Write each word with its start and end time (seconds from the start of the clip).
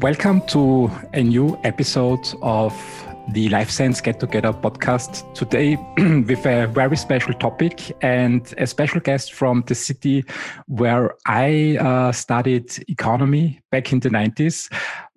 Welcome 0.00 0.46
to 0.48 0.90
a 1.12 1.22
new 1.22 1.58
episode 1.64 2.26
of 2.42 2.74
the 3.32 3.48
Life 3.48 3.70
Science 3.70 4.00
Get 4.00 4.20
Together 4.20 4.52
podcast. 4.52 5.32
Today, 5.34 5.76
with 5.96 6.46
a 6.46 6.66
very 6.66 6.96
special 6.96 7.34
topic 7.34 7.92
and 8.02 8.52
a 8.58 8.66
special 8.66 9.00
guest 9.00 9.32
from 9.32 9.62
the 9.66 9.74
city 9.74 10.24
where 10.66 11.14
I 11.26 11.76
uh, 11.78 12.12
studied 12.12 12.70
economy 12.88 13.60
back 13.70 13.92
in 13.92 14.00
the 14.00 14.10
90s, 14.10 14.72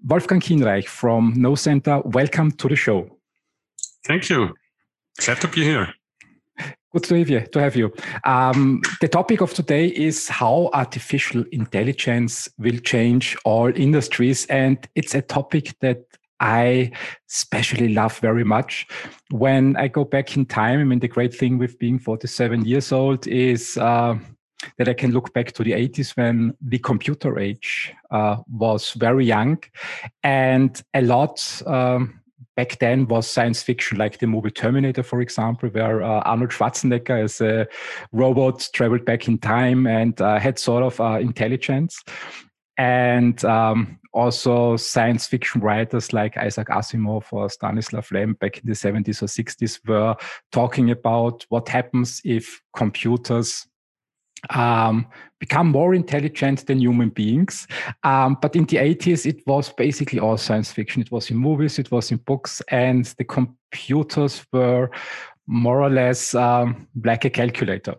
Wolfgang 0.06 0.40
Kienreich 0.40 0.88
from 0.88 1.34
Know-Center. 1.36 2.02
Welcome 2.06 2.52
to 2.52 2.68
the 2.68 2.76
show. 2.76 3.10
Thank 4.06 4.30
you. 4.30 4.54
Glad 5.18 5.42
to 5.42 5.48
be 5.48 5.64
here. 5.64 5.94
Good 6.98 7.10
to 7.10 7.16
have 7.20 7.30
you. 7.30 7.42
To 7.42 7.60
have 7.60 7.76
you. 7.76 7.94
Um, 8.24 8.82
the 9.02 9.08
topic 9.08 9.42
of 9.42 9.54
today 9.54 9.86
is 9.86 10.28
how 10.28 10.72
artificial 10.74 11.46
intelligence 11.52 12.50
will 12.58 12.80
change 12.80 13.38
all 13.46 13.68
industries, 13.68 14.48
and 14.48 14.80
it's 14.96 15.14
a 15.14 15.22
topic 15.22 15.76
that 15.82 16.02
I 16.40 16.92
especially 17.30 17.90
love 17.90 18.18
very 18.18 18.44
much. 18.44 18.88
When 19.30 19.76
I 19.76 19.90
go 19.90 20.06
back 20.06 20.36
in 20.36 20.48
time, 20.48 20.80
I 20.80 20.86
mean, 20.86 20.98
the 20.98 21.08
great 21.08 21.36
thing 21.36 21.60
with 21.60 21.78
being 21.78 22.00
47 22.00 22.66
years 22.66 22.92
old 22.92 23.28
is 23.28 23.78
uh, 23.78 24.18
that 24.80 24.90
I 24.90 24.96
can 24.96 25.12
look 25.12 25.32
back 25.34 25.52
to 25.52 25.64
the 25.64 25.74
80s 25.74 26.18
when 26.18 26.56
the 26.60 26.80
computer 26.80 27.38
age 27.38 27.94
uh, 28.10 28.38
was 28.50 28.94
very 28.94 29.24
young, 29.24 29.60
and 30.24 30.82
a 30.96 31.04
lot. 31.04 31.62
Um, 31.68 32.22
back 32.58 32.80
then 32.80 33.08
was 33.08 33.30
science 33.30 33.62
fiction, 33.62 34.00
like 34.00 34.18
the 34.18 34.26
movie 34.26 34.50
Terminator, 34.50 35.04
for 35.04 35.22
example, 35.22 35.70
where 35.70 36.02
uh, 36.02 36.22
Arnold 36.22 36.50
Schwarzenegger 36.50 37.24
as 37.24 37.40
a 37.40 37.68
robot 38.12 38.68
traveled 38.74 39.06
back 39.06 39.28
in 39.28 39.38
time 39.38 39.86
and 39.86 40.20
uh, 40.20 40.40
had 40.40 40.58
sort 40.58 40.84
of 40.84 41.00
uh, 41.00 41.20
intelligence. 41.22 42.04
And 42.80 43.44
um, 43.46 44.00
also 44.12 44.76
science 44.76 45.28
fiction 45.28 45.62
writers 45.62 46.14
like 46.14 46.36
Isaac 46.38 46.68
Asimov 46.70 47.26
or 47.32 47.50
Stanislaw 47.50 48.02
Lem 48.12 48.34
back 48.34 48.58
in 48.58 48.66
the 48.66 48.74
70s 48.74 49.22
or 49.22 49.28
60s 49.28 49.80
were 49.88 50.16
talking 50.52 50.90
about 50.90 51.46
what 51.50 51.70
happens 51.70 52.22
if 52.26 52.60
computers 52.76 53.68
um, 54.52 55.08
become 55.40 55.68
more 55.68 55.94
intelligent 55.94 56.66
than 56.68 56.80
human 56.80 57.10
beings. 57.10 57.68
Um, 58.04 58.38
but 58.42 58.56
in 58.56 58.66
the 58.66 58.78
80s, 58.78 59.26
it 59.26 59.46
was 59.46 59.72
basically 59.72 60.20
all 60.20 60.38
science 60.38 60.72
fiction. 60.72 61.02
It 61.02 61.12
was 61.12 61.30
in 61.30 61.38
movies, 61.38 61.80
it 61.80 61.92
was 61.92 62.12
in 62.12 62.18
books, 62.18 62.62
and 62.70 63.06
the 63.18 63.24
computers 63.24 64.46
were 64.52 64.90
more 65.48 65.82
or 65.82 65.90
less 65.90 66.36
um, 66.36 66.88
like 67.04 67.26
a 67.26 67.30
calculator. 67.30 67.96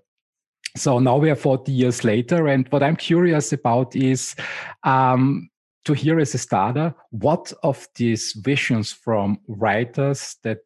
So 0.76 0.98
now 0.98 1.16
we 1.16 1.30
are 1.30 1.36
40 1.36 1.72
years 1.72 2.04
later, 2.04 2.48
and 2.48 2.66
what 2.70 2.82
I'm 2.82 2.96
curious 2.96 3.52
about 3.52 3.96
is 3.96 4.36
um, 4.84 5.48
to 5.84 5.94
hear 5.94 6.20
as 6.20 6.34
a 6.34 6.38
starter 6.38 6.94
what 7.10 7.52
of 7.62 7.88
these 7.96 8.32
visions 8.32 8.92
from 8.92 9.40
writers 9.48 10.36
that 10.42 10.60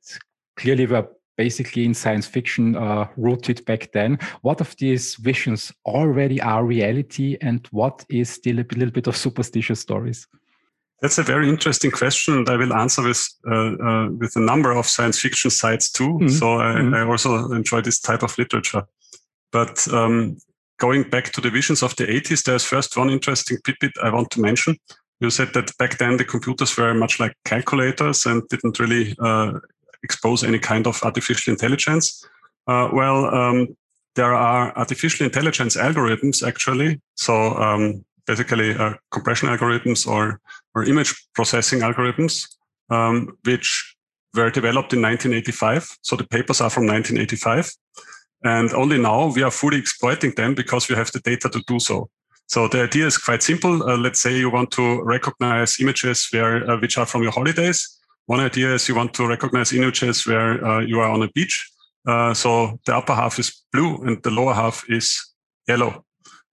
clearly 0.57 0.87
were 0.87 1.09
basically 1.45 1.85
in 1.85 1.95
science 1.95 2.29
fiction 2.29 2.77
uh, 2.77 3.05
rooted 3.17 3.65
back 3.65 3.91
then. 3.93 4.19
What 4.43 4.61
of 4.61 4.77
these 4.77 5.17
visions 5.17 5.73
already 5.85 6.39
are 6.41 6.65
reality, 6.65 7.37
and 7.41 7.67
what 7.73 8.05
is 8.09 8.31
still 8.31 8.59
a 8.61 8.67
little 8.77 8.93
bit 8.99 9.09
of 9.09 9.17
superstitious 9.17 9.81
stories? 9.81 10.29
That's 11.01 11.19
a 11.19 11.25
very 11.25 11.49
interesting 11.49 11.91
question, 11.91 12.35
and 12.39 12.49
I 12.49 12.57
will 12.57 12.73
answer 12.73 13.03
with 13.03 13.23
uh, 13.51 13.73
uh, 13.89 14.09
with 14.21 14.37
a 14.37 14.45
number 14.51 14.71
of 14.81 14.87
science 14.87 15.19
fiction 15.25 15.51
sites 15.51 15.91
too. 15.91 16.13
Mm 16.13 16.19
-hmm. 16.19 16.39
So 16.39 16.47
I, 16.47 16.81
mm 16.81 16.89
-hmm. 16.89 16.97
I, 16.99 17.11
also 17.11 17.31
enjoy 17.61 17.81
this 17.83 18.01
type 18.01 18.25
of 18.25 18.37
literature. 18.37 18.85
But 19.51 19.87
um, 19.93 20.37
going 20.77 21.11
back 21.11 21.31
to 21.31 21.41
the 21.41 21.51
visions 21.51 21.83
of 21.83 21.95
the 21.95 22.07
80s, 22.07 22.43
there's 22.43 22.69
first 22.69 22.97
one 22.97 23.13
interesting 23.13 23.61
tidbit 23.63 23.93
I 24.07 24.11
want 24.11 24.29
to 24.31 24.41
mention. 24.41 24.79
You 25.19 25.31
said 25.31 25.53
that 25.53 25.77
back 25.77 25.97
then 25.97 26.17
the 26.17 26.25
computers 26.25 26.77
were 26.79 26.95
much 26.95 27.19
like 27.21 27.35
calculators 27.45 28.27
and 28.27 28.43
didn't 28.49 28.79
really 28.79 29.15
uh, 29.19 29.53
expose 30.03 30.45
any 30.45 30.59
kind 30.59 30.87
of 30.87 31.03
artificial 31.03 31.53
intelligence? 31.53 32.25
Uh, 32.67 32.89
well, 32.93 33.35
um, 33.35 33.77
there 34.15 34.35
are 34.35 34.77
artificial 34.77 35.25
intelligence 35.25 35.77
algorithms 35.77 36.47
actually. 36.47 37.01
So 37.15 37.55
um, 37.57 38.05
basically 38.27 38.75
uh, 38.75 38.95
compression 39.11 39.49
algorithms 39.49 40.07
or, 40.07 40.41
or 40.75 40.85
image 40.85 41.29
processing 41.35 41.81
algorithms, 41.81 42.47
um, 42.91 43.37
which 43.45 43.97
were 44.35 44.51
developed 44.51 44.93
in 44.93 45.03
1985. 45.03 45.99
So 46.03 46.17
the 46.17 46.27
papers 46.27 46.61
are 46.61 46.71
from 46.71 46.87
1985. 46.87 47.73
And 48.45 48.73
only 48.73 48.99
now 48.99 49.33
we 49.33 49.43
are 49.43 49.51
fully 49.51 49.79
exploiting 49.79 50.33
them 50.33 50.55
because 50.55 50.89
we 50.89 50.97
have 50.97 51.13
the 51.13 51.21
data 51.21 51.49
to 51.49 51.63
do 51.67 51.79
so. 51.79 52.11
So 52.47 52.69
the 52.69 52.83
idea 52.83 53.07
is 53.07 53.19
quite 53.19 53.43
simple. 53.43 53.83
Uh, 53.89 53.97
let's 53.97 54.21
say 54.21 54.37
you 54.37 54.51
want 54.51 54.71
to 54.73 55.03
recognize 55.03 55.81
images 55.81 56.29
where, 56.33 56.69
uh, 56.71 56.79
which 56.81 56.99
are 56.99 57.07
from 57.07 57.23
your 57.23 57.33
holidays. 57.33 57.99
One 58.27 58.41
idea 58.41 58.75
is 58.75 58.89
you 58.89 58.95
want 58.95 59.15
to 59.15 59.27
recognize 59.27 59.73
images 59.73 60.27
where 60.27 60.65
uh, 60.65 60.81
you 60.81 61.01
are 61.01 61.11
on 61.11 61.23
a 61.23 61.29
beach. 61.29 61.71
Uh, 62.07 62.35
so 62.35 62.79
the 62.87 62.97
upper 62.97 63.15
half 63.15 63.39
is 63.39 63.63
blue 63.73 64.03
and 64.05 64.23
the 64.23 64.31
lower 64.31 64.55
half 64.55 64.85
is 64.89 65.33
yellow. 65.69 66.05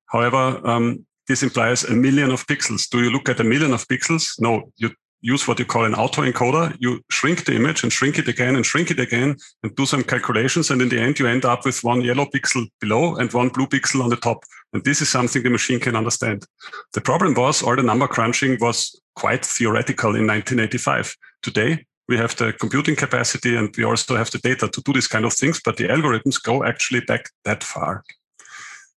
However, 0.07 0.59
um, 0.63 1.05
this 1.27 1.43
implies 1.43 1.83
a 1.83 1.93
million 1.93 2.31
of 2.31 2.45
pixels. 2.47 2.89
Do 2.89 3.03
you 3.03 3.11
look 3.11 3.29
at 3.29 3.39
a 3.39 3.43
million 3.43 3.73
of 3.73 3.87
pixels? 3.87 4.39
No, 4.39 4.71
you 4.77 4.89
use 5.21 5.47
what 5.47 5.59
you 5.59 5.65
call 5.65 5.85
an 5.85 5.93
autoencoder. 5.93 6.75
You 6.79 7.01
shrink 7.09 7.45
the 7.45 7.55
image 7.55 7.83
and 7.83 7.91
shrink 7.91 8.17
it 8.17 8.27
again 8.27 8.55
and 8.55 8.65
shrink 8.65 8.89
it 8.89 8.99
again 8.99 9.35
and 9.63 9.75
do 9.75 9.85
some 9.85 10.03
calculations. 10.03 10.71
And 10.71 10.81
in 10.81 10.89
the 10.89 10.99
end, 10.99 11.19
you 11.19 11.27
end 11.27 11.45
up 11.45 11.65
with 11.65 11.83
one 11.83 12.01
yellow 12.01 12.25
pixel 12.25 12.67
below 12.79 13.15
and 13.17 13.31
one 13.33 13.49
blue 13.49 13.67
pixel 13.67 14.01
on 14.01 14.09
the 14.09 14.15
top. 14.15 14.43
And 14.73 14.83
this 14.83 15.01
is 15.01 15.09
something 15.09 15.43
the 15.43 15.49
machine 15.49 15.79
can 15.79 15.95
understand. 15.95 16.45
The 16.93 17.01
problem 17.01 17.33
was 17.33 17.61
all 17.61 17.75
the 17.75 17.83
number 17.83 18.07
crunching 18.07 18.57
was 18.59 18.99
quite 19.15 19.45
theoretical 19.45 20.15
in 20.15 20.25
1985. 20.27 21.15
Today, 21.41 21.85
we 22.07 22.17
have 22.17 22.35
the 22.35 22.53
computing 22.53 22.95
capacity 22.95 23.55
and 23.55 23.73
we 23.77 23.83
also 23.83 24.15
have 24.15 24.31
the 24.31 24.39
data 24.39 24.67
to 24.67 24.81
do 24.81 24.93
these 24.93 25.07
kind 25.07 25.25
of 25.25 25.33
things, 25.33 25.61
but 25.63 25.77
the 25.77 25.87
algorithms 25.87 26.41
go 26.41 26.63
actually 26.63 27.01
back 27.01 27.29
that 27.45 27.63
far. 27.63 28.03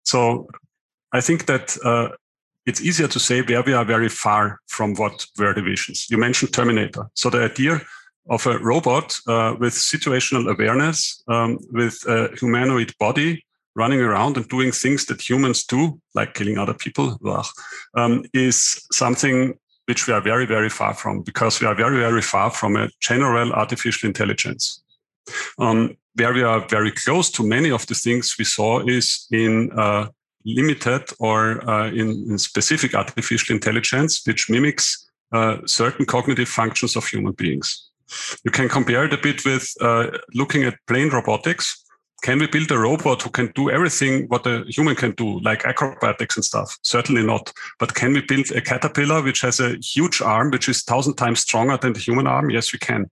So 0.03 0.47
I 1.12 1.22
think 1.22 1.46
that 1.46 1.78
uh, 1.84 2.09
it's 2.66 2.81
easier 2.81 3.07
to 3.07 3.19
say 3.19 3.41
where 3.41 3.63
we 3.63 3.74
are 3.74 3.85
very 3.85 4.09
far 4.09 4.59
from 4.68 4.96
what 4.96 5.25
were 5.38 5.53
the 5.53 5.62
visions. 5.62 6.07
You 6.09 6.18
mentioned 6.18 6.53
Terminator. 6.53 7.09
So 7.16 7.30
the 7.30 7.44
idea 7.44 7.81
of 8.30 8.46
a 8.47 8.57
robot 8.59 9.19
uh, 9.28 9.56
with 9.59 9.74
situational 9.74 10.50
awareness, 10.50 11.22
um, 11.28 11.59
with 11.72 11.97
a 12.07 12.30
humanoid 12.40 12.94
body 13.00 13.44
running 13.75 14.00
around 14.00 14.38
and 14.38 14.47
doing 14.47 14.72
things 14.72 15.06
that 15.06 15.22
humans 15.22 15.66
do, 15.66 16.00
like 16.13 16.34
killing 16.34 16.57
other 16.57 16.74
people, 16.74 17.18
um, 17.96 18.24
is 18.34 18.85
something 18.91 19.53
which 19.91 20.07
we 20.07 20.13
are 20.13 20.22
very, 20.22 20.46
very 20.46 20.69
far 20.69 20.94
from 20.94 21.22
because 21.22 21.59
we 21.59 21.68
are 21.68 21.75
very, 21.75 22.00
very 22.00 22.22
far 22.22 22.50
from 22.50 22.78
a 22.78 22.88
general 23.02 23.52
artificial 23.52 24.07
intelligence. 24.07 24.81
Um, 25.59 25.97
where 26.16 26.34
we 26.34 26.44
are 26.44 26.66
very 26.69 26.91
close 26.91 27.29
to 27.31 27.44
many 27.44 27.72
of 27.72 27.85
the 27.88 27.96
things 27.96 28.35
we 28.40 28.46
saw 28.46 28.80
is 28.88 29.28
in 29.31 29.69
uh, 29.78 30.07
limited 30.46 31.03
or 31.19 31.69
uh, 31.69 31.88
in, 31.90 32.07
in, 32.30 32.38
specific 32.38 32.96
artificial 32.96 33.53
intelligence, 33.53 34.22
which 34.25 34.50
mimics 34.50 35.12
uh, 35.34 35.57
certain 35.66 36.06
cognitive 36.06 36.47
functions 36.47 36.96
of 36.96 37.06
human 37.06 37.34
beings. 37.34 37.90
You 38.46 38.51
can 38.51 38.69
compare 38.69 39.03
it 39.03 39.13
a 39.13 39.18
bit 39.18 39.44
with 39.44 39.66
uh, 39.81 40.07
looking 40.34 40.63
at 40.63 40.80
plane 40.88 41.09
robotics. 41.09 41.81
Can 42.21 42.37
we 42.37 42.47
build 42.47 42.71
a 42.71 42.77
robot 42.77 43.21
who 43.21 43.31
can 43.31 43.51
do 43.55 43.71
everything 43.71 44.27
what 44.27 44.45
a 44.45 44.63
human 44.67 44.95
can 44.95 45.11
do, 45.11 45.39
like 45.39 45.65
acrobatics 45.65 46.35
and 46.35 46.45
stuff? 46.45 46.77
Certainly 46.83 47.23
not. 47.23 47.51
But 47.79 47.95
can 47.95 48.13
we 48.13 48.21
build 48.21 48.51
a 48.51 48.61
caterpillar 48.61 49.23
which 49.23 49.41
has 49.41 49.59
a 49.59 49.77
huge 49.77 50.21
arm, 50.21 50.51
which 50.51 50.69
is 50.69 50.83
thousand 50.83 51.15
times 51.15 51.39
stronger 51.39 51.77
than 51.77 51.93
the 51.93 51.99
human 51.99 52.27
arm? 52.27 52.51
Yes, 52.51 52.73
we 52.73 52.79
can. 52.79 53.09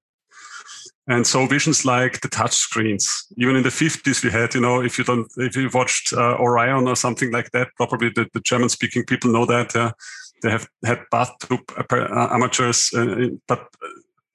And 1.07 1.25
so 1.25 1.47
visions 1.47 1.85
like 1.85 2.21
the 2.21 2.27
touch 2.27 2.53
screens, 2.53 3.25
even 3.35 3.55
in 3.55 3.63
the 3.63 3.69
50s, 3.69 4.23
we 4.23 4.29
had, 4.29 4.53
you 4.53 4.61
know, 4.61 4.83
if 4.83 4.99
you 4.99 5.03
don't, 5.03 5.27
if 5.37 5.55
you 5.55 5.67
watched 5.73 6.13
uh, 6.13 6.35
Orion 6.37 6.87
or 6.87 6.95
something 6.95 7.31
like 7.31 7.49
that, 7.51 7.69
probably 7.77 8.09
the, 8.09 8.27
the 8.33 8.41
German 8.41 8.69
speaking 8.69 9.03
people 9.05 9.31
know 9.31 9.45
that. 9.47 9.75
Uh, 9.75 9.91
they 10.43 10.51
have 10.51 10.67
had 10.85 10.99
bathtub 11.11 11.61
uh, 11.77 12.27
amateurs, 12.31 12.94
uh, 12.94 13.29
but 13.47 13.67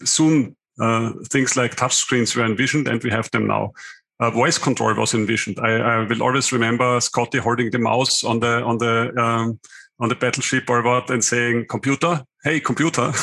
soon 0.05 0.57
uh, 0.81 1.13
things 1.31 1.57
like 1.57 1.77
touch 1.77 1.95
screens 1.95 2.35
were 2.35 2.45
envisioned 2.45 2.89
and 2.89 3.03
we 3.03 3.11
have 3.11 3.31
them 3.31 3.47
now. 3.47 3.73
Uh, 4.21 4.31
voice 4.31 4.59
control 4.59 4.95
was 4.95 5.15
envisioned. 5.15 5.59
I, 5.59 5.77
I, 5.77 5.99
will 6.05 6.23
always 6.23 6.53
remember 6.53 7.01
Scotty 7.01 7.39
holding 7.39 7.71
the 7.71 7.79
mouse 7.79 8.23
on 8.23 8.39
the 8.41 8.63
on 8.63 8.79
the 8.79 9.13
um, 9.21 9.59
on 9.99 10.09
the 10.09 10.15
battleship 10.15 10.71
or 10.71 10.83
what 10.83 11.11
and 11.11 11.25
saying, 11.25 11.67
"Computer, 11.69 12.23
hey, 12.45 12.61
computer." 12.61 13.13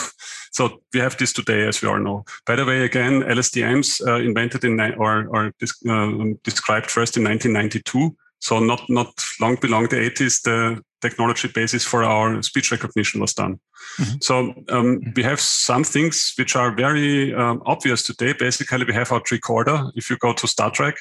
So 0.52 0.82
we 0.94 1.00
have 1.00 1.18
this 1.18 1.32
today, 1.32 1.66
as 1.66 1.82
we 1.82 1.88
all 1.88 2.00
know. 2.00 2.26
By 2.46 2.58
the 2.58 2.66
way, 2.66 2.84
again, 2.84 3.22
LSTMs 3.22 4.06
uh, 4.06 4.16
invented 4.16 4.66
in 4.66 4.80
or, 4.98 5.28
or 5.30 5.54
uh, 5.90 6.34
described 6.44 6.92
first 6.92 7.16
in 7.16 7.24
1992. 7.24 8.16
So 8.42 8.60
not 8.60 8.90
not 8.90 9.14
long 9.40 9.56
below 9.56 9.88
the 9.88 9.98
80s, 9.98 10.42
the 10.42 10.82
technology 11.02 11.48
basis 11.48 11.86
for 11.86 12.04
our 12.04 12.42
speech 12.42 12.72
recognition 12.72 13.22
was 13.22 13.34
done. 13.34 13.60
Mm-hmm. 14.00 14.18
So 14.22 14.40
um, 14.40 14.56
mm-hmm. 14.70 15.12
we 15.16 15.24
have 15.24 15.40
some 15.40 15.84
things 15.84 16.34
which 16.38 16.56
are 16.56 16.76
very 16.76 17.34
um, 17.36 17.62
obvious 17.66 18.04
today. 18.04 18.34
Basically, 18.34 18.84
we 18.86 18.94
have 18.94 19.12
our 19.12 19.22
tricorder. 19.22 19.92
If 19.96 20.10
you 20.10 20.18
go 20.18 20.34
to 20.34 20.48
Star 20.48 20.72
Trek, 20.72 20.96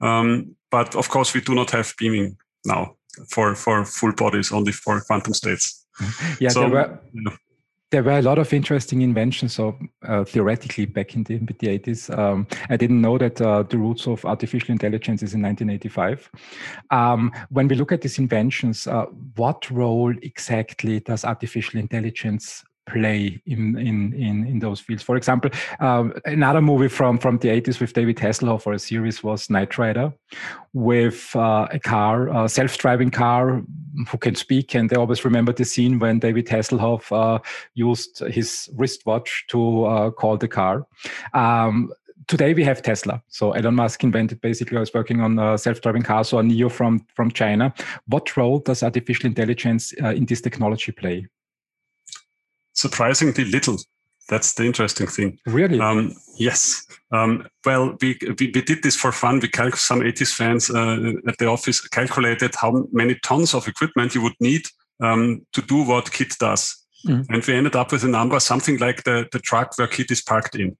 um, 0.00 0.54
but 0.70 0.94
of 0.94 1.08
course 1.08 1.34
we 1.34 1.40
do 1.40 1.54
not 1.54 1.70
have 1.70 1.92
beaming 1.98 2.36
now 2.64 2.94
for 3.30 3.54
for 3.54 3.84
full 3.84 4.12
bodies, 4.12 4.52
only 4.52 4.72
for 4.72 5.00
quantum 5.00 5.34
states. 5.34 5.86
Mm-hmm. 6.00 6.44
Yeah, 6.44 6.50
so, 6.50 6.60
there 6.60 6.70
were. 6.70 6.98
There 7.90 8.02
were 8.02 8.18
a 8.18 8.22
lot 8.22 8.38
of 8.38 8.52
interesting 8.52 9.02
inventions. 9.02 9.54
So 9.54 9.78
uh, 10.06 10.24
theoretically, 10.24 10.86
back 10.86 11.14
in 11.14 11.22
the, 11.24 11.38
the 11.38 11.78
80s, 11.78 12.16
um, 12.16 12.46
I 12.68 12.76
didn't 12.76 13.00
know 13.00 13.16
that 13.18 13.40
uh, 13.40 13.62
the 13.62 13.78
roots 13.78 14.06
of 14.06 14.24
artificial 14.24 14.72
intelligence 14.72 15.22
is 15.22 15.34
in 15.34 15.42
1985. 15.42 16.30
Um, 16.90 17.32
when 17.50 17.68
we 17.68 17.76
look 17.76 17.92
at 17.92 18.02
these 18.02 18.18
inventions, 18.18 18.86
uh, 18.86 19.06
what 19.36 19.70
role 19.70 20.14
exactly 20.22 21.00
does 21.00 21.24
artificial 21.24 21.78
intelligence 21.78 22.64
play 22.86 23.40
in 23.46 23.76
in 23.76 24.12
in, 24.14 24.46
in 24.46 24.58
those 24.58 24.80
fields. 24.80 25.02
For 25.02 25.16
example, 25.16 25.50
um, 25.80 26.12
another 26.24 26.62
movie 26.62 26.88
from 26.88 27.18
from 27.18 27.38
the 27.38 27.48
80s 27.48 27.80
with 27.80 27.92
David 27.92 28.16
Hasselhoff 28.16 28.66
or 28.66 28.72
a 28.72 28.78
series 28.78 29.22
was 29.22 29.50
Knight 29.50 29.76
Rider, 29.78 30.12
with 30.72 31.34
uh, 31.34 31.68
a 31.70 31.78
car, 31.78 32.28
a 32.28 32.48
self-driving 32.48 33.10
car 33.10 33.62
who 34.08 34.18
can 34.18 34.34
speak, 34.34 34.74
and 34.74 34.90
they 34.90 34.96
always 34.96 35.24
remember 35.24 35.52
the 35.52 35.64
scene 35.64 35.98
when 35.98 36.18
David 36.18 36.46
Hasselhoff 36.46 37.10
uh, 37.12 37.38
used 37.74 38.18
his 38.18 38.68
wristwatch 38.74 39.46
to 39.48 39.84
uh, 39.84 40.10
call 40.10 40.36
the 40.36 40.48
car. 40.48 40.86
Um, 41.34 41.92
today 42.26 42.54
we 42.54 42.64
have 42.64 42.82
Tesla. 42.82 43.22
So 43.28 43.52
Elon 43.52 43.74
Musk 43.74 44.02
invented 44.04 44.40
basically, 44.40 44.76
I 44.76 44.80
was 44.80 44.92
working 44.92 45.20
on 45.20 45.38
a 45.38 45.56
self-driving 45.56 46.02
cars 46.02 46.32
or 46.32 46.42
NIO 46.42 46.70
from, 46.70 47.06
from 47.14 47.30
China. 47.30 47.72
What 48.06 48.36
role 48.36 48.58
does 48.58 48.82
artificial 48.82 49.26
intelligence 49.26 49.94
uh, 50.02 50.08
in 50.08 50.26
this 50.26 50.40
technology 50.40 50.92
play? 50.92 51.26
Surprisingly 52.76 53.44
little. 53.44 53.78
That's 54.28 54.54
the 54.54 54.64
interesting 54.64 55.06
thing. 55.06 55.38
Really? 55.46 55.80
Um, 55.80 56.14
yes. 56.36 56.86
Um, 57.12 57.46
well, 57.64 57.96
we, 58.00 58.18
we, 58.22 58.50
we 58.54 58.62
did 58.62 58.82
this 58.82 58.96
for 58.96 59.12
fun. 59.12 59.40
We 59.40 59.48
calc- 59.48 59.76
some 59.76 60.00
80s 60.00 60.34
fans 60.34 60.70
uh, 60.70 61.12
at 61.28 61.38
the 61.38 61.46
office 61.46 61.80
calculated 61.88 62.54
how 62.54 62.86
many 62.92 63.16
tons 63.22 63.54
of 63.54 63.68
equipment 63.68 64.14
you 64.14 64.22
would 64.22 64.34
need 64.40 64.62
um, 65.00 65.46
to 65.52 65.62
do 65.62 65.84
what 65.84 66.10
KITT 66.10 66.38
does. 66.38 66.76
Mm-hmm. 67.06 67.32
And 67.32 67.44
we 67.44 67.54
ended 67.54 67.76
up 67.76 67.92
with 67.92 68.02
a 68.02 68.08
number 68.08 68.40
something 68.40 68.78
like 68.78 69.04
the, 69.04 69.28
the 69.30 69.38
truck 69.38 69.78
where 69.78 69.86
KITT 69.86 70.10
is 70.10 70.22
parked 70.22 70.56
in. 70.56 70.76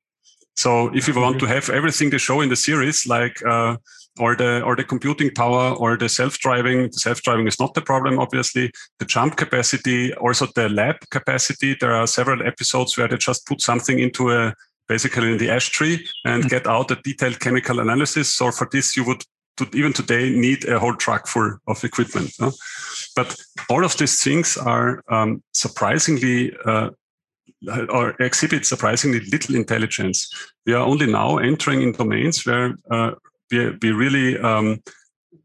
So 0.56 0.94
if 0.94 1.06
you 1.06 1.14
want 1.14 1.38
to 1.40 1.46
have 1.46 1.68
everything 1.70 2.10
they 2.10 2.18
show 2.18 2.40
in 2.40 2.48
the 2.48 2.56
series, 2.56 3.06
like 3.06 3.44
uh, 3.46 3.76
or 4.18 4.36
the 4.36 4.62
or 4.62 4.76
the 4.76 4.84
computing 4.84 5.30
power 5.34 5.74
or 5.74 5.96
the 5.96 6.08
self-driving, 6.08 6.90
the 6.90 6.98
self-driving 6.98 7.46
is 7.46 7.60
not 7.60 7.74
the 7.74 7.82
problem, 7.82 8.18
obviously. 8.18 8.70
The 8.98 9.04
jump 9.04 9.36
capacity, 9.36 10.14
also 10.14 10.46
the 10.54 10.68
lab 10.68 10.96
capacity. 11.10 11.76
There 11.80 11.94
are 11.94 12.06
several 12.06 12.46
episodes 12.46 12.96
where 12.96 13.08
they 13.08 13.16
just 13.16 13.46
put 13.46 13.60
something 13.60 13.98
into 13.98 14.30
a 14.30 14.54
basically 14.88 15.32
in 15.32 15.38
the 15.38 15.50
ash 15.50 15.70
tree 15.70 16.06
and 16.24 16.42
mm-hmm. 16.42 16.48
get 16.48 16.66
out 16.66 16.90
a 16.90 16.96
detailed 16.96 17.40
chemical 17.40 17.80
analysis. 17.80 18.32
So 18.32 18.50
for 18.52 18.68
this, 18.70 18.96
you 18.96 19.04
would 19.04 19.24
to, 19.56 19.68
even 19.74 19.92
today 19.92 20.30
need 20.30 20.68
a 20.68 20.78
whole 20.78 20.94
truck 20.94 21.26
full 21.26 21.58
of 21.66 21.82
equipment. 21.82 22.30
No? 22.40 22.52
But 23.14 23.36
all 23.70 23.84
of 23.84 23.96
these 23.96 24.22
things 24.22 24.56
are 24.56 25.02
um, 25.08 25.42
surprisingly 25.52 26.54
uh, 26.64 26.90
or 27.88 28.14
exhibit 28.20 28.66
surprisingly 28.66 29.20
little 29.32 29.56
intelligence. 29.56 30.30
We 30.66 30.74
are 30.74 30.86
only 30.86 31.06
now 31.06 31.38
entering 31.38 31.82
in 31.82 31.92
domains 31.92 32.44
where 32.44 32.76
uh, 32.90 33.12
we, 33.50 33.70
we 33.82 33.90
really 33.92 34.38
um, 34.38 34.82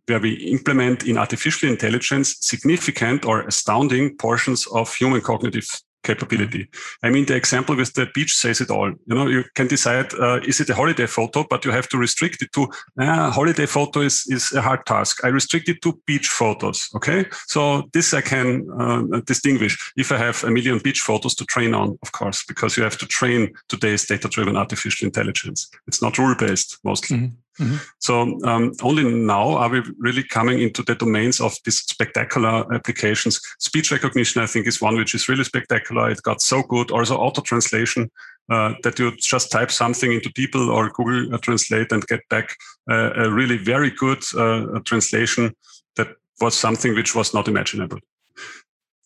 where 0.07 0.19
we 0.19 0.33
implement 0.51 1.03
in 1.03 1.17
artificial 1.17 1.69
intelligence 1.69 2.35
significant 2.41 3.25
or 3.25 3.41
astounding 3.41 4.17
portions 4.17 4.67
of 4.67 4.93
human 4.93 5.21
cognitive 5.21 5.67
capability. 6.03 6.67
I 7.03 7.09
mean, 7.09 7.25
the 7.25 7.35
example 7.35 7.75
with 7.75 7.93
the 7.93 8.07
beach 8.13 8.33
says 8.33 8.59
it 8.59 8.71
all. 8.71 8.89
You 8.89 9.15
know, 9.15 9.27
you 9.27 9.43
can 9.53 9.67
decide 9.67 10.13
uh, 10.15 10.39
is 10.47 10.59
it 10.59 10.69
a 10.69 10.75
holiday 10.75 11.05
photo, 11.05 11.45
but 11.47 11.63
you 11.63 11.71
have 11.71 11.87
to 11.89 11.97
restrict 11.97 12.41
it 12.41 12.51
to 12.53 12.67
uh, 12.99 13.29
holiday 13.31 13.65
photo 13.67 14.01
is 14.01 14.25
is 14.27 14.51
a 14.53 14.61
hard 14.61 14.85
task. 14.85 15.23
I 15.23 15.27
restrict 15.27 15.69
it 15.69 15.81
to 15.81 15.99
beach 16.07 16.27
photos. 16.27 16.89
Okay, 16.95 17.25
so 17.47 17.83
this 17.93 18.13
I 18.13 18.21
can 18.21 18.67
uh, 18.79 19.21
distinguish. 19.25 19.93
If 19.95 20.11
I 20.11 20.17
have 20.17 20.43
a 20.43 20.51
million 20.51 20.79
beach 20.79 21.01
photos 21.01 21.35
to 21.35 21.45
train 21.45 21.73
on, 21.73 21.97
of 22.01 22.11
course, 22.11 22.43
because 22.47 22.77
you 22.77 22.83
have 22.83 22.97
to 22.97 23.05
train 23.05 23.53
today's 23.67 24.05
data-driven 24.05 24.57
artificial 24.57 25.05
intelligence. 25.05 25.69
It's 25.87 26.01
not 26.01 26.17
rule-based 26.17 26.79
mostly. 26.83 27.17
Mm-hmm. 27.17 27.35
Mm-hmm. 27.61 27.75
So 27.99 28.43
um, 28.43 28.73
only 28.81 29.03
now 29.03 29.49
are 29.57 29.69
we 29.69 29.83
really 29.99 30.23
coming 30.23 30.59
into 30.59 30.81
the 30.81 30.95
domains 30.95 31.39
of 31.39 31.55
these 31.63 31.77
spectacular 31.77 32.73
applications. 32.73 33.39
Speech 33.59 33.91
recognition, 33.91 34.41
I 34.41 34.47
think, 34.47 34.67
is 34.67 34.81
one 34.81 34.97
which 34.97 35.13
is 35.13 35.29
really 35.29 35.43
spectacular. 35.43 36.09
It 36.09 36.23
got 36.23 36.41
so 36.41 36.63
good. 36.63 36.89
Also, 36.89 37.15
auto 37.17 37.41
translation 37.41 38.09
uh, 38.49 38.73
that 38.83 38.97
you 38.97 39.15
just 39.17 39.51
type 39.51 39.69
something 39.69 40.11
into 40.11 40.29
DeepL 40.29 40.73
or 40.73 40.89
Google 40.89 41.35
uh, 41.35 41.37
Translate 41.37 41.91
and 41.91 42.05
get 42.07 42.27
back 42.29 42.55
uh, 42.89 43.11
a 43.15 43.31
really 43.31 43.57
very 43.57 43.91
good 43.91 44.23
uh, 44.35 44.79
translation 44.83 45.55
that 45.97 46.07
was 46.41 46.55
something 46.55 46.95
which 46.95 47.13
was 47.15 47.33
not 47.33 47.47
imaginable. 47.47 47.99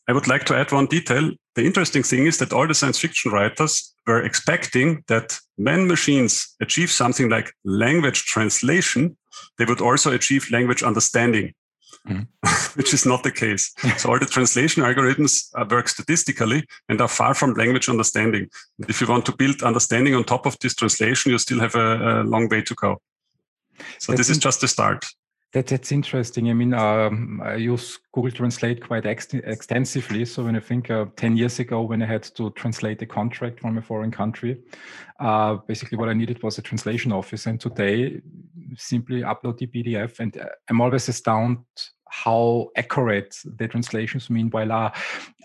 I 0.08 0.14
would 0.14 0.28
like 0.28 0.46
to 0.46 0.56
add 0.56 0.72
one 0.72 0.86
detail. 0.86 1.32
The 1.56 1.66
interesting 1.66 2.04
thing 2.04 2.28
is 2.28 2.38
that 2.40 2.52
all 2.54 2.68
the 2.68 2.74
science 2.74 3.00
fiction 3.00 3.32
writers 3.32 3.94
were 4.06 4.22
expecting 4.22 5.04
that 5.08 5.40
when 5.56 5.88
machines 5.88 6.54
achieve 6.62 6.92
something 6.92 7.30
like 7.30 7.54
language 7.64 8.26
translation, 8.26 9.18
they 9.58 9.66
would 9.66 9.82
also 9.82 10.12
achieve 10.12 10.52
language 10.52 10.84
understanding, 10.84 11.54
mm. 12.08 12.28
which 12.76 12.94
is 12.94 13.06
not 13.06 13.24
the 13.24 13.32
case. 13.32 13.74
so 13.98 14.10
all 14.10 14.20
the 14.20 14.26
translation 14.26 14.84
algorithms 14.84 15.50
uh, 15.56 15.66
work 15.70 15.88
statistically 15.88 16.66
and 16.90 17.00
are 17.00 17.08
far 17.08 17.34
from 17.34 17.54
language 17.54 17.88
understanding. 17.88 18.50
If 18.90 19.00
you 19.00 19.08
want 19.08 19.26
to 19.28 19.36
build 19.36 19.64
understanding 19.64 20.14
on 20.14 20.26
top 20.26 20.46
of 20.46 20.60
this 20.60 20.76
translation, 20.76 21.32
you 21.32 21.38
still 21.38 21.62
have 21.62 21.76
a, 21.76 22.22
a 22.22 22.24
long 22.24 22.50
way 22.50 22.64
to 22.64 22.76
go. 22.76 23.02
So 24.00 24.12
That's 24.12 24.28
this 24.28 24.30
is 24.30 24.38
just 24.40 24.60
the 24.60 24.68
start. 24.68 25.06
That, 25.56 25.68
that's 25.68 25.94
interesting. 25.94 26.50
I 26.50 26.54
mean, 26.54 26.74
um, 26.74 27.40
I 27.42 27.56
use 27.56 27.98
Google 28.12 28.30
Translate 28.30 28.86
quite 28.86 29.06
ex- 29.06 29.34
extensively. 29.34 30.26
So 30.26 30.44
when 30.44 30.58
I 30.58 30.60
think 30.60 30.92
uh, 30.92 31.06
10 31.16 31.38
years 31.38 31.60
ago, 31.60 31.82
when 31.82 32.02
I 32.02 32.08
had 32.08 32.24
to 32.36 32.50
translate 32.52 33.02
a 33.02 33.06
contract 33.06 33.62
from 33.62 33.78
a 33.78 33.82
foreign 33.82 34.12
country, 34.12 34.58
uh, 35.22 35.56
basically 35.66 35.98
what 35.98 36.10
I 36.10 36.14
needed 36.14 36.44
was 36.44 36.58
a 36.58 36.62
translation 36.62 37.14
office. 37.14 37.46
And 37.46 37.58
today, 37.58 38.20
simply 38.76 39.22
upload 39.22 39.58
the 39.58 39.68
PDF. 39.68 40.20
And 40.20 40.38
uh, 40.38 40.48
I'm 40.70 40.82
always 40.82 41.08
astounded 41.08 41.64
how 42.10 42.72
accurate 42.76 43.38
the 43.46 43.70
translations 43.70 44.30
meanwhile 44.30 44.74
are. 44.74 44.94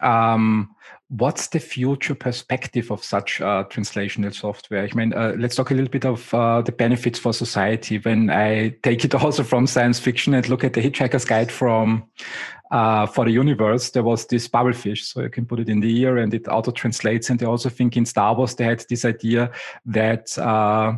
Um, 0.02 0.74
what's 1.10 1.48
the 1.48 1.58
future 1.58 2.14
perspective 2.14 2.90
of 2.90 3.02
such 3.02 3.40
uh, 3.40 3.64
translational 3.64 4.32
software? 4.32 4.84
I 4.84 4.94
mean, 4.94 5.12
uh, 5.12 5.34
let's 5.36 5.56
talk 5.56 5.72
a 5.72 5.74
little 5.74 5.90
bit 5.90 6.04
of 6.04 6.32
uh, 6.32 6.62
the 6.62 6.72
benefits 6.72 7.18
for 7.18 7.32
society. 7.32 7.98
When 7.98 8.30
I 8.30 8.76
take 8.82 9.04
it 9.04 9.14
also 9.22 9.42
from 9.42 9.66
science 9.66 9.98
fiction 9.98 10.34
and 10.34 10.48
look 10.48 10.62
at 10.62 10.72
the 10.72 10.80
Hitchhiker's 10.80 11.24
Guide 11.24 11.50
from 11.50 12.04
uh, 12.70 13.06
for 13.06 13.24
the 13.24 13.32
universe, 13.32 13.90
there 13.90 14.04
was 14.04 14.26
this 14.26 14.46
Babel 14.46 14.72
fish. 14.72 15.04
So 15.04 15.22
you 15.22 15.30
can 15.30 15.46
put 15.46 15.58
it 15.58 15.68
in 15.68 15.80
the 15.80 16.00
ear 16.00 16.18
and 16.18 16.32
it 16.32 16.46
auto 16.46 16.70
translates. 16.70 17.28
And 17.28 17.40
they 17.40 17.46
also 17.46 17.68
think 17.68 17.96
in 17.96 18.06
Star 18.06 18.34
Wars 18.34 18.54
they 18.54 18.64
had 18.64 18.84
this 18.88 19.04
idea 19.04 19.50
that 19.86 20.38
uh, 20.38 20.92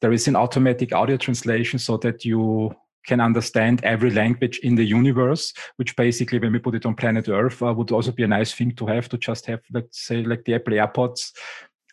there 0.00 0.12
is 0.12 0.26
an 0.26 0.34
automatic 0.34 0.92
audio 0.92 1.16
translation 1.16 1.78
so 1.78 1.96
that 1.98 2.24
you 2.24 2.74
can 3.06 3.20
understand 3.20 3.82
every 3.84 4.10
language 4.10 4.58
in 4.58 4.74
the 4.74 4.84
universe, 4.84 5.52
which 5.76 5.96
basically, 5.96 6.38
when 6.38 6.52
we 6.52 6.58
put 6.58 6.74
it 6.74 6.86
on 6.86 6.94
planet 6.94 7.28
Earth, 7.28 7.62
uh, 7.62 7.72
would 7.72 7.90
also 7.90 8.12
be 8.12 8.22
a 8.22 8.28
nice 8.28 8.52
thing 8.52 8.74
to 8.76 8.86
have 8.86 9.08
to 9.10 9.18
just 9.18 9.46
have, 9.46 9.60
let's 9.72 10.06
say, 10.06 10.22
like 10.22 10.44
the 10.44 10.54
Apple 10.54 10.74
AirPods. 10.74 11.32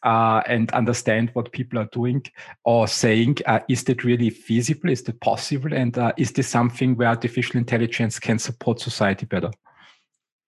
Uh, 0.01 0.41
and 0.47 0.71
understand 0.71 1.29
what 1.33 1.51
people 1.51 1.77
are 1.77 1.89
doing 1.91 2.23
or 2.63 2.87
saying. 2.87 3.35
Uh, 3.45 3.59
is 3.67 3.83
that 3.83 4.05
really 4.05 4.29
feasible? 4.29 4.89
Is 4.89 5.03
that 5.03 5.19
possible? 5.19 5.73
And 5.73 5.97
uh, 5.97 6.13
is 6.17 6.31
this 6.31 6.47
something 6.47 6.95
where 6.95 7.09
artificial 7.09 7.57
intelligence 7.57 8.17
can 8.17 8.39
support 8.39 8.79
society 8.79 9.25
better? 9.25 9.51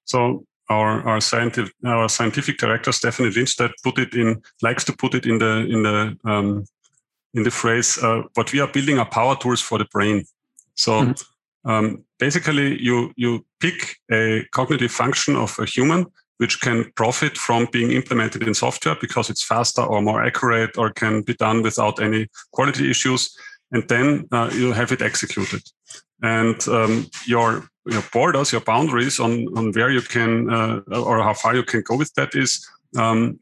So 0.05 0.45
our 0.69 1.07
our 1.07 1.21
scientific 1.21 1.73
our 1.85 2.07
scientific 2.09 2.57
director 2.57 2.91
Stefanie 2.91 3.33
Lindstaedt 3.33 3.73
put 3.83 3.99
it 3.99 4.13
in 4.13 4.41
likes 4.61 4.83
to 4.85 4.93
put 4.93 5.13
it 5.13 5.25
in 5.25 5.37
the 5.37 5.67
in 5.69 5.83
the 5.83 6.17
um, 6.23 6.65
in 7.33 7.43
the 7.43 7.51
phrase 7.51 7.97
uh, 8.01 8.23
what 8.35 8.51
we 8.53 8.59
are 8.59 8.71
building 8.71 8.99
are 8.99 9.09
power 9.09 9.35
tools 9.35 9.61
for 9.61 9.77
the 9.77 9.85
brain. 9.91 10.23
So 10.81 10.91
mm-hmm. 10.91 11.69
um, 11.69 12.03
basically, 12.19 12.81
you 12.81 13.11
you 13.15 13.45
pick 13.59 13.97
a 14.11 14.45
cognitive 14.51 14.91
function 14.91 15.35
of 15.35 15.59
a 15.59 15.65
human 15.65 16.05
which 16.37 16.59
can 16.59 16.91
profit 16.95 17.37
from 17.37 17.67
being 17.71 17.91
implemented 17.91 18.41
in 18.47 18.53
software 18.55 18.97
because 18.99 19.29
it's 19.29 19.43
faster 19.43 19.83
or 19.83 20.01
more 20.01 20.25
accurate 20.25 20.75
or 20.75 20.89
can 20.89 21.21
be 21.21 21.35
done 21.35 21.61
without 21.61 22.01
any 22.01 22.27
quality 22.51 22.89
issues, 22.89 23.29
and 23.71 23.87
then 23.87 24.27
uh, 24.31 24.49
you 24.51 24.73
have 24.73 24.91
it 24.91 25.03
executed. 25.03 25.61
And 26.23 26.67
um, 26.67 27.07
your 27.27 27.69
your 27.85 28.03
borders, 28.13 28.51
your 28.51 28.61
boundaries 28.61 29.19
on 29.19 29.47
on 29.57 29.71
where 29.73 29.91
you 29.91 30.01
can 30.01 30.49
uh, 30.49 30.81
or 30.91 31.23
how 31.23 31.33
far 31.33 31.55
you 31.55 31.63
can 31.63 31.83
go 31.83 31.97
with 31.97 32.13
that 32.15 32.35
is 32.35 32.67
um, 32.97 33.39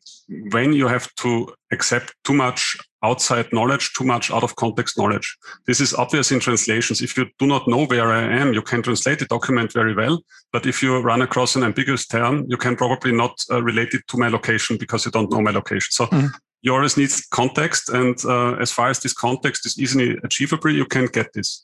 when 0.51 0.73
you 0.73 0.89
have 0.89 1.07
to 1.15 1.53
accept 1.71 2.13
too 2.23 2.33
much 2.33 2.77
outside 3.03 3.47
knowledge, 3.53 3.93
too 3.93 4.03
much 4.03 4.31
out 4.31 4.43
of 4.43 4.55
context 4.55 4.97
knowledge. 4.97 5.37
This 5.65 5.79
is 5.79 5.93
obvious 5.93 6.31
in 6.31 6.39
translations. 6.39 7.01
If 7.01 7.17
you 7.17 7.27
do 7.37 7.47
not 7.47 7.67
know 7.67 7.85
where 7.85 8.11
I 8.11 8.21
am, 8.21 8.53
you 8.53 8.61
can 8.61 8.81
translate 8.81 9.19
the 9.19 9.25
document 9.25 9.73
very 9.73 9.95
well. 9.95 10.21
But 10.51 10.65
if 10.65 10.83
you 10.83 10.99
run 10.99 11.21
across 11.21 11.55
an 11.55 11.63
ambiguous 11.63 12.05
term, 12.05 12.45
you 12.47 12.57
can 12.57 12.75
probably 12.75 13.11
not 13.11 13.33
uh, 13.51 13.61
relate 13.61 13.93
it 13.93 14.01
to 14.07 14.17
my 14.17 14.27
location 14.27 14.77
because 14.77 15.05
you 15.05 15.11
don't 15.11 15.31
know 15.31 15.41
my 15.41 15.51
location. 15.51 15.91
So 15.91 16.07
mm. 16.07 16.29
you 16.61 16.73
always 16.73 16.97
need 16.97 17.11
context. 17.31 17.89
And 17.89 18.17
uh, 18.25 18.53
as 18.55 18.71
far 18.71 18.89
as 18.89 18.99
this 18.99 19.13
context 19.13 19.65
is 19.65 19.79
easily 19.79 20.17
achievable, 20.23 20.71
you 20.71 20.85
can 20.85 21.05
get 21.05 21.31
this. 21.33 21.63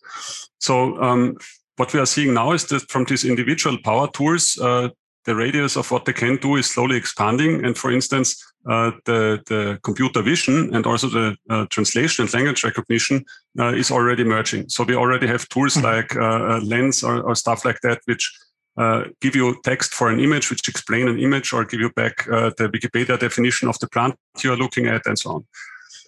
So 0.59 1.01
um, 1.01 1.37
what 1.77 1.93
we 1.93 1.99
are 1.99 2.05
seeing 2.05 2.33
now 2.33 2.53
is 2.53 2.65
that 2.67 2.89
from 2.89 3.03
these 3.03 3.25
individual 3.25 3.77
power 3.83 4.07
tools, 4.09 4.57
uh, 4.61 4.89
the 5.25 5.35
radius 5.35 5.75
of 5.75 5.89
what 5.91 6.05
they 6.05 6.13
can 6.13 6.37
do 6.37 6.55
is 6.55 6.67
slowly 6.67 6.95
expanding. 6.95 7.65
And 7.65 7.77
for 7.77 7.91
instance, 7.91 8.43
uh, 8.69 8.91
the, 9.05 9.41
the 9.47 9.79
computer 9.83 10.21
vision 10.21 10.73
and 10.73 10.85
also 10.85 11.07
the 11.07 11.35
uh, 11.49 11.65
translation 11.69 12.23
and 12.23 12.33
language 12.33 12.63
recognition 12.63 13.25
uh, 13.59 13.73
is 13.73 13.91
already 13.91 14.23
merging. 14.23 14.69
So 14.69 14.83
we 14.83 14.95
already 14.95 15.27
have 15.27 15.47
tools 15.49 15.75
mm-hmm. 15.75 15.85
like 15.85 16.15
uh, 16.15 16.59
Lens 16.63 17.03
or, 17.03 17.21
or, 17.21 17.35
stuff 17.35 17.65
like 17.65 17.79
that, 17.81 18.01
which 18.05 18.31
uh, 18.77 19.05
give 19.21 19.35
you 19.35 19.55
text 19.63 19.93
for 19.93 20.09
an 20.09 20.19
image, 20.19 20.49
which 20.49 20.67
explain 20.67 21.07
an 21.07 21.19
image 21.19 21.53
or 21.53 21.63
give 21.65 21.79
you 21.79 21.89
back 21.91 22.27
uh, 22.27 22.51
the 22.57 22.69
Wikipedia 22.69 23.19
definition 23.19 23.67
of 23.67 23.77
the 23.79 23.87
plant 23.87 24.15
you 24.43 24.51
are 24.51 24.57
looking 24.57 24.87
at 24.87 25.05
and 25.05 25.17
so 25.17 25.31
on. 25.31 25.45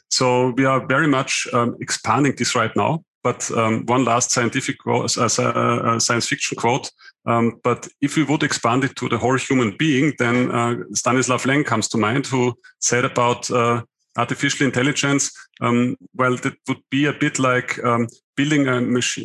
So 0.09 0.51
we 0.51 0.65
are 0.65 0.85
very 0.85 1.07
much 1.07 1.47
um, 1.53 1.75
expanding 1.79 2.35
this 2.37 2.55
right 2.55 2.75
now. 2.75 3.03
But 3.27 3.51
um, 3.51 3.85
one 3.87 4.05
last 4.05 4.31
scientific 4.31 4.77
quote, 4.77 5.17
uh, 5.17 5.25
uh, 5.25 5.99
science 5.99 6.27
fiction 6.29 6.55
quote. 6.55 6.89
Um, 7.25 7.59
but 7.61 7.85
if 7.99 8.15
we 8.15 8.23
would 8.23 8.41
expand 8.41 8.85
it 8.85 8.95
to 8.95 9.09
the 9.09 9.17
whole 9.17 9.37
human 9.37 9.75
being, 9.77 10.13
then 10.17 10.49
uh, 10.49 10.75
Stanislaw 10.93 11.39
Lem 11.45 11.65
comes 11.65 11.89
to 11.89 11.97
mind, 11.97 12.25
who 12.25 12.53
said 12.79 13.03
about 13.03 13.51
uh, 13.51 13.81
artificial 14.15 14.65
intelligence. 14.65 15.29
Um, 15.59 15.97
well, 16.15 16.37
that 16.37 16.53
would 16.69 16.81
be 16.89 17.03
a 17.03 17.11
bit 17.11 17.37
like 17.37 17.83
um, 17.83 18.07
building 18.37 18.69
a, 18.69 18.77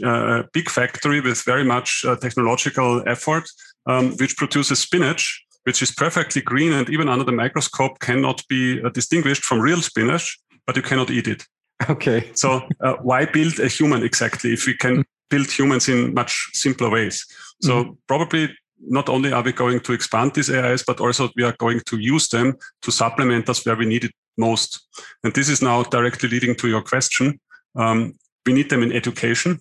uh, 0.04 0.40
a, 0.40 0.49
big 0.52 0.68
factory 0.68 1.21
with 1.21 1.44
very 1.44 1.64
much 1.64 2.04
uh, 2.04 2.16
technological 2.16 3.04
effort, 3.06 3.44
um, 3.87 4.16
which 4.16 4.37
produces 4.37 4.80
spinach, 4.80 5.44
which 5.62 5.80
is 5.80 5.92
perfectly 5.92 6.42
green 6.42 6.73
and 6.73 6.90
even 6.90 7.09
under 7.09 7.25
the 7.25 7.38
microscope 7.42 8.00
cannot 8.00 8.42
be 8.49 8.82
distinguished 8.94 9.44
from 9.44 9.61
real 9.61 9.80
spinach, 9.80 10.40
but 10.66 10.75
you 10.75 10.82
cannot 10.82 11.11
eat 11.11 11.28
it. 11.28 11.47
Okay. 11.89 12.31
so 12.35 12.62
uh, 12.81 12.95
why 13.03 13.25
build 13.25 13.59
a 13.61 13.69
human 13.69 14.03
exactly 14.03 14.53
if 14.53 14.67
we 14.67 14.77
can 14.77 15.05
build 15.31 15.51
humans 15.51 15.89
in 15.89 16.15
much 16.15 16.51
simpler 16.53 16.91
ways? 16.91 17.27
So 17.62 17.85
mm-hmm. 17.85 17.93
probably 18.07 18.51
not 18.89 19.09
only 19.09 19.33
are 19.33 19.43
we 19.43 19.53
going 19.53 19.81
to 19.81 19.93
expand 19.93 20.35
these 20.35 20.51
AIs, 20.51 20.83
but 20.83 21.01
also 21.01 21.31
we 21.37 21.45
are 21.45 21.55
going 21.59 21.81
to 21.87 21.99
use 21.99 22.29
them 22.29 22.57
to 22.83 22.91
supplement 22.91 23.49
us 23.49 23.65
where 23.65 23.77
we 23.77 23.87
need 23.87 24.05
it 24.05 24.12
most. 24.37 24.87
And 25.23 25.33
this 25.35 25.49
is 25.49 25.62
now 25.62 25.83
directly 25.85 26.29
leading 26.29 26.55
to 26.57 26.69
your 26.69 26.83
question. 26.83 27.39
Um, 27.77 28.15
we 28.45 28.53
need 28.53 28.71
them 28.71 28.83
in 28.83 28.93
education. 28.93 29.61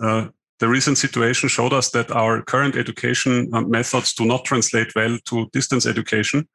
Uh, 0.00 0.28
the 0.60 0.68
recent 0.68 0.96
situation 0.96 1.48
showed 1.48 1.72
us 1.72 1.90
that 1.90 2.12
our 2.12 2.42
current 2.42 2.76
education 2.76 3.50
uh, 3.52 3.62
methods 3.62 4.14
do 4.14 4.24
not 4.24 4.44
translate 4.44 4.94
well 4.94 5.18
to 5.24 5.48
distance 5.52 5.86
education. 5.86 6.48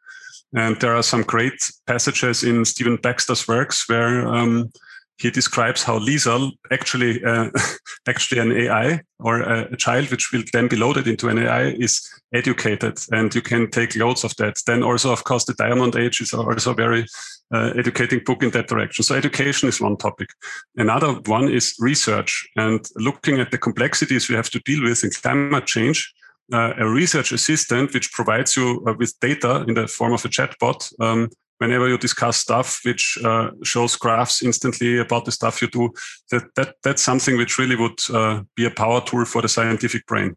And 0.55 0.79
there 0.79 0.95
are 0.95 1.03
some 1.03 1.23
great 1.23 1.59
passages 1.85 2.43
in 2.43 2.63
Stephen 2.63 2.95
Baxter's 2.95 3.47
works 3.47 3.89
where 3.89 4.25
um, 4.27 4.71
he 5.17 5.31
describes 5.31 5.83
how 5.83 5.99
Liesel, 5.99 6.51
actually 6.71 7.23
uh, 7.23 7.49
actually 8.07 8.39
an 8.39 8.51
AI 8.51 9.01
or 9.19 9.41
a, 9.41 9.75
child 9.77 10.11
which 10.11 10.31
will 10.31 10.43
then 10.53 10.67
be 10.67 10.75
loaded 10.75 11.07
into 11.07 11.27
an 11.27 11.39
AI, 11.39 11.69
is 11.69 12.07
educated, 12.33 12.99
and 13.11 13.33
you 13.33 13.41
can 13.41 13.69
take 13.71 13.95
loads 13.95 14.23
of 14.23 14.35
that. 14.35 14.61
Then 14.67 14.83
also, 14.83 15.11
of 15.11 15.23
course, 15.23 15.45
the 15.45 15.53
Diamond 15.53 15.95
Age 15.95 16.21
is 16.21 16.33
also 16.33 16.71
a 16.71 16.75
very 16.75 17.05
uh, 17.51 17.73
educating 17.75 18.21
book 18.25 18.43
in 18.43 18.51
that 18.51 18.67
direction. 18.67 19.03
So 19.03 19.15
education 19.15 19.69
is 19.69 19.81
one 19.81 19.97
topic. 19.97 20.29
Another 20.75 21.13
one 21.25 21.49
is 21.49 21.75
research 21.79 22.47
and 22.55 22.85
looking 22.95 23.39
at 23.39 23.51
the 23.51 23.57
complexities 23.57 24.29
we 24.29 24.35
have 24.35 24.49
to 24.51 24.59
deal 24.59 24.83
with 24.83 25.03
in 25.03 25.09
climate 25.09 25.65
change. 25.65 26.13
Uh, 26.53 26.73
a 26.77 26.87
research 26.87 27.33
assistant 27.33 27.93
which 27.93 28.11
provides 28.13 28.55
you 28.55 28.81
uh, 28.87 28.93
with 28.97 29.19
data 29.19 29.65
in 29.67 29.73
the 29.73 29.87
form 29.87 30.13
of 30.13 30.23
a 30.23 30.29
chatbot 30.29 30.93
um, 31.01 31.29
whenever 31.59 31.87
you 31.87 31.97
discuss 31.97 32.37
stuff 32.37 32.79
which 32.83 33.17
uh, 33.23 33.49
shows 33.63 33.95
graphs 33.95 34.43
instantly 34.43 34.99
about 34.99 35.25
the 35.25 35.31
stuff 35.31 35.61
you 35.61 35.67
do 35.67 35.89
that, 36.31 36.43
that 36.55 36.75
that's 36.83 37.01
something 37.01 37.37
which 37.37 37.57
really 37.57 37.75
would 37.75 37.99
uh, 38.13 38.41
be 38.55 38.65
a 38.65 38.71
power 38.71 39.01
tool 39.01 39.25
for 39.25 39.41
the 39.41 39.49
scientific 39.49 40.05
brain. 40.05 40.35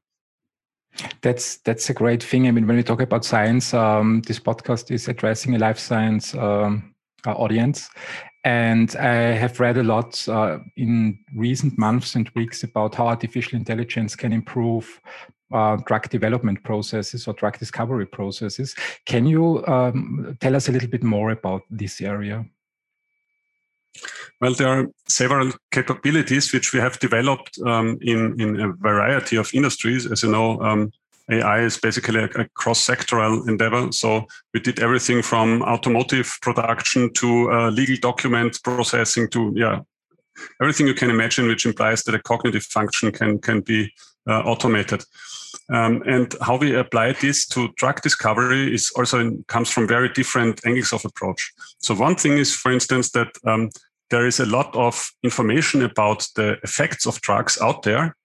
That's 1.23 1.59
that's 1.59 1.89
a 1.91 1.95
great 1.95 2.23
thing. 2.23 2.49
I 2.49 2.51
mean 2.51 2.67
when 2.67 2.77
we 2.77 2.83
talk 2.83 3.01
about 3.01 3.25
science 3.25 3.75
um, 3.75 4.23
this 4.27 4.41
podcast 4.41 4.91
is 4.91 5.09
addressing 5.09 5.55
a 5.55 5.59
life 5.59 5.79
science 5.79 6.35
um, 6.35 6.95
uh, 7.27 7.33
audience. 7.33 7.89
And 8.45 8.97
I 8.97 9.35
have 9.37 9.61
read 9.61 9.77
a 9.77 9.83
lot 9.83 10.27
uh, 10.27 10.59
in 10.77 11.19
recent 11.37 11.79
months 11.79 12.15
and 12.15 12.31
weeks 12.35 12.63
about 12.63 12.95
how 12.95 13.09
artificial 13.09 13.59
intelligence 13.59 14.17
can 14.17 14.33
improve 14.33 14.99
uh, 15.53 15.77
drug 15.87 16.09
development 16.09 16.63
processes 16.65 17.27
or 17.27 17.35
drug 17.35 17.59
discovery 17.59 18.07
processes. 18.07 18.75
Can 19.07 19.27
you 19.27 19.65
um, 19.67 20.37
tell 20.41 20.57
us 20.57 20.69
a 20.69 20.73
little 20.73 20.89
bit 20.89 21.03
more 21.03 21.31
about 21.31 21.63
this 21.71 22.01
area? 22.01 22.45
Well, 24.41 24.55
there 24.55 24.69
are 24.69 24.87
several 25.09 25.53
capabilities 25.71 26.53
which 26.53 26.73
we 26.73 26.81
have 26.81 26.99
developed 26.99 27.59
um, 27.67 27.99
in, 28.01 28.41
in 28.41 28.61
a 28.61 28.73
variety 28.73 29.37
of 29.37 29.53
industries. 29.53 30.11
As 30.11 30.23
you 30.23 30.31
know, 30.31 30.61
um, 30.63 30.93
AI 31.31 31.61
is 31.61 31.77
basically 31.77 32.21
a, 32.21 32.25
a 32.25 32.49
cross-sectoral 32.55 33.49
endeavor. 33.49 33.93
So 33.93 34.27
we 34.55 34.61
did 34.61 34.81
everything 34.81 35.23
from 35.23 35.63
automotive 35.63 36.39
production 36.43 37.13
to 37.15 37.53
uh, 37.53 37.71
legal 37.71 37.97
document 38.01 38.59
processing 38.65 39.29
to 39.31 39.53
yeah, 39.55 39.81
everything 40.61 40.87
you 40.87 40.95
can 40.95 41.11
imagine, 41.11 41.47
which 41.47 41.67
implies 41.67 42.03
that 42.05 42.15
a 42.15 42.23
cognitive 42.23 42.65
function 42.65 43.13
can 43.13 43.39
can 43.39 43.61
be 43.61 43.93
uh, 44.29 44.41
automated. 44.41 45.05
Um, 45.73 46.03
and 46.07 46.35
how 46.41 46.57
we 46.57 46.75
apply 46.75 47.13
this 47.13 47.47
to 47.49 47.69
drug 47.77 48.03
discovery 48.03 48.75
is 48.75 48.91
also 48.97 49.21
in, 49.21 49.45
comes 49.47 49.71
from 49.71 49.87
very 49.87 50.09
different 50.09 50.61
angles 50.67 50.93
of 50.93 51.05
approach. 51.05 51.53
So 51.79 51.95
one 51.95 52.17
thing 52.17 52.39
is, 52.39 52.55
for 52.55 52.73
instance, 52.73 53.11
that 53.13 53.29
um, 53.45 53.71
there 54.11 54.27
is 54.27 54.41
a 54.41 54.47
lot 54.47 54.75
of 54.75 55.11
information 55.23 55.83
about 55.83 56.27
the 56.35 56.59
effects 56.63 57.07
of 57.07 57.21
drugs 57.21 57.61
out 57.61 57.83
there 57.83 58.17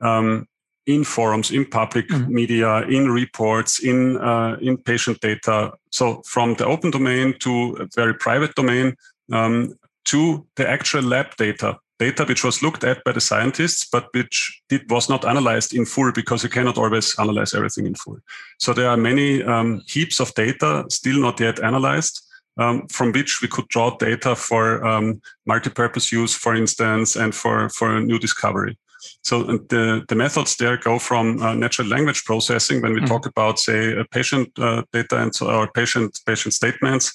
um, 0.00 0.46
in 0.86 1.04
forums, 1.04 1.50
in 1.50 1.64
public 1.64 2.08
mm. 2.08 2.28
media, 2.28 2.82
in 2.82 3.10
reports, 3.10 3.82
in 3.82 4.16
uh, 4.18 4.56
in 4.60 4.76
patient 4.76 5.20
data. 5.20 5.72
So 5.90 6.22
from 6.24 6.54
the 6.54 6.66
open 6.66 6.90
domain 6.90 7.34
to 7.40 7.76
a 7.80 7.86
very 7.94 8.14
private 8.14 8.54
domain 8.54 8.96
um, 9.32 9.74
to 10.04 10.46
the 10.56 10.68
actual 10.68 11.02
lab 11.02 11.34
data 11.36 11.78
data 11.98 12.24
which 12.24 12.44
was 12.44 12.62
looked 12.62 12.84
at 12.84 13.02
by 13.04 13.12
the 13.12 13.20
scientists, 13.20 13.88
but 13.90 14.08
which 14.12 14.62
did, 14.68 14.90
was 14.90 15.08
not 15.08 15.24
analyzed 15.24 15.74
in 15.74 15.86
full 15.86 16.12
because 16.12 16.42
you 16.42 16.50
cannot 16.50 16.78
always 16.78 17.18
analyze 17.18 17.54
everything 17.54 17.86
in 17.86 17.94
full. 17.94 18.18
So 18.58 18.72
there 18.72 18.90
are 18.90 18.96
many 18.96 19.42
um, 19.42 19.82
heaps 19.86 20.20
of 20.20 20.34
data 20.34 20.84
still 20.88 21.20
not 21.20 21.40
yet 21.40 21.62
analyzed. 21.62 22.22
Um, 22.58 22.88
from 22.88 23.12
which 23.12 23.42
we 23.42 23.48
could 23.48 23.68
draw 23.68 23.94
data 23.98 24.34
for 24.34 24.82
um, 24.82 25.20
multi-purpose 25.44 26.10
use, 26.10 26.34
for 26.34 26.54
instance, 26.54 27.14
and 27.14 27.34
for, 27.34 27.68
for 27.68 28.00
new 28.00 28.18
discovery. 28.18 28.78
So 29.22 29.42
the, 29.42 30.04
the 30.08 30.14
methods 30.14 30.56
there 30.56 30.78
go 30.78 30.98
from 30.98 31.42
uh, 31.42 31.54
natural 31.54 31.88
language 31.88 32.24
processing 32.24 32.80
when 32.80 32.94
we 32.94 33.00
mm-hmm. 33.00 33.08
talk 33.08 33.26
about, 33.26 33.58
say, 33.58 34.02
patient 34.10 34.58
uh, 34.58 34.84
data 34.90 35.20
and 35.20 35.34
so, 35.34 35.50
or 35.50 35.70
patient 35.70 36.18
patient 36.26 36.54
statements 36.54 37.12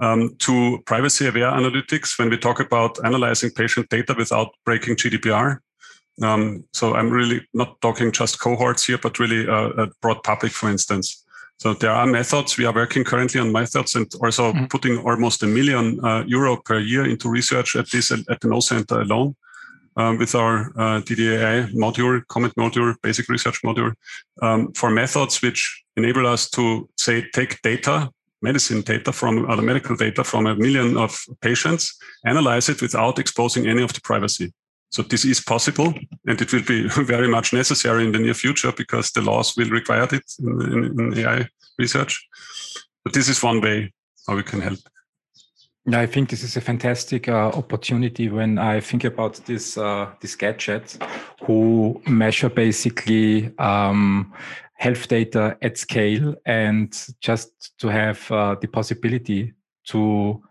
um, 0.00 0.34
to 0.40 0.82
privacy 0.86 1.26
aware 1.28 1.50
analytics 1.50 2.18
when 2.18 2.30
we 2.30 2.36
talk 2.36 2.60
about 2.60 3.04
analyzing 3.04 3.50
patient 3.50 3.88
data 3.88 4.14
without 4.16 4.54
breaking 4.64 4.96
GDPR. 4.96 5.58
Um, 6.22 6.64
so 6.72 6.94
I'm 6.94 7.10
really 7.10 7.46
not 7.54 7.80
talking 7.80 8.12
just 8.12 8.40
cohorts 8.40 8.86
here, 8.86 8.98
but 8.98 9.18
really 9.18 9.48
uh, 9.48 9.84
a 9.84 9.86
broad 10.00 10.22
public, 10.22 10.52
for 10.52 10.70
instance. 10.70 11.24
So 11.58 11.74
there 11.74 11.92
are 11.92 12.06
methods. 12.06 12.58
We 12.58 12.66
are 12.66 12.74
working 12.74 13.04
currently 13.04 13.40
on 13.40 13.52
methods 13.52 13.94
and 13.94 14.12
also 14.22 14.52
mm-hmm. 14.52 14.66
putting 14.66 14.98
almost 14.98 15.42
a 15.42 15.46
million 15.46 16.04
uh, 16.04 16.24
euro 16.26 16.56
per 16.56 16.78
year 16.78 17.04
into 17.04 17.28
research 17.28 17.76
at 17.76 17.90
this 17.90 18.10
at 18.10 18.40
the 18.40 18.48
Know-Center 18.48 19.00
alone. 19.00 19.36
Um, 19.96 20.18
with 20.18 20.34
our 20.34 20.70
uh, 20.76 21.00
DDAI 21.02 21.72
module, 21.72 22.20
COMET 22.26 22.52
module, 22.56 22.96
basic 23.00 23.28
research 23.28 23.60
module, 23.64 23.92
um, 24.42 24.72
for 24.72 24.90
methods 24.90 25.40
which 25.40 25.84
enable 25.96 26.26
us 26.26 26.50
to 26.50 26.88
say 26.96 27.24
take 27.32 27.62
data 27.62 28.10
medicine 28.48 28.82
data 28.82 29.12
from 29.12 29.50
other 29.50 29.62
medical 29.62 29.96
data 29.96 30.22
from 30.22 30.46
a 30.46 30.54
million 30.54 30.96
of 30.96 31.10
patients, 31.40 31.84
analyze 32.24 32.68
it 32.68 32.82
without 32.82 33.18
exposing 33.18 33.66
any 33.66 33.82
of 33.82 33.92
the 33.92 34.00
privacy. 34.00 34.52
So 34.90 35.02
this 35.02 35.24
is 35.24 35.40
possible, 35.40 35.92
and 36.28 36.40
it 36.40 36.52
will 36.52 36.62
be 36.62 36.88
very 37.14 37.28
much 37.28 37.52
necessary 37.52 38.04
in 38.04 38.12
the 38.12 38.20
near 38.20 38.34
future 38.34 38.72
because 38.72 39.10
the 39.10 39.22
laws 39.22 39.56
will 39.56 39.70
require 39.70 40.08
it 40.18 40.26
in, 40.38 40.62
in, 40.74 41.00
in 41.00 41.18
AI 41.18 41.48
research. 41.78 42.12
But 43.02 43.12
this 43.12 43.28
is 43.28 43.42
one 43.42 43.60
way 43.60 43.92
how 44.26 44.36
we 44.36 44.42
can 44.42 44.60
help. 44.60 44.78
Yeah, 45.86 46.00
I 46.00 46.06
think 46.06 46.30
this 46.30 46.42
is 46.42 46.56
a 46.56 46.60
fantastic 46.60 47.28
uh, 47.28 47.50
opportunity 47.52 48.30
when 48.30 48.56
I 48.56 48.80
think 48.80 49.04
about 49.04 49.34
this 49.44 49.76
uh, 49.76 50.06
this 50.20 50.36
gadget, 50.36 50.96
who 51.44 52.00
measure 52.06 52.48
basically 52.48 53.52
um, 53.58 54.32
health 54.74 55.08
data 55.08 55.56
at 55.62 55.78
scale 55.78 56.34
and 56.46 57.06
just 57.20 57.78
to 57.78 57.88
have 57.88 58.30
uh, 58.30 58.56
the 58.60 58.66
possibility 58.66 59.52
to 59.84 60.42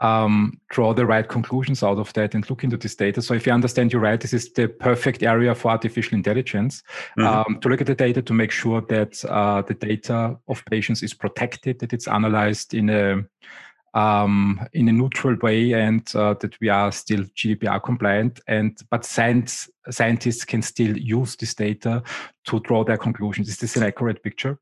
um, 0.00 0.60
draw 0.70 0.94
the 0.94 1.04
right 1.04 1.28
conclusions 1.28 1.82
out 1.82 1.98
of 1.98 2.12
that 2.12 2.34
and 2.34 2.48
look 2.48 2.62
into 2.62 2.76
this 2.76 2.94
data. 2.94 3.20
So, 3.20 3.34
if 3.34 3.46
you 3.46 3.52
understand 3.52 3.92
you 3.92 3.98
right, 3.98 4.20
this 4.20 4.32
is 4.32 4.52
the 4.52 4.68
perfect 4.68 5.22
area 5.22 5.54
for 5.54 5.70
artificial 5.70 6.14
intelligence 6.14 6.82
mm-hmm. 7.18 7.26
um, 7.26 7.60
to 7.60 7.68
look 7.68 7.80
at 7.80 7.88
the 7.88 7.94
data 7.94 8.22
to 8.22 8.32
make 8.32 8.52
sure 8.52 8.80
that 8.82 9.24
uh, 9.24 9.62
the 9.62 9.74
data 9.74 10.36
of 10.46 10.64
patients 10.66 11.02
is 11.02 11.14
protected, 11.14 11.80
that 11.80 11.92
it's 11.92 12.06
analyzed 12.06 12.74
in 12.74 12.90
a 12.90 13.24
um, 13.94 14.60
in 14.72 14.88
a 14.88 14.92
neutral 14.92 15.36
way, 15.42 15.72
and 15.72 16.10
uh, 16.14 16.34
that 16.34 16.60
we 16.60 16.68
are 16.68 16.92
still 16.92 17.24
GDPR 17.36 17.82
compliant. 17.82 18.40
And 18.46 18.78
but 18.90 19.04
science 19.04 19.68
scientists 19.90 20.44
can 20.44 20.62
still 20.62 20.96
use 20.96 21.36
this 21.36 21.54
data 21.54 22.02
to 22.46 22.60
draw 22.60 22.84
their 22.84 22.98
conclusions. 22.98 23.48
Is 23.48 23.58
this 23.58 23.76
an 23.76 23.82
accurate 23.82 24.22
picture? 24.22 24.58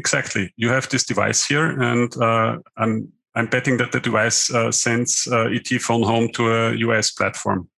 exactly. 0.00 0.52
You 0.56 0.70
have 0.70 0.88
this 0.88 1.04
device 1.04 1.46
here, 1.46 1.68
and 1.80 2.10
uh, 2.16 2.58
I'm 2.76 3.12
I'm 3.34 3.46
betting 3.46 3.76
that 3.78 3.92
the 3.92 4.00
device 4.00 4.52
uh, 4.52 4.72
sends 4.72 5.28
uh, 5.30 5.56
ET 5.56 5.68
phone 5.80 6.02
home 6.02 6.28
to 6.32 6.42
a 6.52 6.74
US 6.86 7.12
platform. 7.12 7.68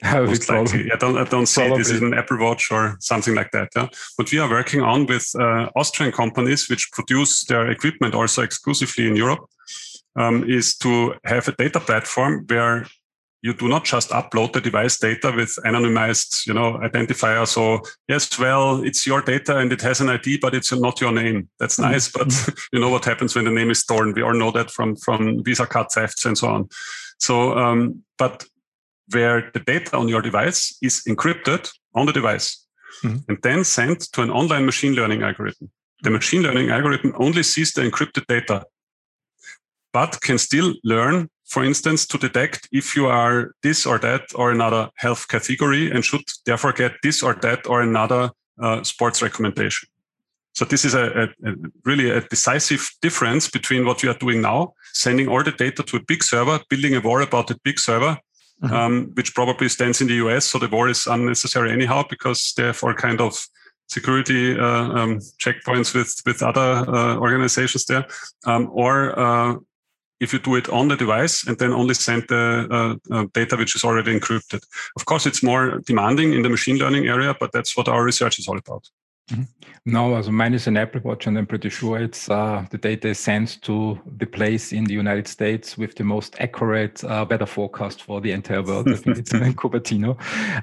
Most 0.04 0.48
likely. 0.48 0.92
I 0.92 0.96
don't, 0.96 1.18
I 1.18 1.24
don't 1.24 1.46
see 1.46 1.68
this 1.76 1.90
is 1.90 2.02
an 2.02 2.14
Apple 2.14 2.38
Watch 2.38 2.70
or 2.70 2.96
something 3.00 3.34
like 3.34 3.50
that. 3.50 3.68
Yeah? 3.74 3.88
What 4.16 4.30
we 4.30 4.38
are 4.38 4.48
working 4.48 4.80
on 4.80 5.06
with 5.06 5.28
uh, 5.34 5.70
Austrian 5.74 6.12
companies, 6.12 6.68
which 6.68 6.90
produce 6.92 7.44
their 7.44 7.68
equipment 7.70 8.14
also 8.14 8.42
exclusively 8.42 9.08
in 9.08 9.16
Europe, 9.16 9.44
um, 10.18 10.44
is 10.48 10.76
to 10.78 11.14
have 11.24 11.48
a 11.48 11.52
data 11.52 11.80
platform 11.80 12.44
where 12.48 12.86
you 13.40 13.54
do 13.54 13.68
not 13.68 13.84
just 13.84 14.10
upload 14.10 14.52
the 14.52 14.60
device 14.60 14.98
data 14.98 15.32
with 15.34 15.56
anonymized, 15.64 16.44
you 16.46 16.52
know, 16.52 16.72
identifier. 16.82 17.46
So 17.46 17.80
yes, 18.08 18.36
well, 18.38 18.82
it's 18.82 19.06
your 19.06 19.22
data 19.22 19.56
and 19.58 19.72
it 19.72 19.80
has 19.82 20.00
an 20.00 20.08
ID, 20.08 20.38
but 20.38 20.54
it's 20.54 20.72
not 20.72 21.00
your 21.00 21.12
name. 21.12 21.48
That's 21.60 21.78
mm-hmm. 21.78 21.92
nice, 21.92 22.10
but 22.10 22.28
mm-hmm. 22.28 22.52
you 22.72 22.80
know 22.80 22.90
what 22.90 23.04
happens 23.04 23.36
when 23.36 23.44
the 23.44 23.52
name 23.52 23.70
is 23.70 23.80
stolen. 23.80 24.12
We 24.12 24.22
all 24.22 24.34
know 24.34 24.50
that 24.50 24.70
from 24.70 24.96
from 24.96 25.44
Visa 25.44 25.66
card 25.66 25.88
thefts 25.90 26.24
and 26.26 26.36
so 26.36 26.48
on. 26.48 26.68
So, 27.20 27.56
um, 27.56 28.02
but 28.18 28.44
where 29.12 29.50
the 29.54 29.60
data 29.60 29.96
on 29.96 30.08
your 30.08 30.22
device 30.22 30.76
is 30.82 31.02
encrypted 31.08 31.70
on 31.94 32.06
the 32.06 32.12
device 32.12 32.66
mm-hmm. 33.02 33.18
and 33.28 33.38
then 33.42 33.64
sent 33.64 34.12
to 34.12 34.22
an 34.22 34.30
online 34.30 34.66
machine 34.66 34.94
learning 34.94 35.22
algorithm. 35.22 35.70
The 36.02 36.10
machine 36.10 36.42
learning 36.42 36.70
algorithm 36.70 37.14
only 37.18 37.42
sees 37.42 37.72
the 37.72 37.82
encrypted 37.82 38.26
data, 38.26 38.64
but 39.98 40.20
can 40.20 40.38
still 40.38 40.74
learn 40.84 41.28
for 41.48 41.64
instance, 41.64 42.06
to 42.06 42.18
detect 42.18 42.68
if 42.72 42.94
you 42.94 43.06
are 43.06 43.52
this 43.62 43.86
or 43.86 43.98
that 43.98 44.22
or 44.34 44.50
another 44.50 44.90
health 44.96 45.26
category 45.28 45.90
and 45.90 46.04
should 46.04 46.24
therefore 46.44 46.72
get 46.72 46.92
this 47.02 47.22
or 47.22 47.34
that 47.34 47.66
or 47.66 47.80
another 47.80 48.30
uh, 48.62 48.82
sports 48.82 49.22
recommendation. 49.22 49.88
So 50.54 50.64
this 50.64 50.84
is 50.84 50.94
a, 50.94 51.04
a, 51.22 51.24
a, 51.50 51.54
really 51.84 52.10
a 52.10 52.20
decisive 52.20 52.86
difference 53.00 53.48
between 53.48 53.86
what 53.86 54.02
we 54.02 54.08
are 54.10 54.18
doing 54.18 54.42
now, 54.42 54.74
sending 54.92 55.28
all 55.28 55.42
the 55.42 55.52
data 55.52 55.82
to 55.82 55.96
a 55.96 56.02
big 56.06 56.22
server, 56.22 56.60
building 56.68 56.94
a 56.96 57.00
war 57.00 57.22
about 57.22 57.46
that 57.46 57.62
big 57.62 57.78
server, 57.78 58.18
mm-hmm. 58.62 58.74
um, 58.74 59.10
which 59.14 59.34
probably 59.34 59.68
stands 59.68 60.00
in 60.02 60.08
the 60.08 60.14
US. 60.26 60.44
So 60.44 60.58
the 60.58 60.68
war 60.68 60.88
is 60.88 61.06
unnecessary 61.06 61.72
anyhow 61.72 62.04
because 62.10 62.52
they 62.56 62.64
have 62.64 62.82
all 62.84 62.94
kind 62.94 63.20
of 63.20 63.38
security 63.88 64.58
uh, 64.58 64.88
um, 64.98 65.18
checkpoints 65.42 65.94
with 65.94 66.14
with 66.26 66.42
other 66.42 66.84
uh, 66.88 67.16
organizations 67.16 67.86
there, 67.86 68.06
um, 68.44 68.68
or 68.72 69.18
uh, 69.18 69.54
if 70.20 70.32
you 70.32 70.38
do 70.38 70.56
it 70.56 70.68
on 70.68 70.88
the 70.88 70.96
device 70.96 71.46
and 71.46 71.58
then 71.58 71.72
only 71.72 71.94
send 71.94 72.24
the 72.28 72.66
uh, 72.70 73.14
uh, 73.14 73.26
data 73.32 73.56
which 73.56 73.76
is 73.76 73.84
already 73.84 74.18
encrypted. 74.18 74.62
Of 74.96 75.04
course, 75.04 75.26
it's 75.26 75.42
more 75.42 75.80
demanding 75.86 76.32
in 76.32 76.42
the 76.42 76.48
machine 76.48 76.78
learning 76.78 77.06
area, 77.06 77.34
but 77.38 77.52
that's 77.52 77.76
what 77.76 77.88
our 77.88 78.04
research 78.04 78.38
is 78.38 78.48
all 78.48 78.58
about. 78.58 78.88
Mm-hmm. 79.30 79.42
No, 79.84 80.16
as 80.16 80.28
mine 80.28 80.54
is 80.54 80.66
an 80.66 80.76
Apple 80.76 81.00
Watch, 81.02 81.26
and 81.26 81.36
I'm 81.38 81.46
pretty 81.46 81.68
sure 81.70 81.98
it's 81.98 82.28
uh, 82.28 82.64
the 82.70 82.78
data 82.78 83.08
is 83.08 83.18
sent 83.18 83.60
to 83.62 83.98
the 84.18 84.26
place 84.26 84.72
in 84.72 84.84
the 84.84 84.92
United 84.92 85.28
States 85.28 85.78
with 85.78 85.94
the 85.96 86.04
most 86.04 86.36
accurate 86.40 87.02
uh, 87.04 87.26
weather 87.28 87.46
forecast 87.46 88.02
for 88.02 88.20
the 88.20 88.32
entire 88.32 88.62
world. 88.62 88.88
I 88.88 88.96
think 88.96 89.18
it's 89.18 89.32
in 89.32 89.40
Cupertino. 89.54 90.18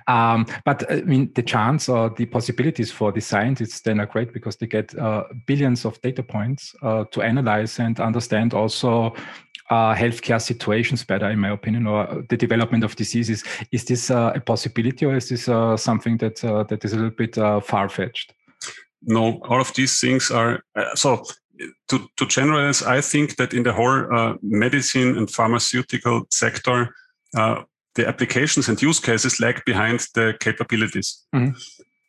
Um, 0.08 0.46
but 0.64 0.92
I 0.92 1.02
mean, 1.02 1.32
the 1.34 1.44
chance 1.44 1.90
or 1.90 2.10
the 2.10 2.26
possibilities 2.26 2.92
for 2.92 3.12
the 3.12 3.22
scientists 3.22 3.82
then 3.82 4.00
are 4.00 4.06
great 4.06 4.34
because 4.34 4.58
they 4.58 4.68
get 4.68 4.98
uh, 4.98 5.24
billions 5.46 5.86
of 5.86 6.00
data 6.02 6.24
points 6.24 6.76
uh, 6.82 7.06
to 7.06 7.22
analyze 7.22 7.80
and 7.80 8.00
understand 8.00 8.54
also 8.54 9.16
uh, 9.70 9.96
healthcare 9.96 10.42
situations 10.42 11.04
better, 11.04 11.30
in 11.30 11.40
my 11.40 11.50
opinion, 11.50 11.88
or 11.88 12.24
the 12.30 12.38
development 12.38 12.84
of 12.84 12.96
diseases. 12.96 13.44
Is 13.72 13.86
this 13.86 14.12
uh, 14.12 14.34
a 14.36 14.40
possibility, 14.40 15.06
or 15.06 15.16
is 15.16 15.30
this 15.30 15.50
uh, 15.50 15.78
something 15.78 16.18
that 16.18 16.44
uh, 16.44 16.64
that 16.64 16.86
is 16.86 16.94
a 16.94 16.96
little 16.96 17.12
bit 17.12 17.38
uh, 17.38 17.60
far 17.60 17.90
fetched? 17.90 18.34
No, 19.02 19.40
all 19.50 19.62
of 19.62 19.74
these 19.74 20.00
things 20.00 20.32
are 20.32 20.62
uh, 20.76 20.96
so. 20.96 21.24
To, 21.88 22.10
to 22.18 22.26
generalize, 22.26 22.84
I 22.84 23.00
think 23.00 23.38
that 23.38 23.54
in 23.54 23.64
the 23.64 23.72
whole 23.72 24.38
medicine 24.42 25.18
and 25.18 25.32
pharmaceutical 25.32 26.24
sector, 26.30 26.94
the 27.32 28.06
applications 28.06 28.68
and 28.68 28.82
use 28.82 29.00
cases 29.00 29.40
lag 29.40 29.64
behind 29.64 30.06
the 30.16 30.34
capabilities. 30.42 31.26
Mm-hmm 31.34 31.56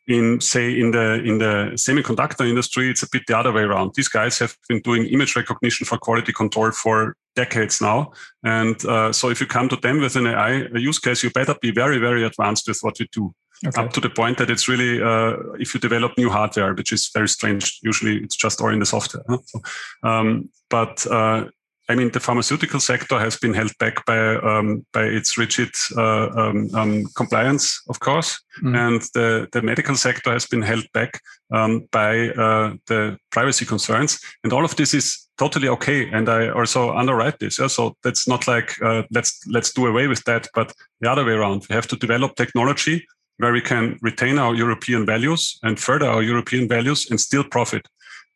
in 0.09 0.40
say 0.40 0.79
in 0.79 0.92
the 0.92 1.14
in 1.25 1.38
the 1.38 1.73
semiconductor 1.75 2.49
industry 2.49 2.90
it's 2.90 3.03
a 3.03 3.09
bit 3.11 3.23
the 3.27 3.37
other 3.37 3.53
way 3.53 3.62
around 3.62 3.92
these 3.95 4.09
guys 4.09 4.38
have 4.38 4.57
been 4.69 4.81
doing 4.81 5.07
image 5.07 5.35
recognition 5.35 5.85
for 5.85 5.99
quality 5.99 6.33
control 6.33 6.71
for 6.71 7.16
decades 7.35 7.81
now 7.81 8.12
and 8.45 8.85
uh, 8.87 9.12
so 9.12 9.31
if 9.31 9.40
you 9.40 9.47
come 9.47 9.69
to 9.69 9.77
them 9.77 10.01
with 10.01 10.14
an 10.16 10.27
ai 10.27 10.66
use 10.75 10.99
case 10.99 11.23
you 11.23 11.31
better 11.31 11.55
be 11.61 11.73
very 11.73 11.99
very 11.99 12.25
advanced 12.25 12.69
with 12.69 12.79
what 12.83 12.99
you 13.01 13.07
do 13.12 13.35
okay. 13.66 13.83
up 13.83 13.92
to 13.92 14.01
the 14.01 14.11
point 14.11 14.38
that 14.38 14.51
it's 14.51 14.69
really 14.69 15.03
uh, 15.03 15.37
if 15.59 15.75
you 15.75 15.81
develop 15.81 16.16
new 16.16 16.31
hardware 16.31 16.75
which 16.75 16.92
is 16.92 17.11
very 17.12 17.29
strange 17.29 17.81
usually 17.83 18.19
it's 18.19 18.37
just 18.37 18.61
all 18.61 18.73
in 18.73 18.79
the 18.79 18.87
software 18.87 19.25
huh? 19.29 19.38
so, 19.45 19.61
um, 20.05 20.49
but 20.71 21.05
uh, 21.11 21.47
I 21.88 21.94
mean, 21.94 22.11
the 22.11 22.20
pharmaceutical 22.20 22.81
sector 22.81 23.18
has 23.18 23.37
been 23.37 23.55
held 23.55 23.72
back 23.79 24.05
by 24.07 24.37
um, 24.37 24.85
by 24.92 25.05
its 25.05 25.38
rigid 25.38 25.70
uh, 25.96 26.29
um, 26.35 26.68
um, 26.75 27.07
compliance, 27.14 27.81
of 27.88 28.01
course, 28.01 28.40
mm. 28.62 28.77
and 28.77 29.03
the, 29.14 29.46
the 29.53 29.62
medical 29.62 29.94
sector 29.94 30.33
has 30.33 30.46
been 30.46 30.62
held 30.62 30.85
back 30.92 31.20
um, 31.53 31.87
by 31.92 32.31
uh, 32.31 32.75
the 32.87 33.16
privacy 33.31 33.64
concerns. 33.64 34.20
And 34.42 34.53
all 34.53 34.64
of 34.64 34.75
this 34.75 34.94
is 34.94 35.29
totally 35.38 35.68
okay. 35.68 36.11
And 36.11 36.29
I 36.29 36.49
also 36.49 36.92
underwrite 36.92 37.38
this. 37.38 37.59
Yeah? 37.59 37.68
So 37.68 37.96
that's 38.03 38.27
not 38.27 38.49
like 38.49 38.75
uh, 38.83 39.03
let's 39.12 39.46
let's 39.46 39.72
do 39.72 39.87
away 39.87 40.09
with 40.09 40.25
that, 40.25 40.49
but 40.55 40.72
the 41.01 41.11
other 41.11 41.25
way 41.25 41.33
around. 41.33 41.66
We 41.68 41.75
have 41.75 41.87
to 41.88 41.96
develop 41.96 42.35
technology 42.35 43.07
where 43.38 43.53
we 43.53 43.61
can 43.61 43.99
retain 44.03 44.38
our 44.38 44.55
European 44.55 45.05
values 45.07 45.59
and 45.62 45.79
further 45.79 46.07
our 46.07 46.22
European 46.22 46.68
values 46.68 47.11
and 47.11 47.20
still 47.20 47.44
profit. 47.44 47.87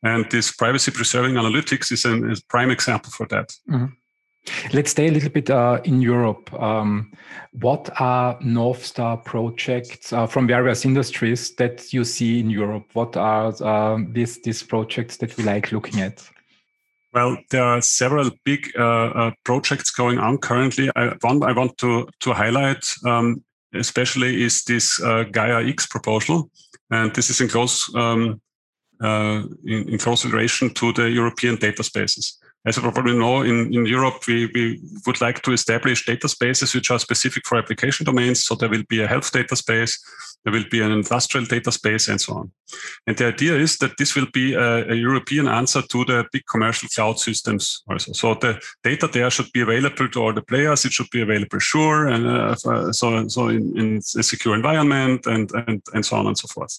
And 0.02 0.30
this 0.30 0.52
privacy 0.52 0.90
preserving 0.90 1.34
analytics 1.34 1.92
is, 1.92 2.04
an, 2.04 2.30
is 2.30 2.40
a 2.40 2.46
prime 2.46 2.70
example 2.70 3.10
for 3.10 3.26
that. 3.28 3.52
Mm-hmm. 3.68 3.86
Let's 4.72 4.90
stay 4.90 5.08
a 5.08 5.10
little 5.10 5.30
bit 5.30 5.50
uh, 5.50 5.80
in 5.84 6.00
Europe. 6.00 6.52
Um, 6.54 7.12
what 7.52 7.90
are 8.00 8.38
North 8.40 8.84
Star 8.84 9.18
projects 9.18 10.12
uh, 10.12 10.26
from 10.26 10.46
various 10.46 10.84
industries 10.84 11.54
that 11.56 11.92
you 11.92 12.04
see 12.04 12.40
in 12.40 12.48
Europe? 12.48 12.86
What 12.94 13.16
are 13.16 13.52
uh, 13.62 13.98
these, 14.10 14.40
these 14.42 14.62
projects 14.62 15.18
that 15.18 15.36
we 15.36 15.44
like 15.44 15.72
looking 15.72 16.00
at? 16.00 16.26
Well, 17.12 17.36
there 17.50 17.64
are 17.64 17.82
several 17.82 18.30
big 18.44 18.70
uh, 18.78 18.82
uh, 18.82 19.30
projects 19.44 19.90
going 19.90 20.18
on 20.18 20.38
currently. 20.38 20.90
I, 20.96 21.08
one 21.20 21.42
I 21.42 21.52
want 21.52 21.76
to, 21.78 22.08
to 22.20 22.32
highlight, 22.32 22.86
um, 23.04 23.44
especially, 23.74 24.42
is 24.42 24.62
this 24.64 25.02
uh, 25.02 25.24
Gaia 25.24 25.66
X 25.66 25.86
proposal. 25.86 26.50
And 26.90 27.14
this 27.14 27.28
is 27.28 27.40
in 27.40 27.48
close 27.48 27.92
um, 27.94 28.40
uh, 29.00 29.42
in, 29.64 29.88
in 29.88 29.98
close 29.98 30.24
relation 30.24 30.72
to 30.74 30.92
the 30.92 31.10
European 31.10 31.56
data 31.56 31.82
spaces. 31.82 32.38
As 32.66 32.76
you 32.76 32.82
probably 32.82 33.16
know, 33.16 33.40
in, 33.40 33.72
in 33.72 33.86
Europe, 33.86 34.26
we, 34.28 34.50
we 34.54 34.82
would 35.06 35.20
like 35.22 35.40
to 35.42 35.52
establish 35.52 36.04
data 36.04 36.28
spaces 36.28 36.74
which 36.74 36.90
are 36.90 36.98
specific 36.98 37.46
for 37.46 37.56
application 37.56 38.04
domains. 38.04 38.44
So 38.44 38.54
there 38.54 38.68
will 38.68 38.84
be 38.86 39.02
a 39.02 39.06
health 39.06 39.32
data 39.32 39.56
space, 39.56 39.98
there 40.44 40.52
will 40.52 40.68
be 40.70 40.82
an 40.82 40.92
industrial 40.92 41.46
data 41.46 41.72
space, 41.72 42.08
and 42.08 42.20
so 42.20 42.34
on. 42.34 42.52
And 43.06 43.16
the 43.16 43.28
idea 43.28 43.56
is 43.56 43.78
that 43.78 43.96
this 43.96 44.14
will 44.14 44.26
be 44.34 44.52
a, 44.52 44.90
a 44.90 44.94
European 44.94 45.48
answer 45.48 45.80
to 45.80 46.04
the 46.04 46.26
big 46.32 46.42
commercial 46.50 46.88
cloud 46.94 47.18
systems 47.18 47.82
also. 47.88 48.12
So 48.12 48.34
the 48.34 48.60
data 48.84 49.08
there 49.10 49.30
should 49.30 49.50
be 49.52 49.62
available 49.62 50.08
to 50.10 50.20
all 50.20 50.34
the 50.34 50.42
players. 50.42 50.84
It 50.84 50.92
should 50.92 51.10
be 51.10 51.22
available 51.22 51.58
sure, 51.60 52.08
and 52.08 52.26
uh, 52.26 52.54
so 52.92 53.28
so 53.28 53.48
in, 53.48 53.78
in, 53.78 53.96
a 53.96 54.22
secure 54.22 54.54
environment, 54.54 55.26
and 55.26 55.50
and 55.66 55.82
and 55.94 56.04
so 56.04 56.16
on 56.16 56.26
and 56.26 56.36
so 56.36 56.46
forth. 56.48 56.78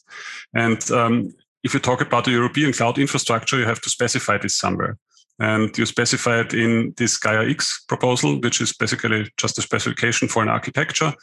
And 0.53 0.91
um, 0.91 1.33
if 1.63 1.73
you 1.73 1.79
talk 1.79 2.01
about 2.01 2.25
the 2.25 2.31
European 2.31 2.73
cloud 2.73 2.97
infrastructure, 2.97 3.59
you 3.59 3.65
have 3.65 3.81
to 3.81 3.89
specify 3.89 4.37
this 4.37 4.55
somewhere. 4.55 4.97
And 5.39 5.75
you 5.77 5.85
specify 5.85 6.41
it 6.41 6.53
in 6.53 6.93
this 6.97 7.17
Gaia 7.17 7.49
X 7.49 7.83
proposal, 7.87 8.39
which 8.41 8.61
is 8.61 8.73
basically 8.73 9.31
just 9.37 9.57
a 9.57 9.61
specification 9.61 10.27
for 10.27 10.43
an 10.43 10.49
architecture, 10.49 11.13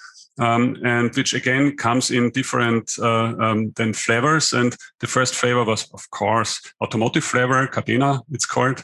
um, 0.40 0.77
and 0.85 1.14
which 1.14 1.35
again 1.35 1.77
comes 1.77 2.11
in 2.11 2.31
different 2.31 2.96
uh, 2.98 3.35
um, 3.38 3.72
then 3.77 3.92
flavors. 3.92 4.53
And 4.53 4.74
the 5.01 5.07
first 5.07 5.35
flavor 5.35 5.64
was, 5.64 5.88
of 5.92 6.11
course, 6.11 6.61
automotive 6.83 7.24
flavor, 7.24 7.68
Catena, 7.68 8.20
it's 8.33 8.46
called. 8.46 8.83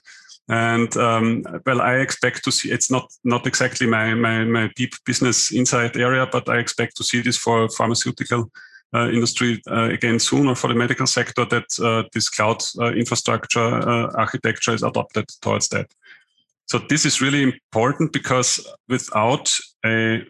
And 0.49 0.95
um, 0.97 1.43
well, 1.65 1.81
I 1.81 1.95
expect 1.95 2.45
to 2.45 2.53
see. 2.53 2.71
It's 2.71 2.91
not 2.91 3.11
not 3.25 3.47
exactly 3.47 3.87
my, 3.87 4.15
my 4.15 4.45
my 4.45 4.71
deep 4.77 4.93
business 5.07 5.51
insight 5.53 5.97
area, 5.97 6.29
but 6.31 6.49
I 6.49 6.59
expect 6.59 6.97
to 6.97 7.05
see 7.05 7.23
this 7.23 7.39
for 7.39 7.69
pharmaceutical 7.71 8.51
industry 8.95 9.61
uh, 9.71 9.91
again 9.91 10.19
soon 10.19 10.47
or 10.47 10.55
for 10.55 10.69
the 10.69 10.75
medical 10.75 11.07
sector 11.07 11.45
that 11.47 11.67
uh, 11.83 12.05
this 12.13 12.29
cloud 12.29 12.63
infrastructure 12.97 13.61
architecture 14.17 14.73
is 14.75 14.83
adopted 14.83 15.27
towards 15.41 15.69
that. 15.69 15.87
So 16.67 16.79
this 16.89 17.05
is 17.05 17.21
really 17.21 17.43
important 17.43 18.13
because 18.13 18.67
without 18.89 19.53
a 19.85 20.23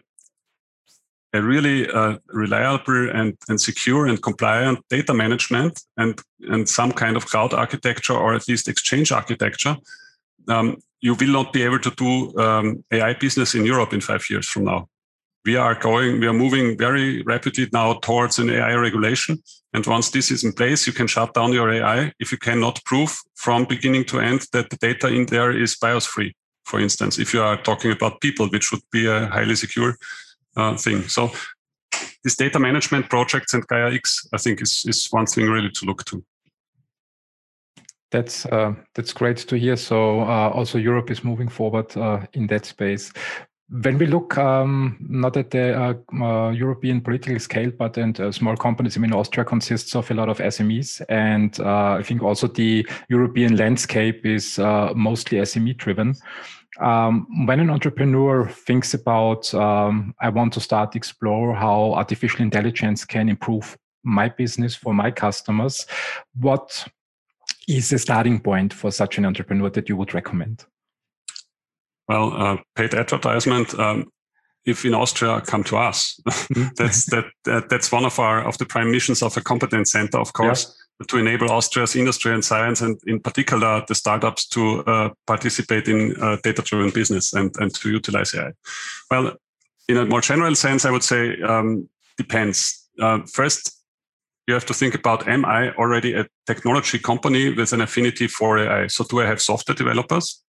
a 1.33 1.41
really 1.41 1.89
uh, 1.89 2.17
reliable 2.27 3.09
and, 3.09 3.37
and 3.49 3.59
secure 3.59 4.05
and 4.05 4.21
compliant 4.21 4.79
data 4.89 5.13
management 5.13 5.81
and, 5.97 6.17
and 6.49 6.67
some 6.69 6.93
kind 6.93 7.17
of 7.17 7.25
cloud 7.25 7.53
architecture 7.53 8.13
or 8.13 8.33
at 8.33 8.47
least 8.47 8.69
exchange 8.69 9.11
architecture, 9.11 9.75
um, 10.47 10.77
you 11.01 11.13
will 11.13 11.33
not 11.33 11.51
be 11.51 11.61
able 11.63 11.79
to 11.79 11.91
do 11.91 12.37
um, 12.39 12.83
AI 12.89 13.13
business 13.13 13.53
in 13.53 13.65
Europe 13.65 13.91
in 13.91 13.99
five 13.99 14.23
years 14.29 14.47
from 14.47 14.63
now 14.63 14.87
we 15.45 15.55
are 15.55 15.75
going, 15.75 16.19
we 16.19 16.27
are 16.27 16.33
moving 16.33 16.77
very 16.77 17.21
rapidly 17.23 17.67
now 17.71 17.93
towards 17.93 18.39
an 18.39 18.49
AI 18.49 18.73
regulation. 18.73 19.41
And 19.73 19.85
once 19.85 20.09
this 20.09 20.31
is 20.31 20.43
in 20.43 20.53
place, 20.53 20.87
you 20.87 20.93
can 20.93 21.07
shut 21.07 21.33
down 21.33 21.53
your 21.53 21.71
AI 21.71 22.11
if 22.19 22.31
you 22.31 22.37
cannot 22.37 22.83
prove 22.85 23.15
from 23.35 23.65
beginning 23.65 24.05
to 24.05 24.19
end 24.19 24.47
that 24.53 24.69
the 24.69 24.77
data 24.77 25.07
in 25.07 25.27
there 25.27 25.51
is 25.51 25.75
bias 25.75 26.05
free. 26.05 26.35
For 26.63 26.79
instance, 26.79 27.19
if 27.19 27.33
you 27.33 27.41
are 27.43 27.61
talking 27.61 27.91
about 27.91 28.21
people, 28.21 28.47
which 28.47 28.71
would 28.71 28.81
be 28.91 29.05
a 29.05 29.27
highly 29.27 29.55
secure 29.55 29.95
uh, 30.57 30.75
thing. 30.77 31.03
So 31.03 31.29
this 32.23 32.35
data 32.35 32.59
management 32.59 33.09
projects 33.09 33.53
and 33.53 33.67
Gaia 33.67 33.93
X, 33.93 34.27
I 34.33 34.37
think 34.37 34.61
is, 34.61 34.83
is 34.87 35.07
one 35.11 35.27
thing 35.27 35.47
really 35.47 35.69
to 35.69 35.85
look 35.85 36.03
to. 36.05 36.23
That's 38.11 38.45
uh, 38.45 38.73
that's 38.93 39.13
great 39.13 39.37
to 39.37 39.57
hear. 39.57 39.75
So 39.75 40.21
uh, 40.21 40.49
also 40.49 40.77
Europe 40.77 41.11
is 41.11 41.23
moving 41.23 41.49
forward 41.49 41.95
uh, 41.97 42.25
in 42.33 42.47
that 42.47 42.65
space. 42.65 43.11
When 43.69 43.97
we 43.97 44.05
look 44.05 44.37
um, 44.37 44.97
not 44.99 45.37
at 45.37 45.49
the 45.49 45.75
uh, 45.75 46.23
uh, 46.23 46.51
European 46.51 47.01
political 47.01 47.39
scale, 47.39 47.71
but 47.71 47.97
in 47.97 48.15
uh, 48.17 48.31
small 48.31 48.55
companies, 48.55 48.95
I 48.95 48.99
mean, 48.99 49.11
Austria 49.11 49.43
consists 49.43 49.95
of 49.95 50.11
a 50.11 50.13
lot 50.13 50.29
of 50.29 50.37
SMEs, 50.37 51.01
and 51.09 51.59
I 51.59 52.03
think 52.03 52.21
also 52.21 52.47
the 52.47 52.87
European 53.09 53.57
landscape 53.57 54.23
is 54.25 54.59
mostly 54.59 55.39
SME 55.39 55.77
driven. 55.77 56.15
Um, 56.79 57.25
when 57.47 57.59
an 57.59 57.69
entrepreneur 57.69 58.47
thinks 58.49 58.93
about, 58.93 59.53
um, 59.53 60.13
I 60.21 60.29
want 60.29 60.53
to 60.53 60.59
start 60.59 60.95
explore 60.95 61.55
how 61.55 61.93
artificial 61.93 62.41
intelligence 62.41 63.05
can 63.05 63.29
improve 63.29 63.77
my 64.03 64.29
business 64.29 64.75
for 64.75 64.93
my 64.93 65.09
customers, 65.09 65.85
what 66.39 66.87
is 67.67 67.91
a 67.91 67.99
starting 67.99 68.39
point 68.39 68.73
for 68.73 68.91
such 68.91 69.17
an 69.17 69.25
entrepreneur 69.25 69.69
that 69.71 69.89
you 69.89 69.97
would 69.97 70.13
recommend? 70.13 70.65
Well, 72.07 72.33
uh, 72.33 72.57
paid 72.75 72.93
advertisement. 72.93 73.77
Um, 73.79 74.11
if 74.65 74.83
in 74.83 74.95
Austria, 74.95 75.41
come 75.41 75.63
to 75.65 75.77
us. 75.77 76.19
Mm-hmm. 76.27 76.67
that's 76.77 77.05
that, 77.05 77.25
that, 77.43 77.69
That's 77.69 77.91
one 77.91 78.05
of 78.05 78.19
our 78.19 78.43
of 78.47 78.57
the 78.57 78.65
prime 78.65 78.91
missions 78.91 79.21
of 79.21 79.37
a 79.37 79.41
competence 79.41 79.91
center, 79.91 80.17
of 80.17 80.33
course, 80.33 80.75
yeah. 80.99 81.05
to 81.07 81.17
enable 81.17 81.51
Austria's 81.51 81.95
industry 81.95 82.33
and 82.33 82.43
science, 82.43 82.81
and 82.81 82.99
in 83.05 83.19
particular 83.19 83.83
the 83.87 83.95
startups 83.95 84.47
to 84.49 84.83
uh, 84.85 85.09
participate 85.27 85.87
in 85.87 86.15
uh, 86.21 86.37
data-driven 86.43 86.91
business 86.91 87.33
and 87.33 87.55
and 87.59 87.73
to 87.75 87.89
utilize 87.89 88.33
AI. 88.33 88.51
Well, 89.11 89.33
in 89.87 89.97
a 89.97 90.05
more 90.05 90.21
general 90.21 90.55
sense, 90.55 90.85
I 90.85 90.91
would 90.91 91.03
say 91.03 91.39
um, 91.41 91.87
depends. 92.17 92.89
Uh, 92.99 93.19
first, 93.31 93.71
you 94.47 94.53
have 94.53 94.65
to 94.65 94.73
think 94.73 94.95
about 94.95 95.27
am 95.27 95.45
I 95.45 95.73
already 95.75 96.13
a 96.13 96.25
technology 96.45 96.99
company 96.99 97.53
with 97.53 97.73
an 97.73 97.81
affinity 97.81 98.27
for 98.27 98.57
AI? 98.57 98.87
So 98.87 99.03
do 99.03 99.21
I 99.21 99.25
have 99.25 99.41
software 99.41 99.75
developers? 99.75 100.41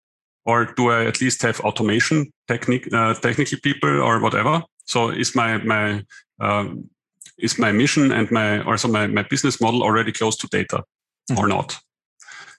Or 0.46 0.66
do 0.66 0.92
I 0.92 1.06
at 1.06 1.22
least 1.22 1.42
have 1.42 1.60
automation 1.62 2.32
technique, 2.48 2.92
uh, 2.94 3.14
technical 3.16 3.58
people 3.64 4.02
or 4.02 4.20
whatever? 4.20 4.64
So 4.86 5.10
is 5.10 5.36
my, 5.36 5.58
my, 5.58 6.04
um, 6.40 6.90
is 7.38 7.58
my 7.58 7.72
mission 7.72 8.12
and 8.12 8.30
my, 8.32 8.64
also 8.64 8.88
my, 8.88 9.08
my 9.08 9.24
business 9.24 9.60
model 9.60 9.82
already 9.82 10.12
close 10.12 10.38
to 10.38 10.48
data 10.48 10.84
mm-hmm. 11.30 11.40
or 11.40 11.48
not? 11.48 11.78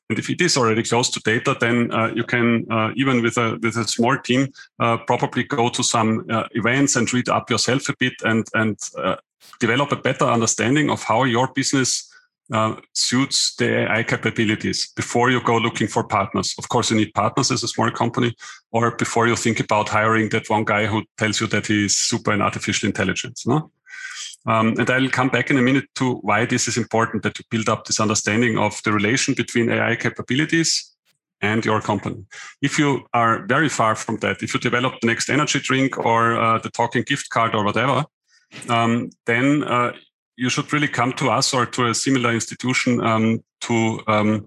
And 0.09 0.18
if 0.18 0.31
it 0.31 0.40
is 0.40 0.57
already 0.57 0.85
close 0.85 1.11
to 1.11 1.20
data, 1.20 1.57
then 1.59 1.90
uh, 1.92 2.12
you 2.14 2.22
can 2.22 2.64
uh, 2.70 2.90
even 2.94 3.22
with 3.22 3.37
a 3.38 3.59
with 3.61 3.77
a 3.77 3.88
small 3.88 4.16
team 4.18 4.49
uh, 4.79 4.99
probably 4.99 5.42
go 5.42 5.68
to 5.68 5.83
some 5.83 6.25
uh, 6.31 6.44
events 6.53 6.94
and 6.94 7.12
read 7.12 7.29
up 7.29 7.51
yourself 7.51 7.88
a 7.88 7.94
bit 7.99 8.14
and 8.22 8.46
and 8.55 8.79
uh, 8.96 9.16
develop 9.59 9.90
a 9.90 9.96
better 9.96 10.25
understanding 10.25 10.90
of 10.90 11.03
how 11.03 11.25
your 11.25 11.49
business 11.55 12.09
uh, 12.53 12.77
suits 12.95 13.57
the 13.57 13.81
AI 13.81 14.03
capabilities 14.03 14.93
before 14.95 15.31
you 15.31 15.43
go 15.43 15.57
looking 15.57 15.89
for 15.89 16.05
partners. 16.05 16.55
Of 16.59 16.69
course, 16.69 16.91
you 16.91 16.97
need 16.97 17.13
partners 17.15 17.51
as 17.51 17.63
a 17.63 17.69
small 17.69 17.91
company, 17.91 18.35
or 18.71 18.95
before 18.97 19.27
you 19.27 19.37
think 19.37 19.61
about 19.61 19.89
hiring 19.89 20.29
that 20.31 20.49
one 20.49 20.65
guy 20.65 20.87
who 20.87 21.05
tells 21.19 21.41
you 21.41 21.47
that 21.49 21.67
he's 21.67 21.97
super 21.97 22.33
in 22.33 22.43
artificial 22.43 22.87
intelligence. 22.87 23.47
No? 23.47 23.71
Um, 24.47 24.75
and 24.79 24.89
I'll 24.89 25.09
come 25.09 25.29
back 25.29 25.51
in 25.51 25.59
a 25.59 25.63
minute 25.63 25.87
to 25.97 26.15
why 26.17 26.47
this 26.47 26.69
is 26.69 26.77
important 26.77 27.25
that 27.25 27.39
you 27.39 27.45
build 27.51 27.69
up 27.69 27.85
this 27.85 27.99
understanding 27.99 28.59
of 28.59 28.81
the 28.85 28.93
relation 28.93 29.35
between 29.35 29.71
AI 29.71 29.97
capabilities 29.97 30.93
and 31.41 31.65
your 31.65 31.81
company. 31.81 32.25
If 32.63 32.79
you 32.79 33.07
are 33.13 33.45
very 33.47 33.69
far 33.69 33.97
from 33.97 34.19
that, 34.19 34.43
if 34.43 34.55
you 34.55 34.61
develop 34.61 34.95
the 35.01 35.09
next 35.09 35.29
energy 35.29 35.61
drink 35.61 35.99
or 35.99 36.41
uh, 36.41 36.59
the 36.59 36.71
talking 36.71 37.03
gift 37.03 37.29
card 37.31 37.55
or 37.55 37.65
whatever, 37.65 38.05
um, 38.69 39.11
then 39.27 39.65
uh, 39.65 39.93
you 40.37 40.49
should 40.49 40.72
really 40.72 40.88
come 40.88 41.12
to 41.14 41.31
us 41.31 41.55
or 41.55 41.66
to 41.66 41.87
a 41.87 41.94
similar 41.94 42.33
institution 42.33 43.01
um, 43.01 43.42
to 43.62 44.01
um, 44.07 44.46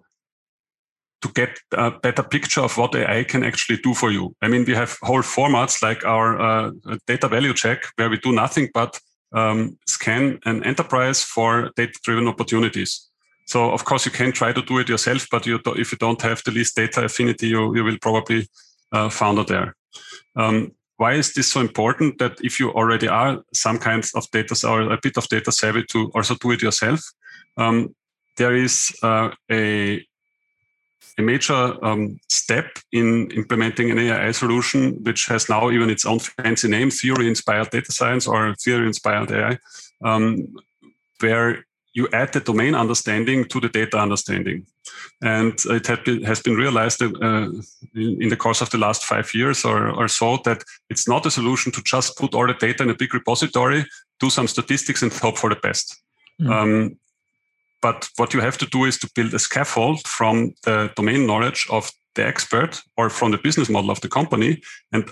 to 1.22 1.30
get 1.34 1.60
a 1.74 1.92
better 1.92 2.24
picture 2.24 2.62
of 2.62 2.78
what 2.78 2.96
AI 2.96 3.24
can 3.24 3.44
actually 3.44 3.78
do 3.78 3.94
for 3.94 4.10
you. 4.10 4.34
I 4.42 4.48
mean, 4.48 4.64
we 4.66 4.74
have 4.74 4.98
whole 5.02 5.22
formats 5.22 5.82
like 5.82 6.06
our 6.06 6.40
uh, 6.40 6.72
data 7.08 7.28
value 7.28 7.54
check, 7.54 7.84
where 7.98 8.10
we 8.10 8.18
do 8.18 8.32
nothing 8.32 8.70
but 8.74 9.00
um, 9.34 9.78
scan 9.86 10.40
an 10.46 10.64
enterprise 10.64 11.24
for 11.24 11.72
data-driven 11.76 12.28
opportunities. 12.28 13.10
So, 13.48 13.72
of 13.72 13.84
course, 13.84 14.06
you 14.06 14.12
can 14.12 14.32
try 14.32 14.54
to 14.54 14.62
do 14.62 14.78
it 14.80 14.88
yourself, 14.88 15.28
but 15.30 15.46
you 15.46 15.60
if 15.76 15.92
you 15.92 15.98
don't 15.98 16.22
have 16.22 16.42
the 16.46 16.52
least 16.52 16.76
data 16.76 17.04
affinity, 17.04 17.48
you, 17.48 17.76
you 17.76 17.84
will 17.84 17.98
probably 18.02 18.48
uh, 18.92 19.10
founder 19.10 19.44
there. 19.44 19.76
Um, 20.36 20.72
why 21.00 21.14
is 21.14 21.34
this 21.34 21.50
so 21.52 21.62
important 21.62 22.18
that 22.20 22.38
if 22.42 22.60
you 22.60 22.72
already 22.72 23.08
are 23.08 23.42
some 23.54 23.78
kinds 23.80 24.14
of 24.16 24.30
data 24.32 24.56
or 24.68 24.82
a 24.82 25.00
bit 25.02 25.18
of 25.18 25.28
data 25.30 25.52
savvy 25.52 25.84
to 25.84 26.12
also 26.14 26.36
do 26.36 26.52
it 26.52 26.62
yourself 26.62 27.02
um, 27.58 27.96
there 28.38 28.56
is 28.56 28.92
uh, 29.04 29.30
a 29.52 30.06
a 31.20 31.22
major 31.22 31.86
um, 31.86 32.18
step 32.30 32.80
in 32.94 33.30
implementing 33.32 33.92
an 33.92 34.00
AI 34.00 34.32
solution, 34.32 35.04
which 35.04 35.26
has 35.26 35.50
now 35.50 35.70
even 35.70 35.90
its 35.90 36.06
own 36.06 36.20
fancy 36.20 36.70
name, 36.70 36.90
theory-inspired 36.90 37.70
data 37.70 37.92
science 37.92 38.26
or 38.26 38.56
theory-inspired 38.56 39.30
AI, 39.32 39.58
um, 40.04 40.48
where 41.20 41.66
you 41.94 42.08
add 42.14 42.34
the 42.34 42.40
domain 42.40 42.76
understanding 42.76 43.46
to 43.46 43.60
the 43.60 43.70
data 43.70 43.98
understanding. 43.98 44.66
And 45.22 45.54
it 45.66 46.06
been, 46.06 46.24
has 46.24 46.42
been 46.42 46.56
realized 46.56 47.02
uh, 47.02 47.08
in, 47.96 48.22
in, 48.22 48.30
the 48.30 48.38
course 48.38 48.62
of 48.62 48.70
the 48.70 48.78
last 48.78 49.04
five 49.04 49.34
years 49.34 49.66
or, 49.66 49.90
or 49.90 50.08
so 50.08 50.38
that 50.46 50.64
it's 50.90 51.08
not 51.08 51.26
a 51.26 51.32
solution 51.32 51.72
to 51.74 51.82
just 51.84 52.18
put 52.18 52.34
all 52.34 52.48
the 52.48 52.54
data 52.54 52.84
in 52.84 52.90
a 52.90 52.96
big 52.96 53.14
repository, 53.14 53.86
do 54.20 54.30
some 54.30 54.48
statistics, 54.48 55.02
and 55.02 55.12
hope 55.14 55.38
for 55.38 55.50
the 55.50 55.60
best. 55.62 56.02
Mm. 56.42 56.52
Um, 56.52 57.00
but 57.82 58.10
what 58.18 58.34
you 58.34 58.42
have 58.42 58.58
to 58.60 58.66
do 58.66 58.86
is 58.86 58.98
to 59.00 59.10
build 59.16 59.34
a 59.34 59.40
scaffold 59.40 60.06
from 60.08 60.54
the 60.64 60.92
domain 60.96 61.26
knowledge 61.26 61.68
of 61.70 61.92
the 62.16 62.26
expert 62.26 62.82
or 62.98 63.10
from 63.10 63.32
the 63.32 63.38
business 63.38 63.70
model 63.70 63.92
of 63.92 64.02
the 64.02 64.10
company 64.10 64.62
and 64.92 65.10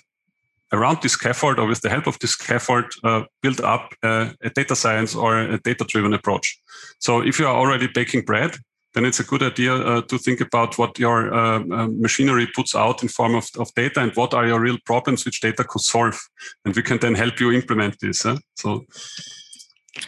around 0.74 1.02
this 1.02 1.14
scaffold 1.14 1.60
or 1.60 1.68
with 1.68 1.82
the 1.82 1.90
help 1.90 2.08
of 2.08 2.20
this 2.20 2.32
scaffold 2.32 2.86
uh, 3.04 3.24
build 3.42 3.62
up 3.62 3.94
uh, 4.04 4.30
a 4.44 4.50
data 4.50 4.76
science 4.76 5.16
or 5.16 5.40
a 5.40 5.60
data 5.60 5.86
driven 5.88 6.14
approach. 6.14 6.60
So 7.00 7.22
if 7.22 7.40
you 7.40 7.48
are 7.48 7.56
already 7.56 7.88
baking 7.88 8.26
bread 8.26 8.58
then 8.94 9.06
it's 9.06 9.20
a 9.20 9.24
good 9.24 9.44
idea 9.44 9.76
uh, 9.76 10.02
to 10.02 10.18
think 10.18 10.42
about 10.42 10.78
what 10.80 10.98
your 10.98 11.32
uh, 11.32 11.60
uh, 11.60 11.88
machinery 11.88 12.48
puts 12.56 12.74
out 12.74 13.04
in 13.04 13.10
form 13.10 13.36
of, 13.36 13.48
of, 13.60 13.72
data 13.76 14.00
and 14.00 14.12
what 14.16 14.34
are 14.34 14.48
your 14.48 14.60
real 14.60 14.78
problems 14.86 15.24
which 15.24 15.40
data 15.40 15.64
could 15.64 15.82
solve. 15.82 16.18
And 16.66 16.76
we 16.76 16.82
can 16.82 16.98
then 16.98 17.14
help 17.14 17.40
you 17.40 17.52
implement 17.52 17.98
this 18.02 18.26
so 18.56 18.86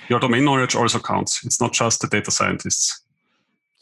your 0.08 0.20
domain 0.20 0.46
knowledge 0.46 0.76
also 0.76 1.00
counts. 1.00 1.46
It's 1.46 1.62
not 1.62 1.74
just 1.74 2.02
the 2.02 2.08
data 2.08 2.32
scientists. 2.32 3.02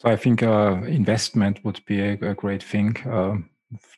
So 0.00 0.08
i 0.08 0.16
think 0.16 0.42
uh, 0.42 0.82
investment 0.86 1.64
would 1.64 1.80
be 1.86 2.00
a, 2.00 2.12
a 2.12 2.34
great 2.34 2.62
thing 2.62 2.96
um, 3.06 3.50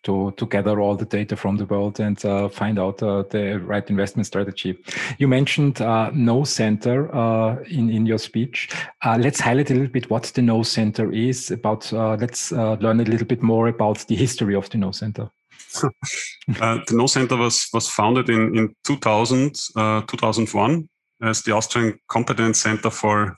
to 0.02 0.32
to 0.36 0.46
gather 0.46 0.80
all 0.80 0.96
the 0.96 1.04
data 1.04 1.36
from 1.36 1.56
the 1.56 1.64
world 1.66 2.00
and 2.00 2.24
uh, 2.24 2.48
find 2.48 2.78
out 2.78 3.02
uh, 3.02 3.22
the 3.30 3.58
right 3.60 3.88
investment 3.88 4.26
strategy. 4.26 4.76
You 5.18 5.28
mentioned 5.28 5.80
uh, 5.80 6.10
Know-Center 6.12 7.14
uh, 7.14 7.62
in 7.68 7.90
in 7.90 8.06
your 8.06 8.18
speech. 8.18 8.68
Uh, 9.04 9.16
let's 9.20 9.40
highlight 9.40 9.70
a 9.70 9.74
little 9.74 9.92
bit 9.92 10.10
what 10.10 10.24
the 10.24 10.42
Know-Center 10.42 11.12
is. 11.12 11.50
About 11.50 11.92
uh, 11.92 12.16
let's 12.16 12.52
learn 12.52 13.00
a 13.00 13.04
little 13.04 13.26
bit 13.26 13.42
more 13.42 13.68
about 13.68 14.06
the 14.08 14.16
history 14.16 14.54
of 14.54 14.68
the 14.70 14.78
Know-Center. 14.78 15.30
the 16.48 16.92
Know-Center 16.92 17.36
was 17.36 17.68
was 17.72 17.88
founded 17.88 18.28
in 18.28 18.56
in 18.56 18.74
2000 18.84 19.54
2001 20.06 20.88
as 21.22 21.42
the 21.42 21.52
Austrian 21.52 21.98
Competence 22.08 22.60
Center 22.60 22.90
for 22.90 23.36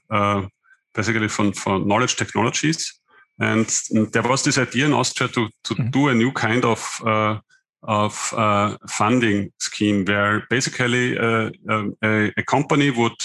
basically 0.95 1.29
for, 1.29 1.53
for 1.53 1.79
knowledge 1.79 2.17
technologies 2.17 3.02
and 3.43 3.69
there 4.13 4.23
was 4.23 4.45
this 4.45 4.59
idea 4.59 4.87
in 4.87 4.93
Austria 4.93 5.29
to, 5.29 5.49
to 5.65 5.75
mm-hmm. 5.75 5.91
do 5.91 6.09
a 6.09 6.15
new 6.15 6.33
kind 6.33 6.65
of 6.65 7.01
uh, 7.05 7.39
of 7.83 8.33
uh, 8.37 8.77
funding 8.89 9.51
scheme 9.59 10.05
where 10.05 10.45
basically 10.49 11.19
uh, 11.19 11.51
um, 11.69 11.97
a, 12.05 12.33
a, 12.37 12.43
company 12.45 12.91
would 12.91 13.19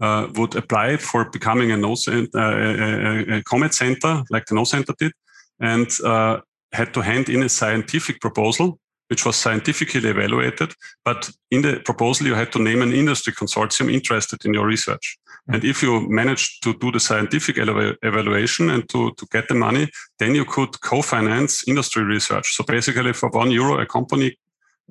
uh, 0.00 0.28
would 0.36 0.54
apply 0.54 0.96
for 0.96 1.28
becoming 1.30 1.72
a, 1.72 1.76
no 1.76 1.96
center, 1.96 2.38
uh, 2.38 3.34
a, 3.34 3.38
a, 3.38 3.42
Comet 3.42 3.74
Center 3.74 4.22
like 4.30 4.46
the 4.46 4.54
Know-Center 4.54 4.94
did, 4.96 5.12
and 5.58 5.88
uh, 6.04 6.38
had 6.72 6.94
to 6.94 7.00
hand 7.00 7.28
in 7.28 7.42
a 7.42 7.48
scientific 7.48 8.20
proposal 8.20 8.78
which 9.08 9.24
was 9.24 9.36
scientifically 9.36 10.08
evaluated. 10.08 10.74
But 11.04 11.30
in 11.50 11.62
the 11.62 11.80
proposal, 11.84 12.26
you 12.26 12.34
had 12.34 12.52
to 12.52 12.58
name 12.58 12.82
an 12.82 12.92
industry 12.92 13.32
consortium 13.32 13.92
interested 13.92 14.44
in 14.44 14.54
your 14.54 14.66
research. 14.66 15.18
And 15.48 15.64
if 15.64 15.82
you 15.82 16.08
manage 16.08 16.60
to 16.60 16.74
do 16.74 16.92
the 16.92 17.00
scientific 17.00 17.56
evaluation 17.58 18.70
and 18.70 18.88
to, 18.90 19.12
to 19.12 19.26
get 19.32 19.48
the 19.48 19.54
money, 19.54 19.88
then 20.18 20.34
you 20.34 20.44
could 20.44 20.80
co-finance 20.80 21.66
industry 21.66 22.04
research. 22.04 22.54
So 22.54 22.64
basically 22.64 23.12
for 23.12 23.30
one 23.30 23.50
euro, 23.50 23.80
a 23.80 23.86
company 23.86 24.38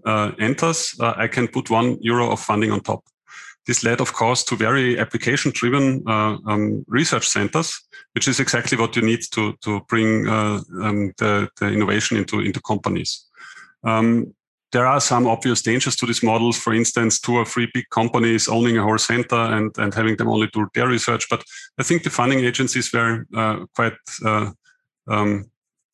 uh, 0.05 0.31
enters, 0.39 0.95
uh, 0.99 1.13
I 1.15 1.27
can 1.27 1.47
put 1.47 1.69
one 1.69 1.97
euro 2.01 2.31
of 2.31 2.39
funding 2.39 2.71
on 2.71 2.81
top. 2.81 3.03
This 3.67 3.83
led, 3.83 4.01
of 4.01 4.13
course, 4.13 4.43
to 4.45 4.55
very 4.55 4.97
application-driven 4.97 6.03
uh, 6.07 6.37
um, 6.45 6.85
research 6.87 7.27
centers, 7.27 7.81
which 8.13 8.27
is 8.27 8.39
exactly 8.39 8.77
what 8.77 8.95
you 8.95 9.01
need 9.01 9.19
to 9.31 9.53
to 9.61 9.81
bring 9.89 10.27
uh, 10.27 10.61
um, 10.81 11.11
the, 11.17 11.49
the 11.59 11.67
innovation 11.67 12.17
into 12.17 12.39
into 12.39 12.61
companies. 12.61 13.27
Um, 13.83 14.33
there 14.71 14.85
are 14.85 14.99
some 14.99 15.27
obvious 15.27 15.61
dangers 15.61 15.95
to 15.95 16.05
these 16.05 16.23
models. 16.23 16.57
For 16.57 16.73
instance, 16.73 17.19
two 17.19 17.35
or 17.35 17.45
three 17.45 17.69
big 17.73 17.85
companies 17.89 18.47
owning 18.47 18.77
a 18.77 18.83
whole 18.83 18.97
center 18.97 19.35
and, 19.35 19.71
and 19.77 19.93
having 19.93 20.17
them 20.17 20.27
only 20.27 20.47
do 20.47 20.67
their 20.73 20.87
research. 20.87 21.27
But 21.29 21.43
I 21.79 21.83
think 21.83 22.03
the 22.03 22.09
funding 22.09 22.39
agencies 22.39 22.91
were 22.91 23.25
uh, 23.35 23.65
quite 23.75 23.93
uh, 24.25 24.51
um, 25.07 25.49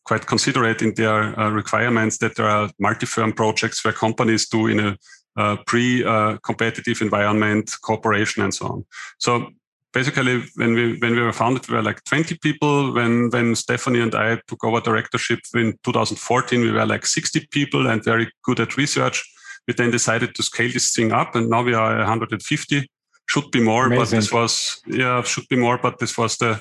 quite 0.06 0.26
considerate 0.26 0.82
in 0.82 0.94
their 0.96 1.40
uh, 1.40 1.50
requirements 1.50 2.18
that 2.18 2.36
there 2.36 2.50
are 2.50 2.70
multi-firm 2.80 3.32
projects 3.32 3.86
where 3.86 3.94
companies 3.94 4.50
do 4.50 4.68
in 4.68 4.80
a 4.80 4.98
uh, 5.38 5.56
pre-competitive 5.66 7.02
environment, 7.02 7.72
cooperation, 7.82 8.44
and 8.44 8.54
so 8.54 8.68
on. 8.68 8.86
So 9.18 9.48
basically, 9.94 10.44
when 10.56 10.74
we 10.74 10.98
when 11.00 11.16
we 11.16 11.22
were 11.22 11.32
founded, 11.32 11.68
we 11.70 11.76
were 11.76 11.84
like 11.84 12.04
20 12.06 12.38
people. 12.40 12.94
When 12.94 13.30
when 13.30 13.54
Stefanie 13.54 14.04
and 14.04 14.16
I 14.16 14.42
took 14.48 14.64
over 14.64 14.82
directorship 14.82 15.40
in 15.54 15.78
2014, 15.84 16.62
we 16.62 16.72
were 16.72 16.86
like 16.86 17.06
60 17.06 17.48
people 17.52 17.88
and 17.88 18.04
very 18.04 18.30
good 18.44 18.60
at 18.60 18.78
research. 18.78 19.24
We 19.68 19.74
then 19.74 19.92
decided 19.92 20.36
to 20.36 20.44
scale 20.44 20.72
this 20.72 20.94
thing 20.94 21.14
up, 21.14 21.36
and 21.36 21.50
now 21.50 21.64
we 21.64 21.74
are 21.74 21.98
150. 21.98 22.90
Should 23.30 23.52
be 23.52 23.62
more, 23.62 23.86
Amazing. 23.86 24.00
but 24.02 24.10
this 24.10 24.34
was 24.34 24.82
yeah, 24.88 25.22
should 25.24 25.48
be 25.48 25.56
more, 25.56 25.78
but 25.78 26.00
this 26.00 26.18
was 26.18 26.38
the 26.38 26.60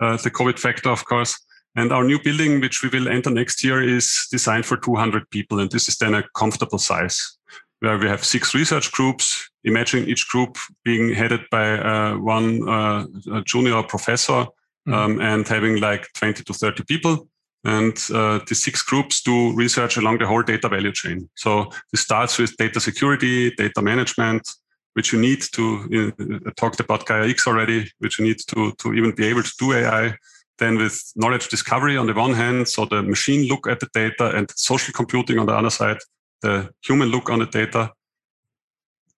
uh, 0.00 0.16
the 0.18 0.30
COVID 0.30 0.58
factor, 0.58 0.90
of 0.90 1.04
course. 1.04 1.38
And 1.74 1.90
our 1.90 2.04
new 2.04 2.18
building, 2.22 2.60
which 2.60 2.82
we 2.82 2.90
will 2.90 3.08
enter 3.08 3.30
next 3.30 3.64
year, 3.64 3.82
is 3.82 4.28
designed 4.30 4.66
for 4.66 4.76
200 4.76 5.30
people, 5.30 5.58
and 5.58 5.70
this 5.70 5.88
is 5.88 5.96
then 5.96 6.14
a 6.14 6.24
comfortable 6.34 6.78
size 6.78 7.38
where 7.80 7.98
we 7.98 8.08
have 8.08 8.24
six 8.24 8.54
research 8.54 8.92
groups. 8.92 9.48
Imagine 9.64 10.08
each 10.08 10.28
group 10.28 10.56
being 10.84 11.14
headed 11.14 11.40
by 11.50 11.78
uh, 11.78 12.16
one 12.16 12.68
uh, 12.68 13.06
junior 13.44 13.82
professor 13.82 14.46
mm-hmm. 14.88 14.92
um, 14.92 15.20
and 15.20 15.46
having 15.46 15.80
like 15.80 16.08
20 16.14 16.42
to 16.44 16.52
30 16.52 16.84
people. 16.84 17.28
And 17.64 17.96
uh, 18.12 18.40
the 18.48 18.54
six 18.54 18.82
groups 18.82 19.22
do 19.22 19.54
research 19.54 19.96
along 19.96 20.18
the 20.18 20.26
whole 20.26 20.42
data 20.42 20.68
value 20.68 20.92
chain. 20.92 21.28
So 21.36 21.70
this 21.92 22.00
starts 22.00 22.38
with 22.38 22.56
data 22.56 22.80
security, 22.80 23.52
data 23.54 23.80
management, 23.80 24.48
which 24.94 25.12
you 25.12 25.20
need 25.20 25.42
to, 25.52 26.12
uh, 26.18 26.50
talked 26.56 26.80
about 26.80 27.06
Gaia 27.06 27.28
X 27.28 27.46
already, 27.46 27.90
which 27.98 28.18
you 28.18 28.24
need 28.24 28.38
to, 28.48 28.72
to 28.78 28.94
even 28.94 29.14
be 29.14 29.26
able 29.26 29.42
to 29.42 29.52
do 29.58 29.72
AI. 29.72 30.16
Then 30.58 30.76
with 30.76 31.00
knowledge 31.16 31.48
discovery 31.48 31.96
on 31.96 32.06
the 32.06 32.14
one 32.14 32.34
hand, 32.34 32.68
so 32.68 32.84
the 32.84 33.02
machine 33.02 33.48
look 33.48 33.66
at 33.66 33.80
the 33.80 33.88
data 33.94 34.36
and 34.36 34.50
social 34.54 34.92
computing 34.92 35.38
on 35.38 35.46
the 35.46 35.54
other 35.54 35.70
side, 35.70 35.98
the 36.42 36.68
human 36.84 37.08
look 37.08 37.30
on 37.30 37.38
the 37.38 37.46
data. 37.46 37.92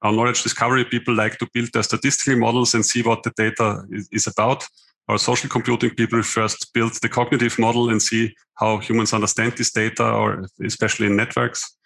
Our 0.04 0.12
knowledge 0.12 0.42
discovery 0.42 0.84
people 0.84 1.14
like 1.14 1.38
to 1.38 1.48
build 1.54 1.72
their 1.72 1.82
statistical 1.82 2.38
models 2.38 2.74
and 2.74 2.84
see 2.84 3.02
what 3.02 3.22
the 3.22 3.32
data 3.36 3.84
is, 4.12 4.26
about. 4.26 4.68
Our 5.08 5.18
social 5.18 5.48
computing 5.48 5.94
people 5.94 6.22
first 6.22 6.72
build 6.74 6.92
the 7.00 7.08
cognitive 7.08 7.58
model 7.58 7.88
and 7.88 8.02
see 8.02 8.34
how 8.54 8.78
humans 8.78 9.14
understand 9.14 9.54
this 9.56 9.72
data, 9.72 10.04
or 10.04 10.46
especially 10.62 11.06
in 11.06 11.16
networks. 11.16 11.76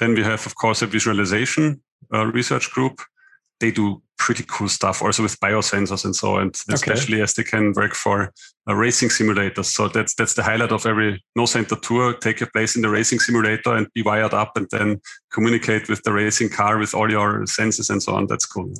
Then 0.00 0.14
we 0.14 0.24
have, 0.24 0.44
of 0.44 0.56
course, 0.56 0.82
a 0.82 0.86
visualization 0.86 1.80
uh, 2.12 2.26
research 2.26 2.70
group 2.72 3.00
they 3.60 3.70
do 3.70 4.02
pretty 4.18 4.44
cool 4.48 4.68
stuff 4.68 5.00
also 5.00 5.22
with 5.22 5.38
biosensors 5.40 6.04
and 6.04 6.14
so 6.14 6.36
on, 6.36 6.50
especially 6.74 7.16
okay. 7.16 7.22
as 7.22 7.34
they 7.34 7.44
can 7.44 7.72
work 7.76 7.94
for 7.94 8.32
uh, 8.68 8.74
racing 8.74 9.08
simulators. 9.08 9.66
So 9.66 9.88
that's 9.88 10.14
that's 10.14 10.34
the 10.34 10.42
highlight 10.42 10.72
of 10.72 10.86
every 10.86 11.22
Know-Center 11.36 11.76
tour. 11.76 12.14
Take 12.14 12.40
your 12.40 12.50
place 12.50 12.76
in 12.76 12.82
the 12.82 12.90
racing 12.90 13.20
simulator 13.20 13.74
and 13.74 13.86
be 13.94 14.02
wired 14.02 14.34
up 14.34 14.56
and 14.56 14.66
then 14.70 15.00
communicate 15.32 15.88
with 15.88 16.02
the 16.02 16.12
racing 16.12 16.50
car 16.50 16.78
with 16.78 16.94
all 16.94 17.10
your 17.10 17.46
senses 17.46 17.90
and 17.90 18.02
so 18.02 18.14
on. 18.14 18.26
That's 18.26 18.46
cool. 18.46 18.72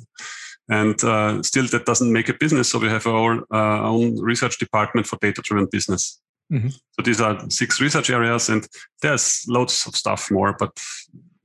And 0.69 1.03
uh, 1.03 1.41
still, 1.41 1.65
that 1.67 1.85
doesn't 1.85 2.13
make 2.13 2.29
a 2.29 2.35
business. 2.39 2.69
So 2.69 2.77
we 2.77 2.89
have 2.89 3.07
our 3.07 3.43
uh, 3.51 3.81
own 3.89 4.21
research 4.21 4.59
department 4.59 5.07
for 5.07 5.17
data-driven 5.19 5.67
business. 5.71 6.21
Mm-hmm. 6.53 6.69
So 6.69 7.01
these 7.03 7.21
are 7.21 7.49
six 7.49 7.81
research 7.81 8.09
areas, 8.09 8.49
and 8.49 8.67
there's 9.01 9.45
loads 9.47 9.87
of 9.87 9.95
stuff 9.95 10.29
more. 10.29 10.55
But 10.59 10.77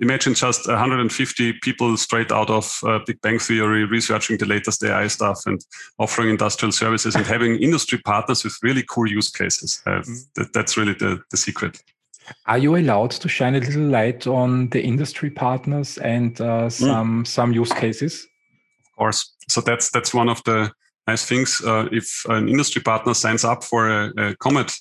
imagine 0.01 0.35
just 0.35 0.67
150 0.67 1.53
people 1.63 1.97
straight 1.97 2.33
out 2.33 2.51
of 2.51 2.79
uh, 2.85 2.99
Big 3.07 3.21
Bang 3.21 3.39
Theory 3.39 3.85
researching 3.85 4.37
the 4.37 4.47
latest 4.47 4.83
AI 4.85 5.07
stuff 5.07 5.43
and 5.47 5.61
offering 5.99 6.31
industrial 6.31 6.73
services 6.73 7.15
and 7.15 7.27
having 7.27 7.57
industry 7.63 7.99
partners 7.99 8.45
with 8.45 8.57
really 8.63 8.85
cool 8.89 9.09
use 9.09 9.31
cases. 9.31 9.83
Uh, 9.87 10.01
mm. 10.01 10.25
that, 10.35 10.53
that's 10.53 10.77
really 10.77 10.95
the, 10.95 11.21
the 11.31 11.37
secret. 11.37 11.81
Are 12.47 12.59
you 12.59 12.77
allowed 12.77 13.11
to 13.13 13.29
shine 13.29 13.55
a 13.55 13.61
little 13.61 13.83
light 13.83 14.27
on 14.27 14.69
the 14.71 14.83
industry 14.83 15.31
partners 15.31 15.99
and 15.99 16.41
uh, 16.41 16.67
mm. 16.67 16.73
some 16.73 17.23
mm. 17.23 17.27
some 17.27 17.53
use 17.53 17.73
cases? 17.73 18.27
Of 18.87 18.97
course. 18.97 19.35
So 19.49 19.61
that's 19.61 19.91
that's 19.91 20.15
one 20.15 20.29
of 20.29 20.43
the 20.45 20.73
nice 21.07 21.27
things. 21.27 21.61
Uh, 21.65 21.87
if 21.93 22.25
an 22.29 22.49
industry 22.49 22.83
partner 22.83 23.15
signs 23.15 23.45
up 23.45 23.63
for 23.63 23.89
a, 23.89 24.13
a 24.17 24.37
Comet 24.37 24.73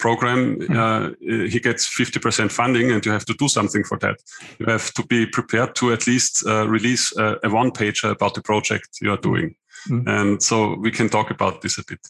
program, 0.00 0.56
hmm. 0.56 0.76
uh, 0.76 1.10
he 1.20 1.60
gets 1.60 1.86
50% 1.86 2.50
funding 2.50 2.90
and 2.90 3.04
you 3.06 3.12
have 3.12 3.26
to 3.26 3.34
do 3.34 3.48
something 3.48 3.84
for 3.84 3.98
that. 3.98 4.16
You 4.58 4.66
have 4.66 4.92
to 4.94 5.06
be 5.06 5.26
prepared 5.26 5.74
to 5.76 5.92
at 5.92 6.06
least 6.06 6.44
uh, 6.46 6.66
release 6.68 7.16
a, 7.16 7.36
a 7.44 7.50
one 7.50 7.70
pager 7.70 8.10
about 8.10 8.34
the 8.34 8.42
project 8.42 8.88
you 9.00 9.12
are 9.12 9.20
doing. 9.20 9.54
Mm. 9.88 10.08
And 10.08 10.42
so 10.42 10.74
we 10.74 10.90
can 10.90 11.08
talk 11.08 11.30
about 11.30 11.60
this 11.60 11.78
a 11.78 11.84
bit. 11.86 12.00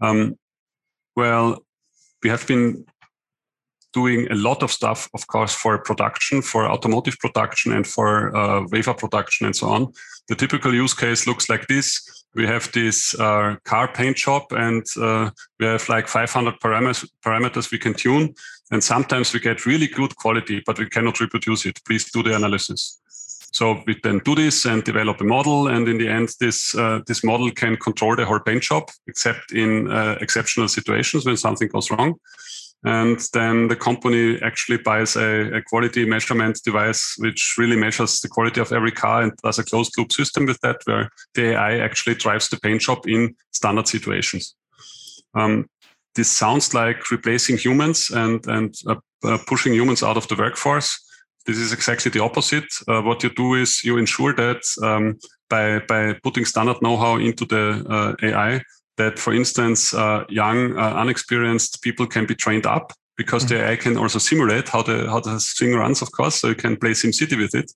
Um, 0.00 0.36
well, 1.14 1.64
we 2.22 2.30
have 2.30 2.46
been 2.46 2.84
doing 3.92 4.26
a 4.30 4.34
lot 4.34 4.62
of 4.62 4.70
stuff, 4.70 5.08
of 5.14 5.26
course, 5.26 5.54
for 5.54 5.78
production, 5.78 6.42
for 6.42 6.64
automotive 6.64 7.18
production 7.18 7.72
and 7.72 7.86
for 7.86 8.34
uh, 8.34 8.64
wafer 8.70 8.94
production 8.94 9.46
and 9.46 9.54
so 9.54 9.68
on. 9.68 9.92
The 10.28 10.34
typical 10.34 10.74
use 10.74 10.94
case 10.94 11.26
looks 11.26 11.48
like 11.48 11.66
this 11.66 12.21
we 12.34 12.46
have 12.46 12.70
this 12.72 13.14
uh, 13.18 13.56
car 13.64 13.88
paint 13.88 14.18
shop 14.18 14.52
and 14.52 14.84
uh, 15.00 15.30
we 15.60 15.66
have 15.66 15.88
like 15.88 16.08
500 16.08 16.60
parameters, 16.60 17.08
parameters 17.24 17.70
we 17.70 17.78
can 17.78 17.94
tune. 17.94 18.34
And 18.70 18.82
sometimes 18.82 19.34
we 19.34 19.40
get 19.40 19.66
really 19.66 19.86
good 19.86 20.16
quality, 20.16 20.62
but 20.64 20.78
we 20.78 20.86
cannot 20.86 21.20
reproduce 21.20 21.66
it. 21.66 21.80
Please 21.86 22.10
do 22.10 22.22
the 22.22 22.34
analysis. 22.34 22.98
So 23.52 23.82
we 23.86 23.98
then 24.02 24.20
do 24.24 24.34
this 24.34 24.64
and 24.64 24.82
develop 24.82 25.20
a 25.20 25.24
model. 25.24 25.68
And 25.68 25.86
in 25.86 25.98
the 25.98 26.08
end, 26.08 26.30
this, 26.40 26.74
uh, 26.74 27.00
this 27.06 27.22
model 27.22 27.50
can 27.50 27.76
control 27.76 28.16
the 28.16 28.24
whole 28.24 28.40
paint 28.40 28.64
shop, 28.64 28.88
except 29.06 29.52
in 29.52 29.92
uh, 29.92 30.16
exceptional 30.22 30.68
situations 30.68 31.26
when 31.26 31.36
something 31.36 31.68
goes 31.68 31.90
wrong. 31.90 32.14
And 32.84 33.20
then 33.32 33.68
the 33.68 33.76
company 33.76 34.40
actually 34.42 34.78
buys 34.78 35.14
a, 35.14 35.56
a, 35.56 35.62
quality 35.62 36.04
measurement 36.04 36.58
device, 36.64 37.14
which 37.18 37.54
really 37.56 37.76
measures 37.76 38.20
the 38.20 38.28
quality 38.28 38.60
of 38.60 38.72
every 38.72 38.90
car 38.90 39.22
and 39.22 39.32
does 39.44 39.60
a 39.60 39.64
closed 39.64 39.96
loop 39.96 40.10
system 40.10 40.46
with 40.46 40.60
that, 40.62 40.80
where 40.84 41.08
the 41.34 41.52
AI 41.52 41.78
actually 41.78 42.16
drives 42.16 42.48
the 42.48 42.58
paint 42.58 42.82
shop 42.82 43.06
in 43.06 43.36
standard 43.52 43.86
situations. 43.86 44.56
Um, 45.34 45.68
this 46.16 46.30
sounds 46.30 46.74
like 46.74 47.10
replacing 47.10 47.56
humans 47.56 48.10
and, 48.10 48.44
and 48.48 48.74
uh, 48.88 48.96
uh, 49.24 49.38
pushing 49.46 49.72
humans 49.72 50.02
out 50.02 50.16
of 50.16 50.26
the 50.26 50.34
workforce. 50.34 50.98
This 51.46 51.58
is 51.58 51.72
exactly 51.72 52.10
the 52.10 52.22
opposite. 52.22 52.66
Uh, 52.88 53.00
what 53.02 53.22
you 53.22 53.30
do 53.30 53.54
is 53.54 53.82
you 53.84 53.96
ensure 53.96 54.34
that 54.34 54.62
um, 54.82 55.18
by, 55.48 55.78
by 55.80 56.14
putting 56.22 56.44
standard 56.44 56.82
know-how 56.82 57.16
into 57.16 57.44
the 57.44 57.84
uh, 57.88 58.26
AI, 58.26 58.60
that, 59.02 59.18
for 59.18 59.32
instance, 59.34 59.92
uh, 59.94 60.24
young, 60.28 60.78
uh, 60.78 60.94
unexperienced 61.02 61.82
people 61.82 62.06
can 62.06 62.26
be 62.26 62.34
trained 62.34 62.66
up 62.66 62.92
because 63.16 63.44
mm-hmm. 63.44 63.62
the 63.62 63.70
AI 63.70 63.76
can 63.76 63.96
also 63.96 64.18
simulate 64.18 64.68
how 64.68 64.82
the 64.82 65.08
how 65.08 65.20
the 65.20 65.38
thing 65.58 65.74
runs, 65.74 66.02
of 66.02 66.10
course. 66.12 66.36
So 66.36 66.48
you 66.48 66.54
can 66.54 66.76
play 66.76 66.92
SimCity 66.92 67.36
with 67.36 67.54
it, 67.54 67.72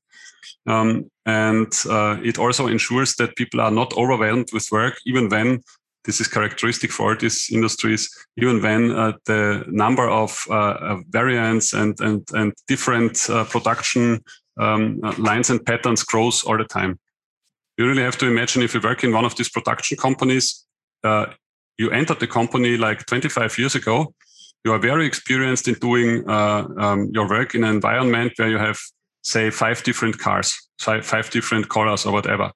um, 0.67 1.11
and 1.25 1.73
uh, 1.91 2.17
it 2.23 2.39
also 2.39 2.67
ensures 2.67 3.15
that 3.17 3.37
people 3.37 3.61
are 3.61 3.71
not 3.71 3.97
overwhelmed 3.97 4.49
with 4.53 4.67
work, 4.73 4.95
even 5.07 5.29
when 5.29 5.61
this 6.05 6.21
is 6.21 6.29
characteristic 6.29 6.93
for 6.93 7.11
all 7.11 7.17
these 7.17 7.49
industries, 7.51 8.09
even 8.37 8.63
when 8.63 8.93
uh, 8.93 9.13
the 9.25 9.65
number 9.67 10.09
of 10.09 10.45
uh, 10.51 10.97
variants 11.11 11.73
and 11.73 12.01
and 12.01 12.23
and 12.33 12.53
different 12.69 13.29
uh, 13.29 13.45
production 13.45 14.21
um, 14.59 15.01
lines 15.19 15.51
and 15.51 15.65
patterns 15.65 16.05
grows 16.05 16.45
all 16.45 16.59
the 16.59 16.65
time. 16.79 16.99
You 17.79 17.87
really 17.87 18.03
have 18.03 18.19
to 18.19 18.27
imagine 18.27 18.63
if 18.63 18.75
you 18.75 18.81
work 18.81 19.05
in 19.05 19.13
one 19.13 19.27
of 19.27 19.35
these 19.37 19.51
production 19.51 19.99
companies, 19.99 20.66
uh, 21.05 21.27
you 21.79 21.91
entered 21.91 22.21
the 22.21 22.27
company 22.27 22.77
like 22.77 23.07
25 23.07 23.59
years 23.59 23.75
ago. 23.75 24.15
You 24.65 24.73
are 24.73 24.79
very 24.79 25.07
experienced 25.07 25.69
in 25.69 25.75
doing 25.75 26.29
uh, 26.29 26.67
um, 26.79 27.11
your 27.13 27.29
work 27.29 27.55
in 27.55 27.65
an 27.65 27.75
environment 27.75 28.33
where 28.37 28.49
you 28.49 28.59
have, 28.59 28.79
say, 29.23 29.51
five 29.51 29.83
different 29.83 30.19
cars, 30.19 30.57
five 30.81 31.31
different 31.31 31.69
colors 31.69 32.07
or 32.07 32.13
whatever. 32.13 32.51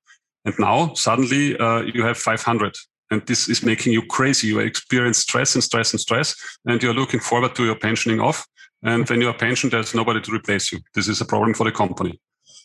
And 0.44 0.55
now 0.59 0.94
suddenly 0.94 1.59
uh, 1.59 1.83
you 1.83 2.03
have 2.05 2.16
500. 2.16 2.74
And 3.11 3.26
this 3.26 3.48
is 3.48 3.62
making 3.62 3.92
you 3.92 4.03
crazy. 4.07 4.48
You 4.48 4.61
experience 4.61 5.18
stress 5.18 5.55
and 5.55 5.64
stress 5.64 5.92
and 5.92 6.00
stress, 6.00 6.35
and 6.64 6.81
you're 6.83 6.94
looking 6.94 7.20
forward 7.20 7.55
to 7.57 7.64
your 7.64 7.74
pensioning 7.74 8.20
off. 8.20 8.46
And 8.83 9.09
when 9.09 9.20
you 9.20 9.29
are 9.29 9.37
pensioned, 9.37 9.72
there's 9.72 9.94
nobody 9.94 10.20
to 10.20 10.33
replace 10.33 10.72
you. 10.72 10.79
This 10.94 11.09
is 11.09 11.20
a 11.20 11.24
problem 11.24 11.55
for 11.55 11.64
the 11.64 11.72
company, 11.72 12.20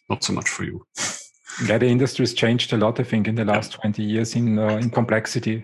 not 0.10 0.24
so 0.24 0.34
much 0.34 0.48
for 0.48 0.64
you. 0.64 0.86
Yeah, 1.68 1.78
the 1.78 1.88
industry 1.88 2.24
has 2.24 2.34
changed 2.34 2.74
a 2.74 2.78
lot, 2.78 3.00
I 3.00 3.04
think, 3.04 3.28
in 3.28 3.36
the 3.36 3.46
last 3.46 3.74
yeah. 3.74 3.82
20 3.82 4.04
years 4.04 4.36
in, 4.36 4.60
uh, 4.60 4.78
in 4.78 4.90
complexity. 4.90 5.64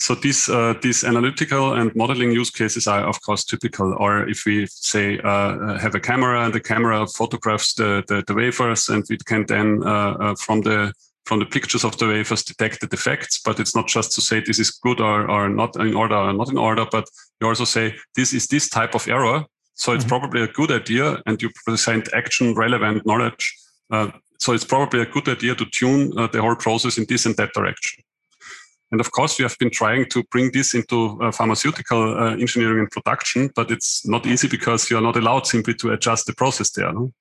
so 0.00 0.14
these 0.14 0.48
uh, 0.48 0.74
these 0.82 1.04
analytical 1.04 1.74
and 1.74 1.94
modeling 1.94 2.32
use 2.32 2.50
cases 2.50 2.86
are 2.86 3.06
of 3.06 3.20
course 3.20 3.44
typical. 3.44 3.94
Or 3.98 4.28
if 4.28 4.44
we 4.46 4.66
say 4.66 5.18
uh, 5.22 5.78
have 5.78 5.94
a 5.94 6.00
camera 6.00 6.44
and 6.44 6.54
the 6.54 6.60
camera 6.60 7.06
photographs 7.06 7.74
the 7.74 8.02
the, 8.08 8.24
the 8.26 8.34
wafers, 8.34 8.88
and 8.88 9.04
we 9.10 9.18
can 9.18 9.44
then 9.46 9.82
uh, 9.84 10.16
uh, 10.20 10.34
from 10.36 10.62
the 10.62 10.92
from 11.26 11.38
the 11.38 11.46
pictures 11.46 11.84
of 11.84 11.96
the 11.98 12.06
wafers 12.06 12.42
detect 12.42 12.80
the 12.80 12.86
defects. 12.86 13.40
But 13.44 13.60
it's 13.60 13.76
not 13.76 13.88
just 13.88 14.12
to 14.14 14.20
say 14.20 14.40
this 14.40 14.58
is 14.58 14.70
good 14.70 15.00
or, 15.00 15.30
or 15.30 15.48
not 15.48 15.76
in 15.76 15.94
order 15.94 16.16
or 16.16 16.32
not 16.32 16.50
in 16.50 16.58
order, 16.58 16.86
but 16.90 17.04
you 17.40 17.48
also 17.48 17.66
say 17.66 17.94
this 18.16 18.32
is 18.32 18.46
this 18.46 18.68
type 18.68 18.94
of 18.94 19.06
error. 19.06 19.44
So 19.74 19.92
it's 19.92 20.04
mm-hmm. 20.04 20.08
probably 20.08 20.42
a 20.42 20.48
good 20.48 20.70
idea, 20.70 21.22
and 21.26 21.40
you 21.42 21.50
present 21.64 22.08
action 22.14 22.54
relevant 22.54 23.06
knowledge. 23.06 23.54
Uh, 23.90 24.10
so 24.40 24.52
it's 24.54 24.64
probably 24.64 25.00
a 25.00 25.06
good 25.06 25.28
idea 25.28 25.54
to 25.54 25.66
tune 25.66 26.12
uh, 26.18 26.26
the 26.26 26.40
whole 26.40 26.56
process 26.56 26.98
in 26.98 27.04
this 27.08 27.26
and 27.26 27.36
that 27.36 27.52
direction. 27.52 28.02
And 28.90 29.00
of 29.00 29.12
course, 29.12 29.38
we 29.38 29.44
have 29.44 29.56
been 29.58 29.70
trying 29.70 30.06
to 30.10 30.24
bring 30.24 30.50
this 30.50 30.74
into 30.74 31.20
uh, 31.22 31.30
pharmaceutical 31.30 32.18
uh, 32.18 32.32
engineering 32.32 32.80
and 32.80 32.90
production, 32.90 33.50
but 33.54 33.70
it's 33.70 34.04
not 34.06 34.26
easy 34.26 34.48
because 34.48 34.90
you 34.90 34.96
are 34.96 35.02
not 35.02 35.16
allowed 35.16 35.46
simply 35.46 35.74
to 35.74 35.92
adjust 35.92 36.26
the 36.26 36.34
process 36.34 36.70
there. 36.72 36.92
No? 36.92 37.12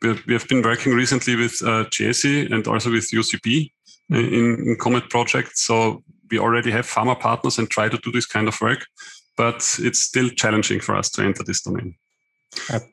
We, 0.00 0.18
we, 0.26 0.32
have 0.32 0.48
been 0.48 0.62
working 0.62 0.94
recently 0.94 1.36
with 1.36 1.62
uh, 1.64 1.84
and 2.00 2.66
also 2.66 2.90
with 2.90 3.10
UCB 3.12 3.70
uh, 4.10 4.16
in, 4.16 4.68
in 4.68 4.76
COMET 4.80 5.10
projects. 5.10 5.62
So 5.62 6.02
we 6.30 6.40
already 6.40 6.72
have 6.72 6.86
pharma 6.86 7.20
partners 7.20 7.58
and 7.58 7.70
try 7.70 7.88
to 7.88 7.98
do 7.98 8.10
this 8.10 8.26
kind 8.26 8.48
of 8.48 8.60
work, 8.60 8.84
but 9.36 9.76
it's 9.78 10.00
still 10.00 10.28
challenging 10.30 10.80
for 10.80 10.96
us 10.96 11.08
to 11.10 11.22
enter 11.22 11.44
this 11.44 11.60
domain. 11.60 11.94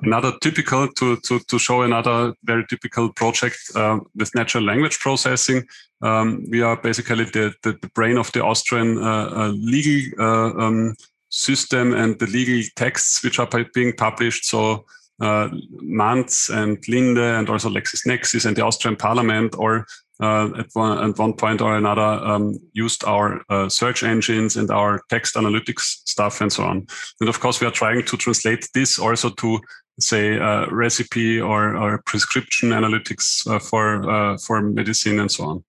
Another 0.01 0.33
typical 0.41 0.87
to, 0.93 1.17
to, 1.17 1.39
to 1.39 1.59
show 1.59 1.81
another 1.81 2.33
very 2.43 2.65
typical 2.69 3.11
project 3.11 3.57
uh, 3.75 3.99
with 4.15 4.33
natural 4.35 4.63
language 4.63 4.99
processing. 4.99 5.67
Um, 6.01 6.45
we 6.49 6.61
are 6.61 6.77
basically 6.77 7.25
the, 7.25 7.53
the, 7.63 7.77
the, 7.81 7.89
brain 7.89 8.17
of 8.17 8.31
the 8.31 8.43
Austrian 8.43 8.97
uh, 8.97 9.29
uh, 9.35 9.47
legal 9.49 10.11
uh, 10.17 10.57
um, 10.57 10.95
system 11.29 11.93
and 11.93 12.17
the 12.19 12.27
legal 12.27 12.61
texts 12.75 13.23
which 13.23 13.37
are 13.37 13.49
being 13.73 13.93
published. 13.93 14.45
So 14.45 14.85
uh, 15.19 15.49
Manz 15.81 16.49
and 16.49 16.77
Linde 16.87 17.37
and 17.37 17.49
also 17.49 17.69
LexisNexis 17.69 18.45
and 18.45 18.55
the 18.55 18.63
Austrian 18.63 18.95
Parliament 18.95 19.55
or 19.57 19.85
uh, 20.19 20.49
at, 20.57 20.67
one, 20.73 21.09
at 21.09 21.17
one 21.17 21.33
point 21.33 21.61
or 21.61 21.77
another 21.77 22.01
um, 22.01 22.57
used 22.73 23.03
our 23.05 23.41
uh, 23.49 23.69
search 23.69 24.03
engines 24.03 24.57
and 24.57 24.69
our 24.71 25.01
text 25.09 25.35
analytics 25.35 25.81
stuff 26.07 26.41
and 26.41 26.51
so 26.51 26.63
on. 26.63 26.87
And 27.19 27.29
of 27.29 27.39
course, 27.39 27.61
we 27.61 27.67
are 27.67 27.71
trying 27.71 28.03
to 28.03 28.17
translate 28.17 28.67
this 28.73 28.99
also 28.99 29.29
to 29.29 29.59
say 29.99 30.39
uh, 30.39 30.67
recipe 30.67 31.39
or, 31.39 31.75
or 31.75 32.01
prescription 32.05 32.69
analytics 32.69 33.47
uh, 33.47 33.59
for 33.59 34.09
uh, 34.09 34.37
for 34.37 34.61
medicine 34.61 35.19
and 35.19 35.31
so 35.31 35.43
on. 35.45 35.63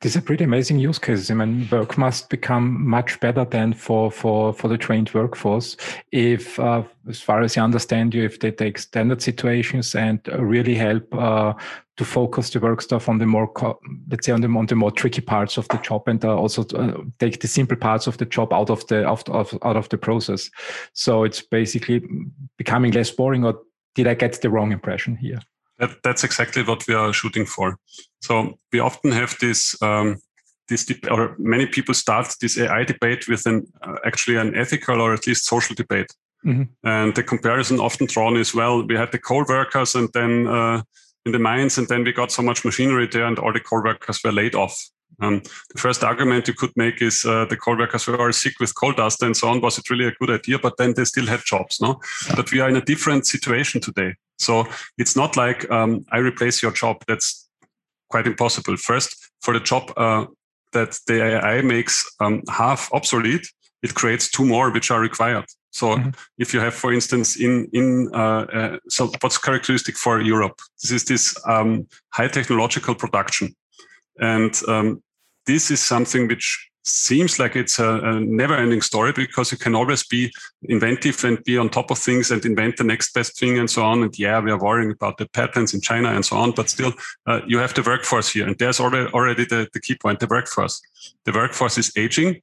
These 0.00 0.16
are 0.16 0.20
pretty 0.20 0.44
amazing 0.44 0.80
use 0.80 0.98
cases. 0.98 1.30
I 1.30 1.34
mean, 1.34 1.68
work 1.70 1.96
must 1.96 2.28
become 2.28 2.88
much 2.88 3.20
better 3.20 3.44
than 3.44 3.72
for 3.72 4.10
for 4.10 4.52
for 4.52 4.68
the 4.68 4.76
trained 4.76 5.14
workforce. 5.14 5.76
If, 6.10 6.58
uh, 6.58 6.82
as 7.08 7.20
far 7.20 7.42
as 7.42 7.56
I 7.56 7.62
understand 7.62 8.12
you, 8.12 8.24
if 8.24 8.40
they 8.40 8.50
take 8.50 8.78
standard 8.78 9.22
situations 9.22 9.94
and 9.94 10.20
really 10.38 10.74
help 10.74 11.14
uh, 11.14 11.54
to 11.96 12.04
focus 12.04 12.50
the 12.50 12.58
work 12.58 12.82
stuff 12.82 13.08
on 13.08 13.18
the 13.18 13.26
more, 13.26 13.52
let's 14.10 14.26
say, 14.26 14.32
on 14.32 14.40
the 14.40 14.48
on 14.48 14.66
the 14.66 14.74
more 14.74 14.90
tricky 14.90 15.20
parts 15.20 15.56
of 15.56 15.68
the 15.68 15.78
job, 15.78 16.08
and 16.08 16.24
uh, 16.24 16.36
also 16.36 16.64
uh, 16.74 17.00
take 17.20 17.40
the 17.40 17.48
simple 17.48 17.76
parts 17.76 18.08
of 18.08 18.16
the 18.18 18.26
job 18.26 18.52
out 18.52 18.70
of 18.70 18.84
the 18.88 19.06
out 19.06 19.28
of 19.28 19.56
out 19.62 19.76
of 19.76 19.88
the 19.88 19.98
process. 19.98 20.50
So 20.92 21.22
it's 21.22 21.40
basically 21.40 22.02
becoming 22.58 22.92
less 22.92 23.12
boring. 23.12 23.44
Or 23.44 23.60
did 23.94 24.08
I 24.08 24.14
get 24.14 24.40
the 24.40 24.50
wrong 24.50 24.72
impression 24.72 25.16
here? 25.16 25.38
That, 25.82 25.96
that's 26.04 26.22
exactly 26.22 26.62
what 26.62 26.86
we 26.86 26.94
are 26.94 27.12
shooting 27.12 27.44
for. 27.44 27.76
So 28.22 28.58
we 28.72 28.78
often 28.78 29.10
have 29.10 29.36
this, 29.40 29.74
um, 29.82 30.18
this 30.68 30.88
or 31.10 31.34
many 31.38 31.66
people 31.66 31.92
start 31.92 32.34
this 32.40 32.56
AI 32.56 32.84
debate 32.84 33.26
with 33.28 33.44
an 33.46 33.66
uh, 33.82 33.96
actually 34.06 34.36
an 34.36 34.54
ethical 34.54 35.00
or 35.00 35.12
at 35.12 35.26
least 35.26 35.44
social 35.44 35.74
debate. 35.74 36.06
Mm-hmm. 36.46 36.62
And 36.84 37.14
the 37.16 37.24
comparison 37.24 37.80
often 37.80 38.06
drawn 38.06 38.36
is 38.36 38.54
well, 38.54 38.86
we 38.86 38.94
had 38.96 39.10
the 39.10 39.18
coal 39.18 39.44
workers 39.48 39.96
and 39.96 40.08
then 40.14 40.46
uh, 40.46 40.82
in 41.26 41.32
the 41.32 41.40
mines, 41.40 41.78
and 41.78 41.88
then 41.88 42.04
we 42.04 42.12
got 42.12 42.32
so 42.32 42.42
much 42.42 42.64
machinery 42.64 43.08
there, 43.10 43.26
and 43.26 43.38
all 43.38 43.52
the 43.52 43.60
coal 43.60 43.82
workers 43.82 44.20
were 44.24 44.32
laid 44.32 44.54
off. 44.54 44.76
Um, 45.20 45.42
the 45.72 45.80
first 45.80 46.02
argument 46.02 46.48
you 46.48 46.54
could 46.54 46.72
make 46.76 47.00
is 47.02 47.24
uh, 47.24 47.44
the 47.44 47.56
coal 47.56 47.78
workers 47.78 48.06
were 48.06 48.20
all 48.20 48.32
sick 48.32 48.54
with 48.58 48.74
coal 48.74 48.92
dust 48.92 49.22
and 49.22 49.36
so 49.36 49.48
on. 49.48 49.60
Was 49.60 49.78
it 49.78 49.90
really 49.90 50.06
a 50.06 50.12
good 50.12 50.30
idea? 50.30 50.58
But 50.58 50.76
then 50.78 50.94
they 50.94 51.04
still 51.04 51.26
had 51.26 51.40
jobs, 51.44 51.80
no? 51.80 52.00
But 52.34 52.50
we 52.50 52.60
are 52.60 52.68
in 52.68 52.76
a 52.76 52.84
different 52.84 53.26
situation 53.26 53.80
today. 53.80 54.14
So 54.42 54.66
it's 54.98 55.16
not 55.16 55.36
like 55.36 55.70
um, 55.70 56.04
I 56.10 56.18
replace 56.18 56.62
your 56.62 56.72
job. 56.72 57.02
That's 57.06 57.48
quite 58.10 58.26
impossible. 58.26 58.76
First, 58.76 59.16
for 59.40 59.54
the 59.54 59.60
job 59.60 59.92
uh, 59.96 60.26
that 60.72 60.98
the 61.06 61.22
AI 61.22 61.62
makes 61.62 62.04
um, 62.20 62.42
half 62.48 62.90
obsolete, 62.92 63.46
it 63.82 63.94
creates 63.94 64.30
two 64.30 64.44
more 64.44 64.70
which 64.70 64.90
are 64.90 65.00
required. 65.00 65.46
So 65.70 65.96
mm-hmm. 65.96 66.10
if 66.38 66.52
you 66.52 66.60
have, 66.60 66.74
for 66.74 66.92
instance, 66.92 67.36
in 67.40 67.68
in 67.72 68.10
uh, 68.14 68.44
uh, 68.58 68.78
so 68.88 69.10
what's 69.20 69.38
characteristic 69.38 69.96
for 69.96 70.20
Europe? 70.20 70.60
This 70.82 70.90
is 70.92 71.04
this 71.04 71.36
um, 71.46 71.86
high 72.10 72.28
technological 72.28 72.94
production, 72.94 73.54
and 74.20 74.54
um, 74.68 75.02
this 75.46 75.70
is 75.70 75.80
something 75.80 76.28
which 76.28 76.71
seems 76.84 77.38
like 77.38 77.56
it's 77.56 77.78
a, 77.78 78.00
a 78.00 78.20
never-ending 78.20 78.80
story 78.80 79.12
because 79.12 79.52
you 79.52 79.58
can 79.58 79.74
always 79.74 80.04
be 80.04 80.32
inventive 80.64 81.24
and 81.24 81.42
be 81.44 81.56
on 81.56 81.68
top 81.68 81.90
of 81.90 81.98
things 81.98 82.30
and 82.30 82.44
invent 82.44 82.76
the 82.76 82.84
next 82.84 83.14
best 83.14 83.38
thing 83.38 83.58
and 83.58 83.70
so 83.70 83.82
on. 83.82 84.02
And 84.02 84.18
yeah, 84.18 84.40
we 84.40 84.50
are 84.50 84.58
worrying 84.58 84.90
about 84.90 85.18
the 85.18 85.28
patents 85.28 85.74
in 85.74 85.80
China 85.80 86.10
and 86.10 86.24
so 86.24 86.36
on, 86.36 86.52
but 86.52 86.68
still, 86.68 86.92
uh, 87.26 87.40
you 87.46 87.58
have 87.58 87.74
the 87.74 87.82
workforce 87.82 88.30
here, 88.30 88.46
and 88.46 88.58
there's 88.58 88.80
already 88.80 89.10
already 89.12 89.44
the, 89.44 89.68
the 89.72 89.80
key 89.80 89.94
point: 89.94 90.20
the 90.20 90.26
workforce. 90.26 90.80
The 91.24 91.32
workforce 91.32 91.78
is 91.78 91.92
aging, 91.96 92.40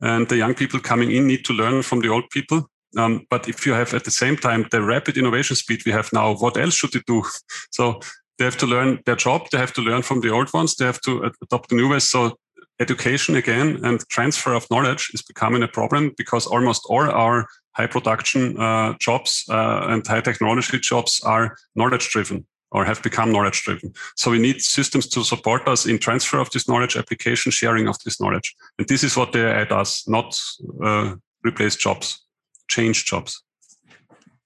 and 0.00 0.28
the 0.28 0.36
young 0.36 0.54
people 0.54 0.80
coming 0.80 1.10
in 1.10 1.26
need 1.26 1.44
to 1.46 1.52
learn 1.52 1.82
from 1.82 2.00
the 2.00 2.08
old 2.08 2.28
people. 2.30 2.70
Um, 2.96 3.26
but 3.28 3.48
if 3.48 3.66
you 3.66 3.74
have 3.74 3.92
at 3.92 4.04
the 4.04 4.10
same 4.10 4.36
time 4.36 4.66
the 4.70 4.82
rapid 4.82 5.18
innovation 5.18 5.56
speed 5.56 5.82
we 5.84 5.92
have 5.92 6.10
now, 6.12 6.34
what 6.34 6.56
else 6.56 6.74
should 6.74 6.92
they 6.92 7.02
do? 7.06 7.22
So 7.70 8.00
they 8.38 8.44
have 8.44 8.56
to 8.58 8.66
learn 8.66 9.00
their 9.04 9.16
job. 9.16 9.50
They 9.50 9.58
have 9.58 9.72
to 9.74 9.82
learn 9.82 10.02
from 10.02 10.20
the 10.20 10.30
old 10.30 10.52
ones. 10.54 10.76
They 10.76 10.84
have 10.84 11.00
to 11.02 11.30
adopt 11.42 11.68
the 11.68 11.76
new 11.76 11.88
ways. 11.88 12.08
So 12.08 12.38
education 12.80 13.36
again 13.36 13.84
and 13.84 14.06
transfer 14.08 14.54
of 14.54 14.70
knowledge 14.70 15.10
is 15.14 15.22
becoming 15.22 15.62
a 15.62 15.68
problem 15.68 16.14
because 16.16 16.46
almost 16.46 16.82
all 16.88 17.10
our 17.10 17.46
high 17.72 17.86
production 17.86 18.58
uh, 18.60 18.94
jobs 18.98 19.44
uh, 19.48 19.86
and 19.88 20.06
high 20.06 20.20
technology 20.20 20.78
jobs 20.78 21.20
are 21.24 21.56
knowledge 21.74 22.08
driven 22.10 22.46
or 22.70 22.84
have 22.84 23.02
become 23.02 23.32
knowledge 23.32 23.62
driven. 23.62 23.92
So 24.16 24.30
we 24.30 24.38
need 24.38 24.60
systems 24.60 25.08
to 25.08 25.24
support 25.24 25.66
us 25.66 25.86
in 25.86 25.98
transfer 25.98 26.38
of 26.38 26.50
this 26.50 26.68
knowledge, 26.68 26.96
application 26.96 27.50
sharing 27.50 27.88
of 27.88 27.96
this 28.04 28.20
knowledge. 28.20 28.54
And 28.78 28.86
this 28.88 29.02
is 29.02 29.16
what 29.16 29.32
the 29.32 29.48
AI 29.48 29.64
does, 29.64 30.04
not 30.06 30.38
uh, 30.82 31.14
replace 31.44 31.76
jobs, 31.76 32.20
change 32.68 33.06
jobs. 33.06 33.42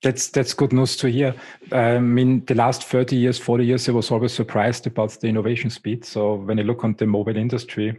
That's 0.02 0.28
that's 0.28 0.52
good 0.54 0.72
news 0.72 0.96
to 0.96 1.08
hear. 1.08 1.34
I 1.70 1.98
mean, 1.98 2.44
the 2.46 2.56
last 2.56 2.82
30 2.84 3.16
years, 3.16 3.38
40 3.38 3.64
years, 3.64 3.88
I 3.88 3.92
was 3.92 4.10
always 4.10 4.32
surprised 4.32 4.86
about 4.86 5.12
the 5.20 5.28
innovation 5.28 5.70
speed. 5.70 6.04
So 6.04 6.34
when 6.34 6.58
I 6.58 6.62
look 6.62 6.82
on 6.82 6.94
the 6.94 7.06
mobile 7.06 7.36
industry, 7.36 7.96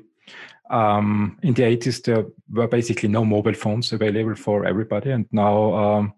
um, 0.73 1.37
in 1.43 1.53
the 1.53 1.63
80s, 1.63 2.03
there 2.03 2.25
were 2.51 2.67
basically 2.67 3.07
no 3.07 3.23
mobile 3.23 3.53
phones 3.53 3.93
available 3.93 4.35
for 4.35 4.65
everybody. 4.65 5.11
And 5.11 5.27
now, 5.31 5.73
um, 5.73 6.13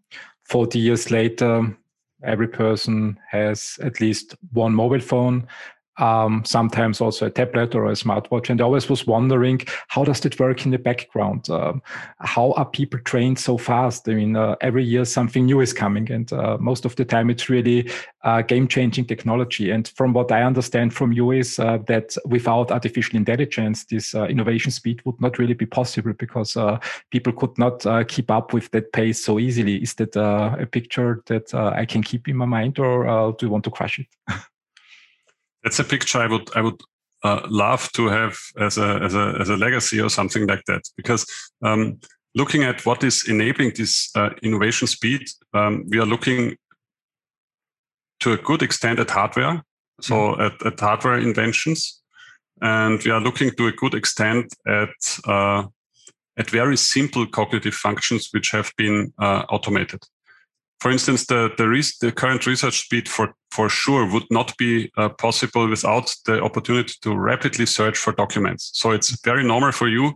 40 0.46 0.80
years 0.80 1.12
later, 1.12 1.76
every 2.24 2.48
person 2.48 3.20
has 3.30 3.78
at 3.84 4.00
least 4.00 4.36
one 4.54 4.74
mobile 4.74 5.02
phone 5.02 5.48
um, 5.98 6.44
sometimes 6.46 7.02
also 7.02 7.28
a 7.28 7.30
tablet 7.30 7.76
or 7.76 7.86
a 7.86 7.94
smartwatch. 7.94 8.50
And 8.50 8.60
I 8.60 8.64
always 8.64 8.90
was 8.90 9.08
wondering, 9.08 9.62
how 9.88 10.04
does 10.04 10.26
it 10.26 10.40
work 10.40 10.66
in 10.66 10.72
the 10.72 10.78
background? 10.78 11.50
Um, 11.50 11.82
how 12.20 12.52
are 12.54 12.66
people 12.66 13.00
trained 13.00 13.40
so 13.40 13.58
fast? 13.58 14.08
I 14.10 14.14
mean, 14.14 14.36
uh, 14.36 14.56
every 14.62 14.84
year 14.84 15.06
something 15.06 15.46
new 15.46 15.62
is 15.62 15.74
coming, 15.74 16.12
and 16.12 16.32
uh, 16.34 16.58
most 16.60 16.86
of 16.86 16.96
the 16.96 17.06
time 17.06 17.30
it's 17.30 17.50
really 17.50 17.90
uh, 18.24 18.42
game-changing 18.42 19.06
technology. 19.06 19.72
And 19.72 19.88
from 19.88 20.14
what 20.14 20.32
I 20.32 20.44
understand 20.44 20.94
from 20.94 21.14
you 21.14 21.32
is 21.32 21.60
uh, 21.60 21.78
that 21.88 22.18
without 22.26 22.72
artificial 22.72 23.18
intelligence, 23.18 23.86
this 23.86 24.16
uh, 24.16 24.26
innovation 24.26 24.72
speed 24.72 25.02
would 25.06 25.20
not 25.22 25.38
really 25.38 25.54
be 25.54 25.66
possible 25.66 26.14
because 26.14 26.58
uh, 26.58 26.80
people 27.12 27.34
could 27.34 27.58
not 27.58 27.86
keep 28.08 28.32
up 28.32 28.54
with 28.54 28.72
that 28.72 28.92
pace 28.92 29.24
so 29.24 29.40
easily. 29.40 29.78
Is 29.78 29.94
that 29.96 30.16
a 30.16 30.66
picture 30.66 31.22
that 31.28 31.54
I 31.54 31.86
can 31.86 32.04
keep 32.04 32.28
in 32.28 32.36
my 32.36 32.46
mind, 32.46 32.80
or 32.80 33.34
do 33.38 33.46
you 33.46 33.52
want 33.52 33.64
to 33.66 33.72
crush 33.72 34.00
it? 34.00 34.08
that's 35.66 35.80
a 35.80 35.84
picture 35.84 36.20
I 36.20 36.28
would 36.28 36.50
I 36.56 36.62
would 36.62 36.80
uh, 37.24 37.42
love 37.50 37.92
to 37.94 38.08
have 38.08 38.38
as 38.58 38.78
a 38.78 39.00
as 39.04 39.16
a 39.16 39.36
as 39.42 39.50
a 39.50 39.58
legacy 39.58 40.00
or 40.00 40.10
something 40.10 40.46
like 40.48 40.64
that. 40.68 40.84
Because 40.96 41.26
um, 41.64 42.00
looking 42.36 42.64
at 42.64 42.86
what 42.86 43.04
is 43.04 43.28
enabling 43.28 43.74
this 43.76 44.12
uh, 44.16 44.30
innovation 44.44 44.88
speed, 44.88 45.28
um, 45.54 45.84
we 45.90 45.98
are 46.00 46.06
looking 46.06 46.56
to 48.20 48.34
a 48.34 48.38
good 48.38 48.62
extent 48.62 49.00
at 49.00 49.10
hardware, 49.10 49.64
so 50.00 50.16
mm-hmm. 50.16 50.42
at, 50.42 50.74
at 50.74 50.80
hardware 50.80 51.18
inventions, 51.18 52.02
and 52.62 53.04
we 53.04 53.12
are 53.12 53.20
looking 53.20 53.52
to 53.58 53.68
a 53.68 53.72
good 53.72 53.96
extent 53.96 54.54
at 54.68 54.96
uh, 55.28 55.64
at 56.38 56.50
very 56.52 56.78
simple 56.78 57.26
cognitive 57.26 57.74
functions 57.74 58.30
which 58.32 58.52
have 58.52 58.72
been 58.78 59.12
uh, 59.18 59.44
automated 59.50 60.04
for 60.80 60.92
instance, 60.92 61.26
the 61.26 61.52
the, 61.58 61.68
res- 61.68 61.98
the, 61.98 62.12
current 62.12 62.46
research 62.46 62.82
speed 62.86 63.08
for 63.10 63.34
for 63.52 63.70
sure 63.70 64.12
would 64.12 64.28
not 64.30 64.56
be 64.58 64.92
uh, 64.98 65.10
possible 65.10 65.68
without 65.70 66.14
the 66.26 66.42
opportunity 66.42 66.94
to 67.02 67.16
rapidly 67.16 67.66
search 67.66 67.98
for 67.98 68.14
documents. 68.14 68.72
So 68.74 68.92
it's 68.92 69.22
very 69.22 69.44
normal 69.44 69.72
for 69.72 69.88
you 69.88 70.14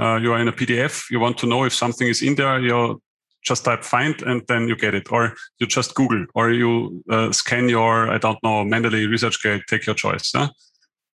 Uh, 0.00 0.16
you 0.16 0.32
are 0.32 0.40
in 0.40 0.48
a 0.48 0.52
PDF. 0.52 1.10
You 1.10 1.20
want 1.20 1.36
to 1.38 1.46
know 1.46 1.64
if 1.64 1.74
something 1.74 2.08
is 2.08 2.22
in 2.22 2.34
there. 2.34 2.58
You 2.58 3.02
just 3.42 3.64
type 3.64 3.84
find 3.84 4.22
and 4.22 4.42
then 4.46 4.68
you 4.68 4.76
get 4.76 4.94
it, 4.94 5.12
or 5.12 5.34
you 5.58 5.66
just 5.66 5.94
Google, 5.94 6.24
or 6.34 6.50
you 6.50 7.02
uh, 7.10 7.32
scan 7.32 7.68
your 7.68 8.10
I 8.10 8.18
don't 8.18 8.42
know 8.42 8.64
Mendeley 8.64 9.06
ResearchGate. 9.06 9.66
Take 9.66 9.86
your 9.86 9.94
choice. 9.94 10.32
Huh? 10.34 10.48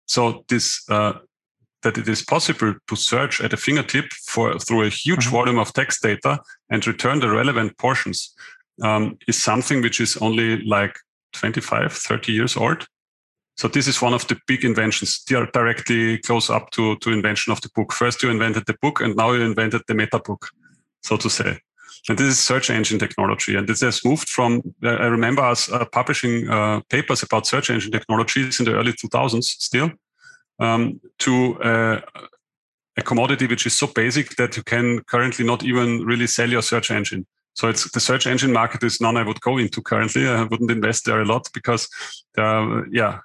So 0.07 0.45
this 0.49 0.85
uh, 0.91 1.13
that 1.83 1.99
it 1.99 2.09
is 2.09 2.23
possible 2.23 2.75
to 2.89 2.97
search 2.97 3.41
at 3.41 3.53
a 3.53 3.57
fingertip 3.57 4.13
for 4.27 4.59
through 4.59 4.83
a 4.83 4.91
huge 4.91 5.27
mm-hmm. 5.27 5.37
volume 5.37 5.59
of 5.59 5.73
text 5.73 6.03
data 6.03 6.39
and 6.69 6.87
return 6.87 7.21
the 7.21 7.31
relevant 7.31 7.79
portions 7.79 8.35
um, 8.83 9.19
is 9.29 9.43
something 9.43 9.83
which 9.83 10.01
is 10.01 10.17
only 10.19 10.63
like 10.65 10.97
25, 11.35 11.93
30 11.93 12.33
years 12.33 12.57
old. 12.57 12.87
So 13.57 13.69
this 13.69 13.87
is 13.87 14.03
one 14.03 14.15
of 14.15 14.27
the 14.27 14.37
big 14.47 14.65
inventions. 14.65 15.23
Directly 15.25 16.19
close 16.19 16.51
up 16.51 16.71
to, 16.73 16.97
to 16.97 17.13
invention 17.13 17.53
of 17.53 17.61
the 17.61 17.71
book. 17.75 17.93
First 17.93 18.23
you 18.23 18.31
invented 18.31 18.67
the 18.67 18.77
book 18.83 19.01
and 19.01 19.15
now 19.15 19.33
you 19.33 19.43
invented 19.43 19.83
the 19.87 19.95
meta 19.95 20.19
book, 20.19 20.49
so 21.03 21.17
to 21.17 21.31
say. 21.31 21.59
And 22.09 22.19
this 22.19 22.27
is 22.27 22.39
search 22.39 22.69
engine 22.69 22.99
technology. 22.99 23.55
And 23.57 23.67
this 23.67 23.81
has 23.81 24.05
moved 24.05 24.29
from, 24.29 24.61
I 24.83 25.07
remember 25.07 25.43
us 25.43 25.71
uh, 25.71 25.85
publishing 25.87 26.51
uh, 26.51 26.81
papers 26.91 27.23
about 27.23 27.47
search 27.47 27.71
engine 27.71 27.93
technologies 27.93 28.59
in 28.59 28.67
the 28.67 28.75
early 28.75 28.93
2000s 28.93 29.45
still 29.45 29.91
um, 30.59 31.01
to 31.21 31.61
uh, 31.63 32.01
a 32.97 33.03
commodity 33.03 33.47
which 33.47 33.67
is 33.67 33.77
so 33.77 33.87
basic 33.87 34.37
that 34.37 34.57
you 34.57 34.63
can 34.63 35.01
currently 35.05 35.45
not 35.45 35.65
even 35.65 36.05
really 36.05 36.27
sell 36.27 36.49
your 36.49 36.63
search 36.63 36.91
engine. 36.91 37.27
So 37.55 37.69
it's 37.69 37.91
the 37.93 38.01
search 38.01 38.27
engine 38.27 38.53
market 38.53 38.83
is 38.83 39.01
none 39.01 39.17
I 39.17 39.23
would 39.23 39.41
go 39.41 39.59
into 39.59 39.81
currently. 39.81 40.27
I 40.27 40.43
wouldn't 40.43 40.71
invest 40.71 41.05
there 41.05 41.21
a 41.21 41.25
lot 41.25 41.49
because, 41.55 41.89
uh, 42.37 42.83
yeah, 42.91 43.21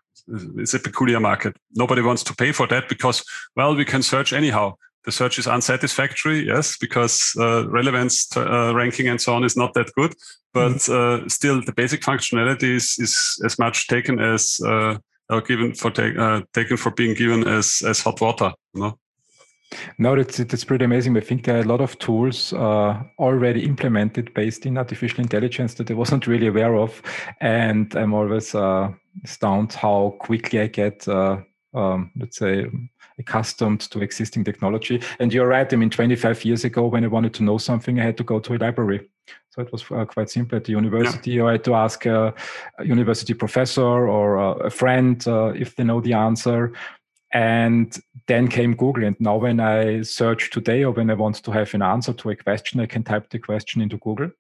it's 0.58 0.74
a 0.74 0.80
peculiar 0.80 1.20
market. 1.20 1.56
Nobody 1.74 2.02
wants 2.02 2.24
to 2.24 2.36
pay 2.36 2.52
for 2.52 2.68
that 2.68 2.88
because, 2.88 3.24
well, 3.56 3.76
we 3.76 3.86
can 3.86 4.04
search 4.04 4.32
anyhow. 4.34 4.76
The 5.06 5.12
search 5.12 5.40
is 5.40 5.48
unsatisfactory, 5.48 6.46
yes, 6.46 6.78
because 6.78 7.34
uh, 7.40 7.68
relevance 7.70 8.28
uh, 8.38 8.76
ranking 8.76 9.08
and 9.08 9.20
so 9.20 9.34
on 9.34 9.44
is 9.44 9.58
not 9.58 9.74
that 9.74 9.92
good. 9.96 10.14
But 10.54 10.74
mm-hmm. 10.74 11.26
uh, 11.26 11.30
still, 11.30 11.62
the 11.64 11.74
basic 11.74 12.02
functionality 12.02 12.76
is, 12.76 12.98
is 13.00 13.42
as 13.46 13.58
much 13.58 13.88
taken 13.88 14.20
as 14.20 14.60
uh, 14.66 14.98
given 15.48 15.74
for 15.74 15.90
take, 15.90 16.18
uh, 16.18 16.42
taken 16.54 16.78
for 16.78 16.92
being 16.92 17.16
given 17.16 17.48
as 17.48 17.82
as 17.88 18.02
hot 18.02 18.20
water. 18.22 18.52
You 18.74 18.82
know. 18.82 19.00
No, 19.98 20.16
that's 20.16 20.38
that's 20.38 20.64
pretty 20.64 20.86
amazing. 20.86 21.16
I 21.16 21.20
think 21.20 21.44
there 21.44 21.58
are 21.58 21.62
a 21.62 21.68
lot 21.68 21.82
of 21.82 21.98
tools 22.00 22.54
uh, 22.54 23.04
already 23.20 23.66
implemented 23.66 24.34
based 24.34 24.66
in 24.66 24.78
artificial 24.78 25.22
intelligence 25.22 25.76
that 25.76 25.92
I 25.92 25.94
wasn't 25.94 26.26
really 26.26 26.48
aware 26.48 26.76
of, 26.76 27.02
and 27.40 27.94
I'm 27.96 28.14
always 28.14 28.56
uh, 28.56 28.92
stunned 29.26 29.74
how 29.74 30.16
quickly 30.20 30.60
I 30.60 30.68
get, 30.68 31.08
uh, 31.08 31.38
um, 31.74 32.12
let's 32.16 32.38
say, 32.38 32.66
accustomed 33.20 33.82
to 33.92 34.02
existing 34.02 34.44
technology. 34.44 35.02
And 35.20 35.34
you're 35.34 35.48
right. 35.48 35.72
I 35.72 35.76
mean, 35.76 35.90
25 35.90 36.46
years 36.46 36.64
ago, 36.64 36.88
when 36.88 37.04
I 37.04 37.08
wanted 37.08 37.34
to 37.36 37.44
know 37.44 37.58
something, 37.58 38.00
I 38.00 38.04
had 38.04 38.18
to 38.18 38.24
go 38.24 38.40
to 38.40 38.56
a 38.56 38.58
library. 38.58 39.08
So 39.50 39.62
it 39.62 39.72
was 39.72 39.84
uh, 39.92 40.06
quite 40.06 40.30
simple 40.30 40.58
at 40.58 40.64
the 40.64 40.72
university. 40.72 41.32
Yeah. 41.32 41.46
I 41.46 41.52
had 41.54 41.64
to 41.66 41.76
ask 41.76 42.06
a, 42.06 42.34
a 42.78 42.86
university 42.86 43.34
professor 43.34 43.82
or 44.08 44.38
a, 44.38 44.52
a 44.66 44.70
friend 44.70 45.24
uh, 45.28 45.54
if 45.56 45.76
they 45.76 45.84
know 45.84 46.02
the 46.02 46.14
answer. 46.14 46.74
And 47.32 47.96
then 48.28 48.48
came 48.48 48.76
Google. 48.76 49.04
And 49.04 49.16
now, 49.20 49.38
when 49.38 49.60
I 49.60 50.02
search 50.02 50.50
today 50.50 50.84
or 50.84 50.92
when 50.92 51.12
I 51.12 51.14
want 51.14 51.44
to 51.44 51.52
have 51.52 51.74
an 51.74 51.82
answer 51.82 52.14
to 52.14 52.30
a 52.32 52.36
question, 52.36 52.80
I 52.80 52.86
can 52.86 53.04
type 53.04 53.30
the 53.30 53.40
question 53.40 53.82
into 53.82 53.98
Google. 53.98 54.32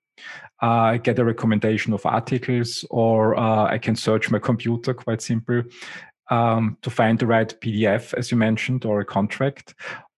Uh, 0.61 0.65
I 0.65 0.97
get 0.97 1.19
a 1.19 1.25
recommendation 1.25 1.93
of 1.93 2.05
articles, 2.05 2.85
or 2.89 3.37
uh, 3.39 3.65
I 3.65 3.77
can 3.77 3.95
search 3.95 4.29
my 4.29 4.39
computer, 4.39 4.93
quite 4.93 5.21
simple, 5.21 5.63
um, 6.29 6.77
to 6.81 6.89
find 6.89 7.17
the 7.17 7.27
right 7.27 7.53
PDF, 7.61 8.13
as 8.15 8.31
you 8.31 8.37
mentioned, 8.37 8.85
or 8.85 8.99
a 8.99 9.05
contract. 9.05 9.75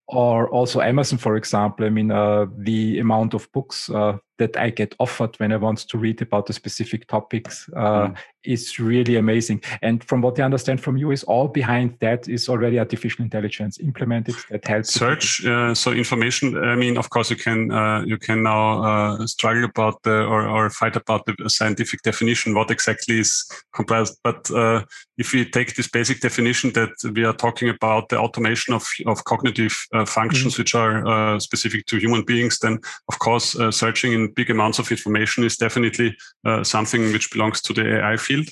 Or 0.07 0.49
also 0.49 0.81
Amazon, 0.81 1.19
for 1.19 1.37
example. 1.37 1.85
I 1.85 1.89
mean, 1.89 2.11
uh, 2.11 2.47
the 2.57 2.99
amount 2.99 3.33
of 3.33 3.49
books 3.53 3.89
uh, 3.89 4.17
that 4.37 4.57
I 4.57 4.69
get 4.69 4.95
offered 4.99 5.39
when 5.39 5.51
I 5.51 5.57
want 5.57 5.79
to 5.79 5.97
read 5.97 6.21
about 6.21 6.45
the 6.47 6.53
specific 6.53 7.07
topics 7.07 7.69
uh, 7.75 8.07
mm 8.07 8.15
is 8.43 8.79
really 8.79 9.17
amazing. 9.17 9.61
And 9.81 10.03
from 10.03 10.21
what 10.21 10.39
I 10.39 10.43
understand 10.43 10.81
from 10.81 10.97
you, 10.97 11.11
is 11.11 11.23
all 11.23 11.47
behind 11.47 11.97
that 11.99 12.27
is 12.27 12.49
already 12.49 12.79
artificial 12.79 13.23
intelligence 13.23 13.79
implemented 13.79 14.35
that 14.49 14.67
helps. 14.67 14.93
Search, 14.93 15.45
uh, 15.45 15.73
so 15.75 15.91
information. 15.91 16.57
I 16.57 16.75
mean, 16.75 16.97
of 16.97 17.09
course, 17.09 17.29
you 17.29 17.35
can 17.35 17.71
uh, 17.71 18.03
you 18.05 18.17
can 18.17 18.43
now 18.43 18.83
uh, 18.83 19.27
struggle 19.27 19.65
about 19.65 20.01
the 20.03 20.23
or, 20.25 20.47
or 20.47 20.69
fight 20.69 20.95
about 20.95 21.25
the 21.25 21.49
scientific 21.49 22.01
definition. 22.01 22.55
What 22.55 22.71
exactly 22.71 23.19
is 23.19 23.45
comprised? 23.73 24.17
But 24.23 24.49
uh, 24.51 24.83
if 25.17 25.33
we 25.33 25.45
take 25.45 25.75
this 25.75 25.87
basic 25.87 26.21
definition 26.21 26.71
that 26.73 26.91
we 27.15 27.23
are 27.23 27.33
talking 27.33 27.69
about 27.69 28.09
the 28.09 28.19
automation 28.19 28.73
of 28.73 28.87
of 29.05 29.23
cognitive 29.23 29.77
uh, 29.93 30.05
functions, 30.05 30.53
mm-hmm. 30.53 30.61
which 30.61 30.75
are 30.75 31.07
uh, 31.07 31.39
specific 31.39 31.85
to 31.87 31.97
human 31.97 32.23
beings, 32.23 32.59
then 32.59 32.79
of 33.07 33.19
course 33.19 33.57
searching 33.71 34.13
in 34.13 34.20
big 34.27 34.49
amounts 34.49 34.79
of 34.79 34.91
information 34.91 35.43
is 35.43 35.57
definitely 35.57 36.15
something 36.63 37.11
which 37.11 37.31
belongs 37.31 37.61
to 37.61 37.73
the 37.73 37.99
AI 37.99 38.17
field 38.17 38.31
field. 38.31 38.49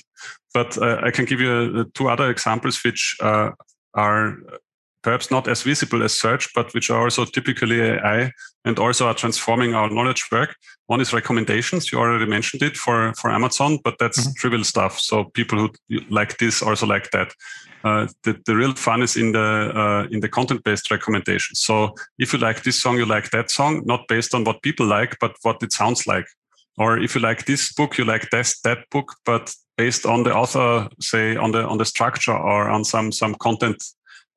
But 0.52 0.78
uh, 0.78 1.00
I 1.02 1.10
can 1.10 1.24
give 1.24 1.40
you 1.40 1.50
uh, 1.76 1.84
two 1.94 2.08
other 2.08 2.30
examples 2.30 2.82
which 2.84 3.16
uh, 3.20 3.50
are 3.94 4.36
perhaps 5.02 5.30
not 5.30 5.48
as 5.48 5.62
visible 5.62 6.02
as 6.02 6.12
search, 6.12 6.48
but 6.54 6.72
which 6.74 6.90
are 6.90 7.02
also 7.04 7.24
typically 7.24 7.80
AI 7.80 8.30
and 8.64 8.78
also 8.78 9.06
are 9.06 9.14
transforming 9.14 9.74
our 9.74 9.88
knowledge 9.88 10.26
work. 10.30 10.54
One 10.86 11.00
is 11.00 11.12
recommendations. 11.12 11.90
You 11.90 11.98
already 11.98 12.26
mentioned 12.26 12.62
it 12.62 12.76
for, 12.76 13.14
for 13.14 13.30
Amazon, 13.30 13.78
but 13.82 13.96
that's 13.98 14.20
mm-hmm. 14.20 14.32
trivial 14.36 14.64
stuff. 14.64 14.98
So 14.98 15.24
people 15.24 15.58
who 15.58 16.00
like 16.10 16.38
this 16.38 16.62
also 16.62 16.86
like 16.86 17.10
that. 17.12 17.32
Uh, 17.82 18.06
the, 18.24 18.38
the 18.44 18.54
real 18.54 18.74
fun 18.74 19.02
is 19.02 19.16
in 19.16 19.32
the 19.32 19.72
uh, 19.74 20.06
in 20.10 20.20
the 20.20 20.28
content 20.28 20.62
based 20.64 20.90
recommendations. 20.90 21.60
So 21.60 21.94
if 22.18 22.32
you 22.32 22.38
like 22.38 22.62
this 22.62 22.78
song, 22.78 22.98
you 22.98 23.06
like 23.06 23.30
that 23.30 23.50
song, 23.50 23.82
not 23.86 24.06
based 24.06 24.34
on 24.34 24.44
what 24.44 24.62
people 24.62 24.86
like, 24.86 25.16
but 25.18 25.34
what 25.42 25.62
it 25.62 25.72
sounds 25.72 26.06
like. 26.06 26.26
Or 26.76 26.98
if 26.98 27.14
you 27.14 27.22
like 27.22 27.46
this 27.46 27.72
book, 27.72 27.96
you 27.96 28.04
like 28.04 28.28
this 28.30 28.60
that 28.60 28.78
book, 28.90 29.14
but 29.24 29.54
based 29.78 30.04
on 30.04 30.24
the 30.24 30.34
author, 30.34 30.88
say 31.00 31.36
on 31.36 31.52
the 31.52 31.64
on 31.64 31.78
the 31.78 31.86
structure 31.86 32.36
or 32.36 32.68
on 32.68 32.84
some 32.84 33.12
some 33.12 33.34
content 33.36 33.82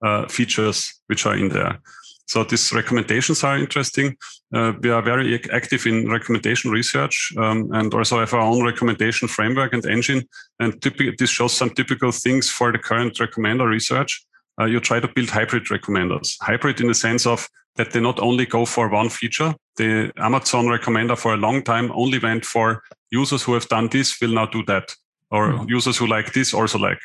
uh, 0.04 0.28
features 0.28 0.94
which 1.08 1.26
are 1.26 1.36
in 1.36 1.50
there. 1.50 1.80
So 2.28 2.44
these 2.44 2.72
recommendations 2.74 3.44
are 3.44 3.58
interesting. 3.58 4.18
Uh, 4.54 4.74
we 4.82 4.90
are 4.90 5.02
very 5.02 5.40
active 5.52 5.86
in 5.86 6.10
recommendation 6.10 6.72
research 6.72 7.34
um, 7.38 7.70
and 7.74 7.94
also 7.94 8.20
have 8.20 8.34
our 8.34 8.42
own 8.42 8.64
recommendation 8.64 9.28
framework 9.28 9.74
and 9.74 9.86
engine. 9.86 10.24
And 10.60 10.82
this 11.20 11.30
shows 11.30 11.54
some 11.54 11.70
typical 11.72 12.12
things 12.12 12.50
for 12.50 12.72
the 12.72 12.80
current 12.80 13.16
recommender 13.16 13.68
research. 13.68 14.26
Uh, 14.60 14.66
you 14.66 14.80
try 14.80 15.00
to 15.00 15.08
build 15.08 15.30
hybrid 15.30 15.66
recommenders. 15.66 16.38
Hybrid 16.42 16.80
in 16.80 16.88
the 16.88 16.94
sense 16.94 17.26
of 17.26 17.48
that 17.76 17.92
they 17.92 18.00
not 18.00 18.20
only 18.20 18.46
go 18.46 18.66
for 18.66 18.88
one 18.90 19.10
feature. 19.10 19.54
The 19.78 20.12
Amazon 20.18 20.66
recommender 20.66 21.18
for 21.18 21.34
a 21.34 21.38
long 21.38 21.64
time 21.64 21.92
only 21.94 22.20
went 22.20 22.46
for 22.46 22.84
users 23.10 23.44
who 23.44 23.54
have 23.54 23.68
done 23.68 23.90
this 23.90 24.20
will 24.22 24.34
now 24.34 24.46
do 24.46 24.64
that, 24.66 24.96
or 25.32 25.54
mm-hmm. 25.54 25.70
users 25.70 25.98
who 25.98 26.08
like 26.08 26.34
this 26.34 26.54
also 26.54 26.78
like. 26.78 27.00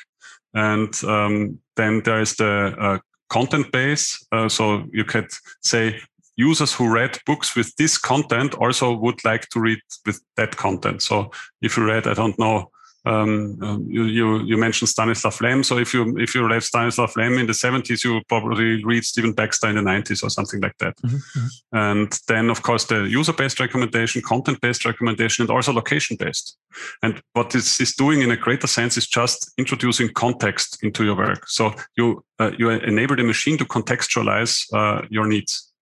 And 0.55 0.93
um, 1.05 1.59
then 1.77 2.03
there 2.05 2.21
is 2.21 2.37
the 2.37 2.75
uh, 2.79 2.99
content 3.29 3.71
base. 3.73 4.27
Uh, 4.33 4.49
so 4.49 4.85
you 4.93 5.05
could 5.05 5.31
say 5.63 6.01
users 6.37 6.73
who 6.73 6.93
read 6.93 7.19
books 7.27 7.57
with 7.57 7.75
this 7.77 7.99
content 7.99 8.55
also 8.55 8.95
would 8.95 9.25
like 9.25 9.49
to 9.51 9.61
read 9.61 9.81
with 10.07 10.21
that 10.37 10.57
content. 10.57 11.03
So 11.03 11.31
if 11.61 11.77
you 11.77 11.85
read, 11.85 12.07
I 12.07 12.15
don't 12.15 12.39
know, 12.39 12.71
um, 13.09 13.59
um, 13.63 13.87
you, 13.89 14.05
you, 14.05 14.43
you 14.43 14.57
mentioned 14.59 14.89
Stanislaw 14.91 15.31
Lem. 15.41 15.65
So 15.65 15.79
if 15.79 15.95
you 15.95 16.19
if 16.19 16.35
you 16.35 16.47
read 16.47 16.63
Stanislaw 16.63 17.09
Lem 17.17 17.39
in 17.39 17.47
the 17.47 17.55
70s, 17.55 18.05
you 18.05 18.21
probably 18.29 18.85
read 18.85 19.05
Stephen 19.05 19.33
Baxter 19.33 19.69
in 19.69 19.77
the 19.77 19.83
90s 19.83 20.23
or 20.23 20.29
something 20.29 20.61
like 20.61 20.77
that. 20.79 20.95
Mm-hmm. 20.99 21.17
mm-hmm. 21.17 21.77
And 21.77 22.21
then, 22.29 22.51
of 22.51 22.63
course, 22.63 22.85
the 22.85 23.05
user-based 23.05 23.61
recommendation, 23.61 24.21
content-based 24.23 24.85
recommendation, 24.85 25.43
and 25.43 25.51
also 25.51 25.73
location-based. 25.73 26.57
And 27.03 27.23
what 27.33 27.51
this 27.51 27.81
is 27.81 27.95
doing 27.95 28.23
in 28.23 28.31
a 28.31 28.37
greater 28.37 28.67
sense 28.67 28.97
is 28.97 29.07
just 29.07 29.53
introducing 29.57 30.11
context 30.11 30.79
into 30.83 31.05
your 31.05 31.17
work. 31.17 31.49
So 31.49 31.75
you 31.97 32.25
uh, 32.39 32.51
you 32.59 32.71
enable 32.71 33.17
the 33.17 33.25
machine 33.25 33.57
to 33.59 33.65
contextualize 33.65 34.67
uh, 34.75 35.07
your 35.11 35.27
needs. 35.27 35.73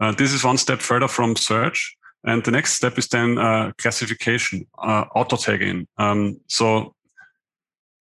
Uh, 0.00 0.12
this 0.12 0.32
is 0.32 0.44
one 0.44 0.58
step 0.58 0.80
further 0.80 1.08
from 1.08 1.36
search. 1.36 1.96
And 2.24 2.42
the 2.42 2.50
next 2.50 2.72
step 2.72 2.98
is 2.98 3.08
then 3.08 3.38
uh, 3.38 3.72
classification, 3.78 4.66
uh, 4.78 5.04
auto 5.14 5.36
tagging. 5.36 5.86
Um, 5.98 6.40
so 6.46 6.94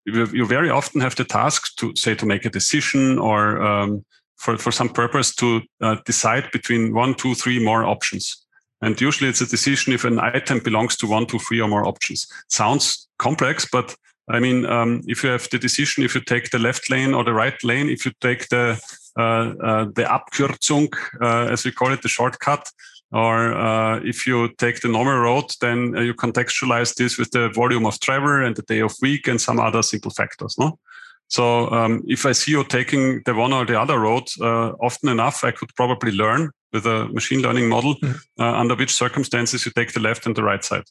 you, 0.06 0.46
very 0.46 0.70
often 0.70 1.02
have 1.02 1.16
the 1.16 1.24
task 1.24 1.76
to 1.78 1.96
say 1.96 2.16
to 2.16 2.26
make 2.26 2.46
a 2.46 2.50
decision 2.50 3.18
or 3.20 3.62
um, 3.62 4.06
for, 4.38 4.58
for 4.58 4.72
some 4.72 4.90
purpose 4.90 5.34
to 5.36 5.62
uh, 5.82 5.98
decide 6.06 6.52
between 6.52 6.94
one, 6.94 7.14
two, 7.14 7.36
three 7.36 7.64
more 7.64 7.86
options. 7.86 8.46
And 8.82 9.00
usually 9.00 9.30
it's 9.30 9.42
a 9.42 9.46
decision 9.46 9.94
if 9.94 10.06
an 10.06 10.20
item 10.20 10.60
belongs 10.60 10.96
to 10.98 11.08
one, 11.08 11.26
two, 11.26 11.40
three 11.40 11.62
or 11.62 11.68
more 11.68 11.88
options. 11.88 12.28
Sounds 12.48 13.08
complex, 13.18 13.68
but 13.70 13.96
I 14.30 14.40
mean, 14.40 14.66
um, 14.66 15.02
if 15.08 15.24
you 15.24 15.30
have 15.30 15.50
the 15.50 15.58
decision, 15.58 16.04
if 16.04 16.16
you 16.16 16.22
take 16.22 16.52
the 16.52 16.60
left 16.60 16.90
lane 16.90 17.14
or 17.14 17.24
the 17.24 17.34
right 17.34 17.62
lane, 17.64 17.90
if 17.90 18.06
you 18.06 18.12
take 18.22 18.48
the 18.50 18.80
uh, 19.18 19.54
uh, 19.62 19.86
the 19.96 20.04
Abkürzung, 20.04 20.88
uh, 21.20 21.52
as 21.52 21.66
we 21.66 21.72
call 21.72 21.92
it, 21.92 22.02
the 22.02 22.08
shortcut, 22.08 22.70
or 23.12 23.54
uh, 23.54 24.00
if 24.04 24.28
you 24.28 24.50
take 24.58 24.82
the 24.82 24.88
normal 24.88 25.18
road, 25.18 25.46
then 25.62 25.96
uh, 25.96 26.02
you 26.02 26.14
contextualize 26.14 26.94
this 26.96 27.18
with 27.18 27.32
the 27.32 27.50
volume 27.50 27.86
of 27.86 28.00
travel 28.00 28.46
and 28.46 28.56
the 28.56 28.62
day 28.64 28.82
of 28.82 28.94
week 29.02 29.28
and 29.28 29.42
some 29.42 29.60
other 29.60 29.82
simple 29.82 30.12
factors. 30.12 30.56
No, 30.60 30.78
So 31.28 31.70
um, 31.72 32.04
if 32.06 32.26
I 32.26 32.34
see 32.34 32.52
you 32.52 32.64
taking 32.64 33.22
the 33.26 33.34
one 33.34 33.54
or 33.54 33.66
the 33.66 33.80
other 33.80 34.00
road, 34.00 34.30
uh, 34.42 34.74
often 34.80 35.10
enough, 35.10 35.44
I 35.44 35.52
could 35.52 35.74
probably 35.76 36.12
learn 36.12 36.52
with 36.72 36.86
a 36.86 37.08
machine 37.08 37.42
learning 37.42 37.68
model 37.68 37.96
mm-hmm. 37.96 38.42
uh, 38.42 38.54
under 38.54 38.76
which 38.76 38.94
circumstances 38.94 39.66
you 39.66 39.72
take 39.72 39.94
the 39.94 40.00
left 40.00 40.28
and 40.28 40.36
the 40.36 40.44
right 40.44 40.64
side. 40.64 40.86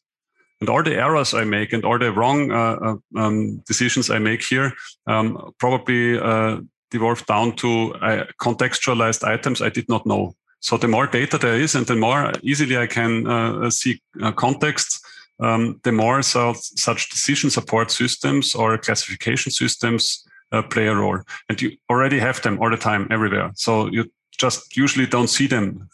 And 0.61 0.69
all 0.69 0.83
the 0.83 0.97
errors 0.97 1.35
I 1.35 1.45
make 1.45 1.73
and 1.73 1.85
all 1.85 2.01
the 2.01 2.13
wrong 2.13 2.51
uh, 2.51 2.77
uh 2.83 2.97
um, 3.17 3.59
decisions 3.59 4.11
I 4.11 4.19
make 4.19 4.43
here 4.43 4.73
um, 5.07 5.53
probably 5.59 6.19
uh, 6.19 6.63
devolve 6.91 7.25
down 7.27 7.55
to 7.57 7.95
contextualized 8.43 9.23
items 9.23 9.63
I 9.63 9.69
did 9.69 9.89
not 9.89 10.05
know. 10.05 10.35
So 10.61 10.77
the 10.77 10.89
more 10.89 11.07
data 11.07 11.39
there 11.39 11.61
is, 11.61 11.75
and 11.75 11.87
the 11.87 11.97
more 11.97 12.33
easily 12.43 12.77
I 12.77 12.87
can 12.87 13.71
see 13.71 14.01
context, 14.37 15.05
um, 15.41 15.81
the 15.85 15.93
more 15.93 16.23
so, 16.23 16.55
such 16.57 17.11
decision 17.11 17.51
support 17.51 17.91
systems 17.91 18.55
or 18.55 18.77
classification 18.79 19.53
systems 19.53 20.25
uh, 20.51 20.63
play 20.63 20.89
a 20.89 20.95
role. 20.95 21.21
And 21.49 21.63
you 21.63 21.77
already 21.89 22.19
have 22.19 22.43
them 22.43 22.59
all 22.61 22.71
the 22.71 22.77
time, 22.77 23.07
everywhere. 23.11 23.53
So 23.55 23.87
you 23.87 24.11
just 24.37 24.77
usually 24.77 25.07
don't 25.07 25.29
see 25.29 25.47
them 25.47 25.89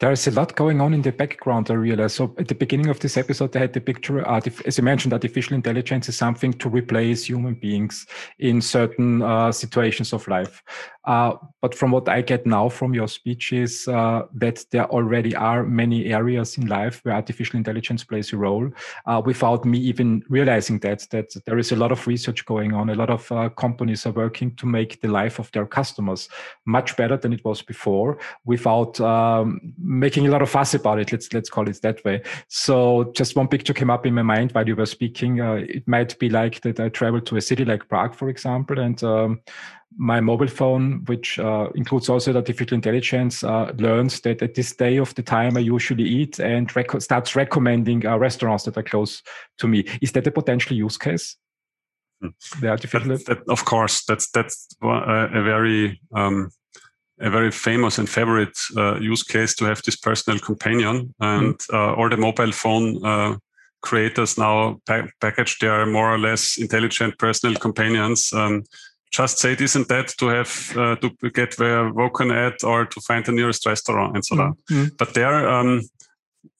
There's 0.00 0.26
a 0.26 0.30
lot 0.30 0.56
going 0.56 0.80
on 0.80 0.94
in 0.94 1.02
the 1.02 1.12
background, 1.12 1.70
I 1.70 1.74
realize. 1.74 2.14
So 2.14 2.34
at 2.38 2.48
the 2.48 2.54
beginning 2.54 2.88
of 2.88 3.00
this 3.00 3.16
episode, 3.16 3.54
I 3.56 3.60
had 3.60 3.72
the 3.72 3.80
picture, 3.80 4.26
as 4.26 4.78
you 4.78 4.84
mentioned, 4.84 5.12
artificial 5.12 5.54
intelligence 5.54 6.08
is 6.08 6.16
something 6.16 6.52
to 6.54 6.68
replace 6.68 7.24
human 7.24 7.54
beings 7.54 8.06
in 8.38 8.60
certain 8.60 9.22
uh, 9.22 9.52
situations 9.52 10.12
of 10.12 10.26
life. 10.28 10.62
Uh, 11.08 11.34
but 11.62 11.74
from 11.74 11.90
what 11.90 12.06
I 12.06 12.20
get 12.20 12.44
now 12.44 12.68
from 12.68 12.92
your 12.92 13.08
speech 13.08 13.54
is 13.54 13.88
uh, 13.88 14.26
that 14.34 14.66
there 14.72 14.86
already 14.90 15.34
are 15.34 15.64
many 15.64 16.12
areas 16.12 16.58
in 16.58 16.66
life 16.66 17.00
where 17.02 17.14
artificial 17.14 17.56
intelligence 17.56 18.04
plays 18.04 18.34
a 18.34 18.36
role 18.36 18.70
uh, 19.06 19.22
without 19.24 19.64
me 19.64 19.78
even 19.78 20.22
realizing 20.28 20.78
that, 20.80 21.06
that 21.10 21.34
there 21.46 21.58
is 21.58 21.72
a 21.72 21.76
lot 21.76 21.92
of 21.92 22.06
research 22.06 22.44
going 22.44 22.74
on. 22.74 22.90
A 22.90 22.94
lot 22.94 23.08
of 23.08 23.32
uh, 23.32 23.48
companies 23.48 24.04
are 24.04 24.12
working 24.12 24.54
to 24.56 24.66
make 24.66 25.00
the 25.00 25.08
life 25.08 25.38
of 25.38 25.50
their 25.52 25.64
customers 25.64 26.28
much 26.66 26.94
better 26.98 27.16
than 27.16 27.32
it 27.32 27.42
was 27.42 27.62
before 27.62 28.18
without 28.44 29.00
um, 29.00 29.72
making 29.78 30.26
a 30.26 30.30
lot 30.30 30.42
of 30.42 30.50
fuss 30.50 30.74
about 30.74 30.98
it. 30.98 31.10
Let's, 31.10 31.32
let's 31.32 31.48
call 31.48 31.70
it 31.70 31.80
that 31.80 32.04
way. 32.04 32.20
So 32.48 33.10
just 33.16 33.34
one 33.34 33.48
picture 33.48 33.72
came 33.72 33.88
up 33.88 34.04
in 34.04 34.12
my 34.12 34.22
mind 34.22 34.52
while 34.52 34.68
you 34.68 34.76
were 34.76 34.84
speaking. 34.84 35.40
Uh, 35.40 35.54
it 35.54 35.88
might 35.88 36.18
be 36.18 36.28
like 36.28 36.60
that 36.60 36.78
I 36.78 36.90
traveled 36.90 37.24
to 37.28 37.38
a 37.38 37.40
city 37.40 37.64
like 37.64 37.88
Prague, 37.88 38.14
for 38.14 38.28
example, 38.28 38.78
and 38.78 39.02
um, 39.02 39.40
my 39.96 40.20
mobile 40.20 40.48
phone, 40.48 41.04
which 41.06 41.38
uh, 41.38 41.68
includes 41.74 42.08
also 42.08 42.32
the 42.32 42.38
artificial 42.38 42.74
intelligence, 42.74 43.42
uh, 43.42 43.72
learns 43.78 44.20
that 44.20 44.42
at 44.42 44.54
this 44.54 44.76
day 44.76 44.98
of 44.98 45.14
the 45.14 45.22
time 45.22 45.56
I 45.56 45.60
usually 45.60 46.04
eat 46.04 46.38
and 46.38 46.74
rec- 46.76 47.00
starts 47.00 47.34
recommending 47.34 48.06
uh, 48.06 48.18
restaurants 48.18 48.64
that 48.64 48.76
are 48.76 48.82
close 48.82 49.22
to 49.58 49.66
me. 49.66 49.84
Is 50.02 50.12
that 50.12 50.26
a 50.26 50.30
potential 50.30 50.76
use 50.76 50.98
case? 50.98 51.36
Hmm. 52.20 52.28
The 52.60 52.68
artificial, 52.68 53.08
that, 53.08 53.26
that, 53.26 53.48
of 53.48 53.64
course, 53.64 54.04
that's 54.04 54.30
that's 54.30 54.68
a, 54.82 55.28
a 55.32 55.42
very 55.42 56.00
um, 56.14 56.50
a 57.20 57.30
very 57.30 57.50
famous 57.50 57.98
and 57.98 58.08
favorite 58.08 58.58
uh, 58.76 58.98
use 59.00 59.22
case 59.22 59.54
to 59.56 59.64
have 59.64 59.82
this 59.82 59.96
personal 59.96 60.38
companion, 60.38 61.14
and 61.20 61.58
mm. 61.58 61.98
all 61.98 62.08
the 62.08 62.16
mobile 62.16 62.52
phone 62.52 63.04
uh, 63.04 63.36
creators 63.80 64.38
now 64.38 64.80
pa- 64.86 65.08
package 65.20 65.58
their 65.58 65.86
more 65.86 66.12
or 66.12 66.18
less 66.18 66.58
intelligent 66.58 67.18
personal 67.18 67.56
companions. 67.56 68.32
Um, 68.32 68.64
just 69.10 69.38
say 69.38 69.54
this 69.54 69.74
and 69.74 69.86
that 69.88 70.08
to 70.18 70.28
have 70.28 70.76
uh, 70.76 70.96
to 70.96 71.30
get 71.30 71.58
where 71.58 71.92
woken 71.92 72.30
at 72.30 72.62
or 72.64 72.86
to 72.86 73.00
find 73.00 73.24
the 73.24 73.32
nearest 73.32 73.66
restaurant 73.66 74.14
and 74.14 74.24
so 74.24 74.40
on. 74.40 74.54
Mm-hmm. 74.70 74.96
But 74.98 75.14
there, 75.14 75.48
um, 75.48 75.82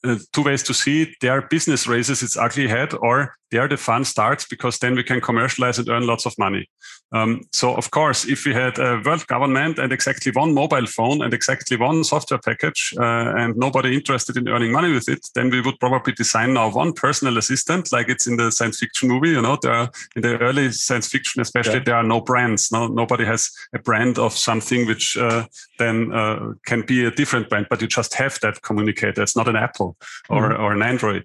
uh, 0.04 0.18
two 0.32 0.42
ways 0.42 0.62
to 0.64 0.74
see 0.74 1.02
it. 1.02 1.08
Their 1.20 1.42
business 1.42 1.86
raises 1.86 2.22
its 2.22 2.36
ugly 2.36 2.68
head, 2.68 2.94
or 2.94 3.36
there 3.50 3.68
the 3.68 3.76
fun 3.76 4.04
starts 4.04 4.46
because 4.46 4.78
then 4.78 4.94
we 4.94 5.02
can 5.02 5.20
commercialize 5.20 5.78
and 5.78 5.88
earn 5.88 6.06
lots 6.06 6.26
of 6.26 6.34
money. 6.38 6.68
Um, 7.10 7.40
so, 7.52 7.74
of 7.74 7.90
course, 7.90 8.26
if 8.26 8.44
we 8.44 8.52
had 8.52 8.78
a 8.78 9.00
world 9.04 9.26
government 9.28 9.78
and 9.78 9.92
exactly 9.92 10.30
one 10.32 10.52
mobile 10.52 10.86
phone 10.86 11.22
and 11.22 11.32
exactly 11.32 11.78
one 11.78 12.04
software 12.04 12.38
package, 12.38 12.92
uh, 12.98 13.32
and 13.36 13.56
nobody 13.56 13.94
interested 13.94 14.36
in 14.36 14.48
earning 14.48 14.72
money 14.72 14.92
with 14.92 15.08
it, 15.08 15.26
then 15.34 15.48
we 15.48 15.62
would 15.62 15.80
probably 15.80 16.12
design 16.12 16.52
now 16.52 16.70
one 16.70 16.92
personal 16.92 17.38
assistant, 17.38 17.90
like 17.92 18.10
it's 18.10 18.26
in 18.26 18.36
the 18.36 18.50
science 18.50 18.78
fiction 18.78 19.08
movie. 19.08 19.30
You 19.30 19.40
know, 19.40 19.56
there 19.62 19.72
are, 19.72 19.90
in 20.16 20.22
the 20.22 20.38
early 20.38 20.70
science 20.72 21.08
fiction, 21.08 21.40
especially, 21.40 21.78
yeah. 21.78 21.84
there 21.84 21.96
are 21.96 22.02
no 22.02 22.20
brands. 22.20 22.70
No, 22.70 22.88
nobody 22.88 23.24
has 23.24 23.50
a 23.74 23.78
brand 23.78 24.18
of 24.18 24.34
something 24.34 24.86
which 24.86 25.16
uh, 25.16 25.46
then 25.78 26.12
uh, 26.12 26.52
can 26.66 26.82
be 26.82 27.06
a 27.06 27.10
different 27.10 27.48
brand, 27.48 27.68
but 27.70 27.80
you 27.80 27.88
just 27.88 28.12
have 28.14 28.38
that 28.40 28.60
communicator. 28.60 29.22
It's 29.22 29.36
not 29.36 29.48
an 29.48 29.56
Apple 29.56 29.87
or, 30.28 30.50
mm-hmm. 30.50 30.62
or 30.62 30.72
an 30.72 30.82
Android. 30.82 31.24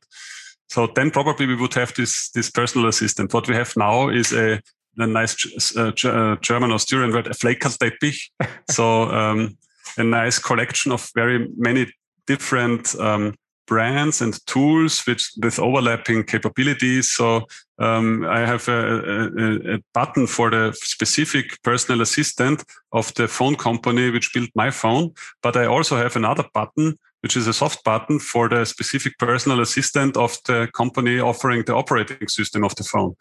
So 0.70 0.88
then 0.88 1.12
probably 1.12 1.46
we 1.46 1.56
would 1.56 1.74
have 1.76 1.94
this 1.94 2.30
this 2.32 2.50
personal 2.50 2.88
assistant. 2.88 3.34
What 3.34 3.48
we 3.48 3.56
have 3.56 3.74
now 3.78 4.10
is 4.10 4.34
a 4.34 4.60
a 4.98 5.08
nice 5.08 5.76
uh, 5.76 5.92
uh, 6.06 6.36
German 6.42 6.72
Austrian 6.72 7.12
word, 7.12 7.28
a 7.28 7.32
Fleckerlteppich. 7.32 8.30
so 8.72 9.04
um, 9.04 9.58
a 9.98 10.04
nice 10.04 10.40
collection 10.40 10.92
of 10.92 11.12
very 11.16 11.48
many 11.58 11.88
different 12.28 12.96
um, 13.00 13.36
brands 13.66 14.22
and 14.22 14.46
tools 14.46 15.02
which 15.06 15.32
with 15.42 15.60
overlapping 15.60 16.24
capabilities. 16.24 17.12
So 17.12 17.48
um, 17.80 18.26
I 18.26 18.40
have 18.40 18.68
a, 18.68 18.80
a, 18.80 19.76
a, 19.76 19.80
button 19.94 20.28
for 20.28 20.50
the 20.50 20.74
specific 20.74 21.62
personal 21.64 22.02
assistant 22.02 22.64
of 22.92 23.14
the 23.14 23.28
phone 23.28 23.56
company 23.56 24.10
which 24.10 24.34
built 24.34 24.50
my 24.56 24.70
phone, 24.72 25.14
but 25.42 25.56
I 25.56 25.66
also 25.66 25.98
have 25.98 26.16
another 26.16 26.46
button 26.54 26.98
which 27.24 27.38
is 27.38 27.48
a 27.48 27.54
soft 27.54 27.84
button 27.84 28.20
for 28.20 28.50
the 28.50 28.66
specific 28.66 29.18
personal 29.18 29.62
assistant 29.62 30.18
of 30.18 30.38
the 30.46 30.68
company 30.74 31.20
offering 31.20 31.64
the 31.64 31.74
operating 31.74 32.28
system 32.28 32.64
of 32.64 32.76
the 32.76 32.84
phone 32.84 33.16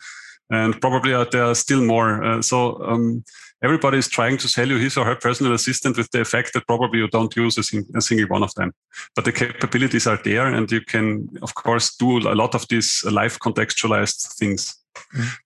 and 0.53 0.81
probably 0.81 1.15
uh, 1.15 1.25
there 1.33 1.45
are 1.45 1.55
still 1.55 1.83
more. 1.83 2.23
Uh, 2.23 2.43
so 2.43 2.83
um, 2.85 3.25
everybody 3.63 3.99
is 3.99 4.09
trying 4.09 4.37
to 4.37 4.49
sell 4.49 4.69
you 4.69 4.77
his 4.77 4.97
or 4.97 5.05
her 5.05 5.17
personal 5.17 5.55
assistant 5.55 5.97
with 5.97 6.11
the 6.11 6.21
effect 6.21 6.53
that 6.53 6.67
probably 6.67 6.99
you 6.99 7.09
don't 7.09 7.35
use 7.35 7.57
a, 7.59 7.63
sing- 7.63 7.87
a, 7.97 8.01
single 8.01 8.29
one 8.29 8.43
of 8.43 8.55
them. 8.55 8.73
But 9.17 9.25
the 9.25 9.33
capabilities 9.33 10.07
are 10.07 10.21
there, 10.23 10.47
and 10.47 10.71
you 10.71 10.83
can, 10.83 11.29
of 11.41 11.55
course, 11.55 11.97
do 11.97 12.19
a 12.19 12.35
lot 12.35 12.55
of 12.55 12.69
these 12.69 13.03
live 13.11 13.39
contextualized 13.39 14.37
things. 14.39 14.77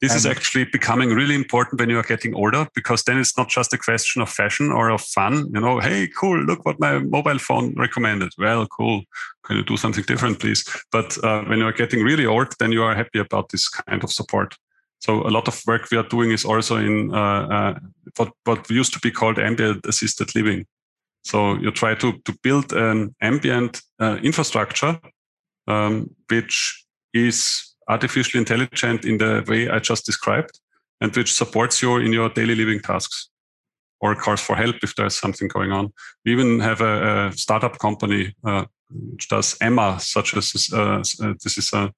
This 0.00 0.14
is 0.14 0.26
actually 0.26 0.64
becoming 0.64 1.10
really 1.10 1.34
important 1.34 1.80
when 1.80 1.90
you 1.90 1.98
are 1.98 2.02
getting 2.02 2.34
older 2.34 2.68
because 2.74 3.02
then 3.04 3.18
it's 3.18 3.36
not 3.36 3.48
just 3.48 3.72
a 3.72 3.78
question 3.78 4.22
of 4.22 4.28
fashion 4.28 4.70
or 4.70 4.90
of 4.90 5.00
fun. 5.00 5.50
You 5.52 5.60
know, 5.60 5.80
hey, 5.80 6.08
cool, 6.08 6.38
look 6.38 6.64
what 6.64 6.80
my 6.80 6.98
mobile 6.98 7.38
phone 7.38 7.74
recommended. 7.76 8.32
Well, 8.38 8.66
cool. 8.66 9.02
Can 9.44 9.56
you 9.56 9.64
do 9.64 9.76
something 9.76 10.04
different, 10.04 10.40
please? 10.40 10.64
But 10.92 11.16
uh, 11.24 11.42
when 11.44 11.58
you 11.58 11.66
are 11.66 11.72
getting 11.72 12.02
really 12.02 12.26
old, 12.26 12.54
then 12.58 12.72
you 12.72 12.82
are 12.82 12.94
happy 12.94 13.18
about 13.18 13.48
this 13.50 13.68
kind 13.68 14.02
of 14.02 14.12
support. 14.12 14.56
So 15.00 15.26
a 15.26 15.30
lot 15.30 15.48
of 15.48 15.60
work 15.66 15.90
we 15.90 15.98
are 15.98 16.08
doing 16.08 16.30
is 16.30 16.44
also 16.44 16.76
in 16.76 17.14
uh, 17.14 17.48
uh, 17.48 17.74
what 18.16 18.32
what 18.44 18.70
used 18.70 18.92
to 18.94 19.00
be 19.00 19.10
called 19.10 19.38
ambient 19.38 19.86
assisted 19.86 20.34
living. 20.34 20.66
So 21.22 21.54
you 21.56 21.70
try 21.70 21.94
to 21.94 22.12
to 22.24 22.32
build 22.42 22.72
an 22.72 23.14
ambient 23.20 23.82
uh, 24.00 24.18
infrastructure 24.22 24.98
um, 25.66 26.10
which 26.28 26.84
is 27.12 27.74
artificially 27.88 28.40
intelligent 28.40 29.04
in 29.04 29.18
the 29.18 29.44
way 29.48 29.68
I 29.68 29.78
just 29.78 30.06
described, 30.06 30.60
and 31.00 31.14
which 31.14 31.34
supports 31.34 31.82
you 31.82 31.96
in 31.98 32.12
your 32.12 32.28
daily 32.28 32.54
living 32.54 32.80
tasks 32.80 33.28
or 34.00 34.14
calls 34.14 34.40
for 34.40 34.56
help 34.56 34.76
if 34.82 34.94
there's 34.94 35.16
something 35.16 35.48
going 35.48 35.72
on. 35.72 35.92
We 36.24 36.32
even 36.32 36.60
have 36.60 36.80
a, 36.80 37.28
a 37.28 37.32
startup 37.32 37.78
company 37.78 38.34
uh, 38.44 38.64
which 38.90 39.28
does 39.28 39.56
Emma, 39.60 39.98
such 40.00 40.36
as 40.36 40.68
uh, 40.72 41.02
uh 41.22 41.34
this 41.42 41.58
is 41.58 41.72
a 41.72 41.92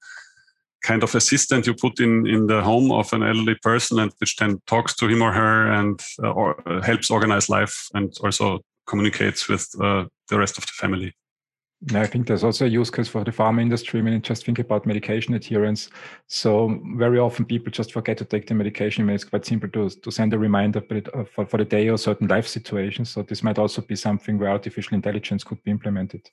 kind 0.83 1.03
of 1.03 1.15
assistant 1.15 1.67
you 1.67 1.75
put 1.75 2.01
in 2.01 2.27
in 2.27 2.47
the 2.47 2.63
home 2.63 2.93
of 2.93 3.13
an 3.13 3.23
elderly 3.23 3.57
person 3.57 3.99
and 3.99 4.13
which 4.19 4.37
then 4.37 4.61
talks 4.67 4.95
to 4.95 5.09
him 5.09 5.23
or 5.23 5.33
her 5.33 5.73
and 5.73 6.01
uh, 6.23 6.31
or 6.31 6.63
uh, 6.69 6.81
helps 6.83 7.11
organize 7.11 7.49
life 7.49 7.89
and 7.95 8.17
also 8.23 8.61
communicates 8.87 9.49
with 9.49 9.69
uh, 9.81 10.05
the 10.29 10.39
rest 10.39 10.57
of 10.57 10.65
the 10.65 10.73
family 10.73 11.13
I 11.95 12.07
think 12.07 12.27
there's 12.27 12.43
also 12.43 12.67
a 12.67 12.69
use 12.69 12.91
case 12.91 13.07
for 13.07 13.23
the 13.23 13.31
pharma 13.31 13.63
industry. 13.63 14.01
I 14.01 14.03
mean, 14.03 14.21
just 14.21 14.45
think 14.45 14.59
about 14.59 14.85
medication 14.85 15.35
adherence. 15.35 15.91
So 16.27 16.81
very 16.97 17.21
often 17.21 17.45
people 17.45 17.71
just 17.71 17.93
forget 17.93 18.19
to 18.19 18.25
take 18.25 18.49
the 18.49 18.55
medication. 18.55 19.05
I 19.05 19.07
mean, 19.07 19.15
it's 19.15 19.25
quite 19.25 19.47
simple 19.47 19.69
to, 19.71 19.89
to 19.89 20.11
send 20.11 20.35
a 20.35 20.39
reminder 20.39 20.83
for, 21.35 21.47
for 21.47 21.57
the 21.57 21.65
day 21.65 21.89
or 21.89 21.97
certain 21.97 22.27
life 22.27 22.49
situations. 22.49 23.11
So 23.11 23.23
this 23.23 23.45
might 23.45 23.59
also 23.59 23.81
be 23.81 23.95
something 23.95 24.39
where 24.39 24.51
artificial 24.51 24.97
intelligence 24.97 25.45
could 25.45 25.63
be 25.63 25.71
implemented. 25.71 26.29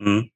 Mm 0.00 0.30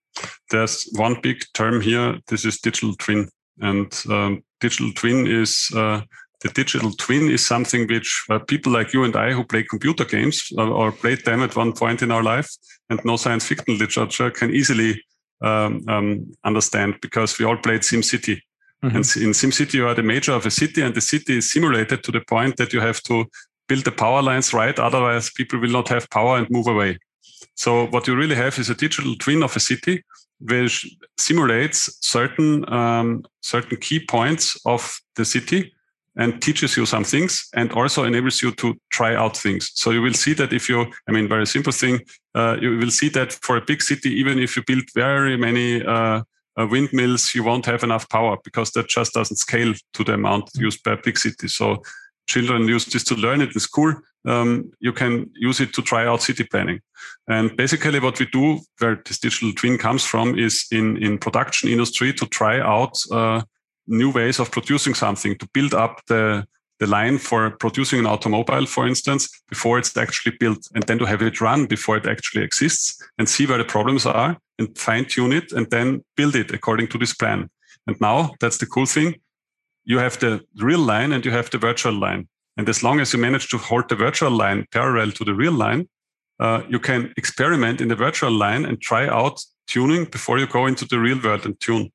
there's 0.50 0.88
one 0.92 1.16
big 1.22 1.42
term 1.54 1.80
here. 1.80 2.18
This 2.28 2.44
is 2.44 2.60
digital 2.60 2.94
twin, 2.96 3.28
and 3.60 3.92
um, 4.08 4.42
digital 4.60 4.92
twin 4.94 5.26
is 5.26 5.70
uh, 5.74 6.00
the 6.42 6.48
digital 6.48 6.92
twin 6.92 7.30
is 7.30 7.44
something 7.44 7.86
which 7.86 8.24
uh, 8.30 8.38
people 8.38 8.72
like 8.72 8.92
you 8.92 9.04
and 9.04 9.14
I 9.14 9.32
who 9.32 9.44
play 9.44 9.62
computer 9.62 10.04
games 10.04 10.50
or, 10.56 10.64
uh, 10.64 10.70
or, 10.70 10.92
played 10.92 11.24
them 11.24 11.42
at 11.42 11.56
one 11.56 11.72
point 11.72 12.02
in 12.02 12.10
our 12.10 12.22
life 12.22 12.48
and 12.88 13.00
no 13.04 13.16
science 13.16 13.46
fiction 13.46 13.78
literature 13.78 14.30
can 14.30 14.50
easily 14.50 15.02
um, 15.42 15.84
um, 15.88 16.32
understand 16.44 16.96
because 17.00 17.38
we 17.38 17.44
all 17.44 17.56
played 17.56 17.82
SimCity. 17.82 18.40
Mm-hmm. 18.82 18.96
And 18.96 19.04
in 19.16 19.32
SimCity, 19.32 19.74
you 19.74 19.86
are 19.86 19.94
the 19.94 20.02
major 20.02 20.32
of 20.32 20.46
a 20.46 20.50
city, 20.50 20.80
and 20.80 20.94
the 20.94 21.02
city 21.02 21.36
is 21.36 21.50
simulated 21.50 22.02
to 22.02 22.12
the 22.12 22.22
point 22.22 22.56
that 22.56 22.72
you 22.72 22.80
have 22.80 23.02
to 23.04 23.26
build 23.68 23.84
the 23.84 23.92
power 23.92 24.22
lines 24.22 24.54
right. 24.54 24.78
Otherwise, 24.78 25.30
people 25.30 25.60
will 25.60 25.70
not 25.70 25.88
have 25.88 26.08
power 26.10 26.38
and 26.38 26.48
move 26.50 26.66
away. 26.66 26.98
So 27.54 27.86
what 27.88 28.06
you 28.06 28.16
really 28.16 28.36
have 28.36 28.58
is 28.58 28.70
a 28.70 28.74
digital 28.74 29.14
twin 29.16 29.42
of 29.42 29.54
a 29.54 29.60
city 29.60 30.02
which 30.40 30.96
simulates 31.18 31.98
certain 32.00 32.70
um, 32.72 33.22
certain 33.42 33.76
key 33.76 34.00
points 34.00 34.58
of 34.64 34.98
the 35.16 35.24
city 35.24 35.72
and 36.16 36.42
teaches 36.42 36.76
you 36.76 36.86
some 36.86 37.04
things 37.04 37.48
and 37.54 37.72
also 37.72 38.04
enables 38.04 38.42
you 38.42 38.50
to 38.52 38.74
try 38.90 39.14
out 39.14 39.36
things. 39.36 39.70
So 39.74 39.90
you 39.90 40.02
will 40.02 40.14
see 40.14 40.34
that 40.34 40.52
if 40.52 40.68
you, 40.68 40.86
I 41.08 41.12
mean, 41.12 41.28
very 41.28 41.46
simple 41.46 41.72
thing, 41.72 42.00
uh, 42.34 42.56
you 42.60 42.76
will 42.78 42.90
see 42.90 43.08
that 43.10 43.32
for 43.32 43.56
a 43.56 43.64
big 43.64 43.82
city, 43.82 44.10
even 44.10 44.38
if 44.38 44.56
you 44.56 44.62
build 44.66 44.84
very 44.94 45.36
many 45.36 45.84
uh, 45.84 46.22
uh, 46.58 46.66
windmills, 46.66 47.34
you 47.34 47.44
won't 47.44 47.66
have 47.66 47.84
enough 47.84 48.08
power 48.08 48.36
because 48.44 48.72
that 48.72 48.88
just 48.88 49.14
doesn't 49.14 49.36
scale 49.36 49.72
to 49.94 50.04
the 50.04 50.14
amount 50.14 50.50
used 50.54 50.82
by 50.82 50.92
a 50.92 50.96
big 51.02 51.16
city. 51.16 51.48
So 51.48 51.82
children 52.26 52.68
use 52.68 52.86
this 52.86 53.04
to 53.04 53.14
learn 53.14 53.40
it 53.40 53.54
in 53.54 53.60
school. 53.60 53.94
Um, 54.26 54.72
you 54.80 54.92
can 54.92 55.30
use 55.34 55.60
it 55.60 55.72
to 55.74 55.82
try 55.82 56.06
out 56.06 56.22
city 56.22 56.44
planning. 56.44 56.80
And 57.28 57.56
basically 57.56 58.00
what 58.00 58.18
we 58.18 58.26
do, 58.26 58.60
where 58.78 59.00
this 59.06 59.18
digital 59.18 59.52
twin 59.52 59.78
comes 59.78 60.04
from, 60.04 60.38
is 60.38 60.66
in, 60.70 61.02
in 61.02 61.18
production 61.18 61.70
industry 61.70 62.12
to 62.14 62.26
try 62.26 62.60
out 62.60 62.98
uh, 63.10 63.42
new 63.86 64.10
ways 64.10 64.38
of 64.38 64.50
producing 64.50 64.94
something, 64.94 65.36
to 65.38 65.48
build 65.52 65.74
up 65.74 66.00
the, 66.06 66.46
the 66.78 66.86
line 66.86 67.18
for 67.18 67.50
producing 67.50 67.98
an 67.98 68.06
automobile, 68.06 68.66
for 68.66 68.86
instance, 68.86 69.28
before 69.48 69.78
it's 69.78 69.96
actually 69.96 70.36
built, 70.38 70.68
and 70.74 70.82
then 70.84 70.98
to 70.98 71.04
have 71.04 71.22
it 71.22 71.40
run 71.40 71.66
before 71.66 71.96
it 71.96 72.06
actually 72.06 72.42
exists 72.42 73.02
and 73.18 73.28
see 73.28 73.46
where 73.46 73.58
the 73.58 73.64
problems 73.64 74.06
are 74.06 74.36
and 74.58 74.76
fine 74.78 75.04
tune 75.04 75.32
it 75.32 75.52
and 75.52 75.70
then 75.70 76.04
build 76.16 76.36
it 76.36 76.52
according 76.52 76.88
to 76.88 76.98
this 76.98 77.14
plan. 77.14 77.50
And 77.86 78.00
now 78.00 78.34
that's 78.40 78.58
the 78.58 78.66
cool 78.66 78.86
thing. 78.86 79.16
You 79.84 79.98
have 79.98 80.18
the 80.18 80.40
real 80.56 80.80
line 80.80 81.12
and 81.12 81.24
you 81.24 81.30
have 81.32 81.50
the 81.50 81.58
virtual 81.58 81.94
line. 81.94 82.28
And 82.56 82.68
as 82.68 82.82
long 82.82 83.00
as 83.00 83.12
you 83.12 83.18
manage 83.18 83.48
to 83.48 83.58
hold 83.58 83.88
the 83.88 83.96
virtual 83.96 84.30
line 84.30 84.66
parallel 84.70 85.12
to 85.12 85.24
the 85.24 85.34
real 85.34 85.52
line, 85.52 85.88
uh, 86.38 86.62
you 86.68 86.78
can 86.78 87.12
experiment 87.16 87.80
in 87.80 87.88
the 87.88 87.96
virtual 87.96 88.30
line 88.30 88.64
and 88.64 88.80
try 88.80 89.06
out 89.06 89.42
tuning 89.66 90.04
before 90.04 90.38
you 90.38 90.46
go 90.46 90.66
into 90.66 90.84
the 90.86 90.98
real 90.98 91.20
world 91.22 91.44
and 91.46 91.58
tune. 91.60 91.90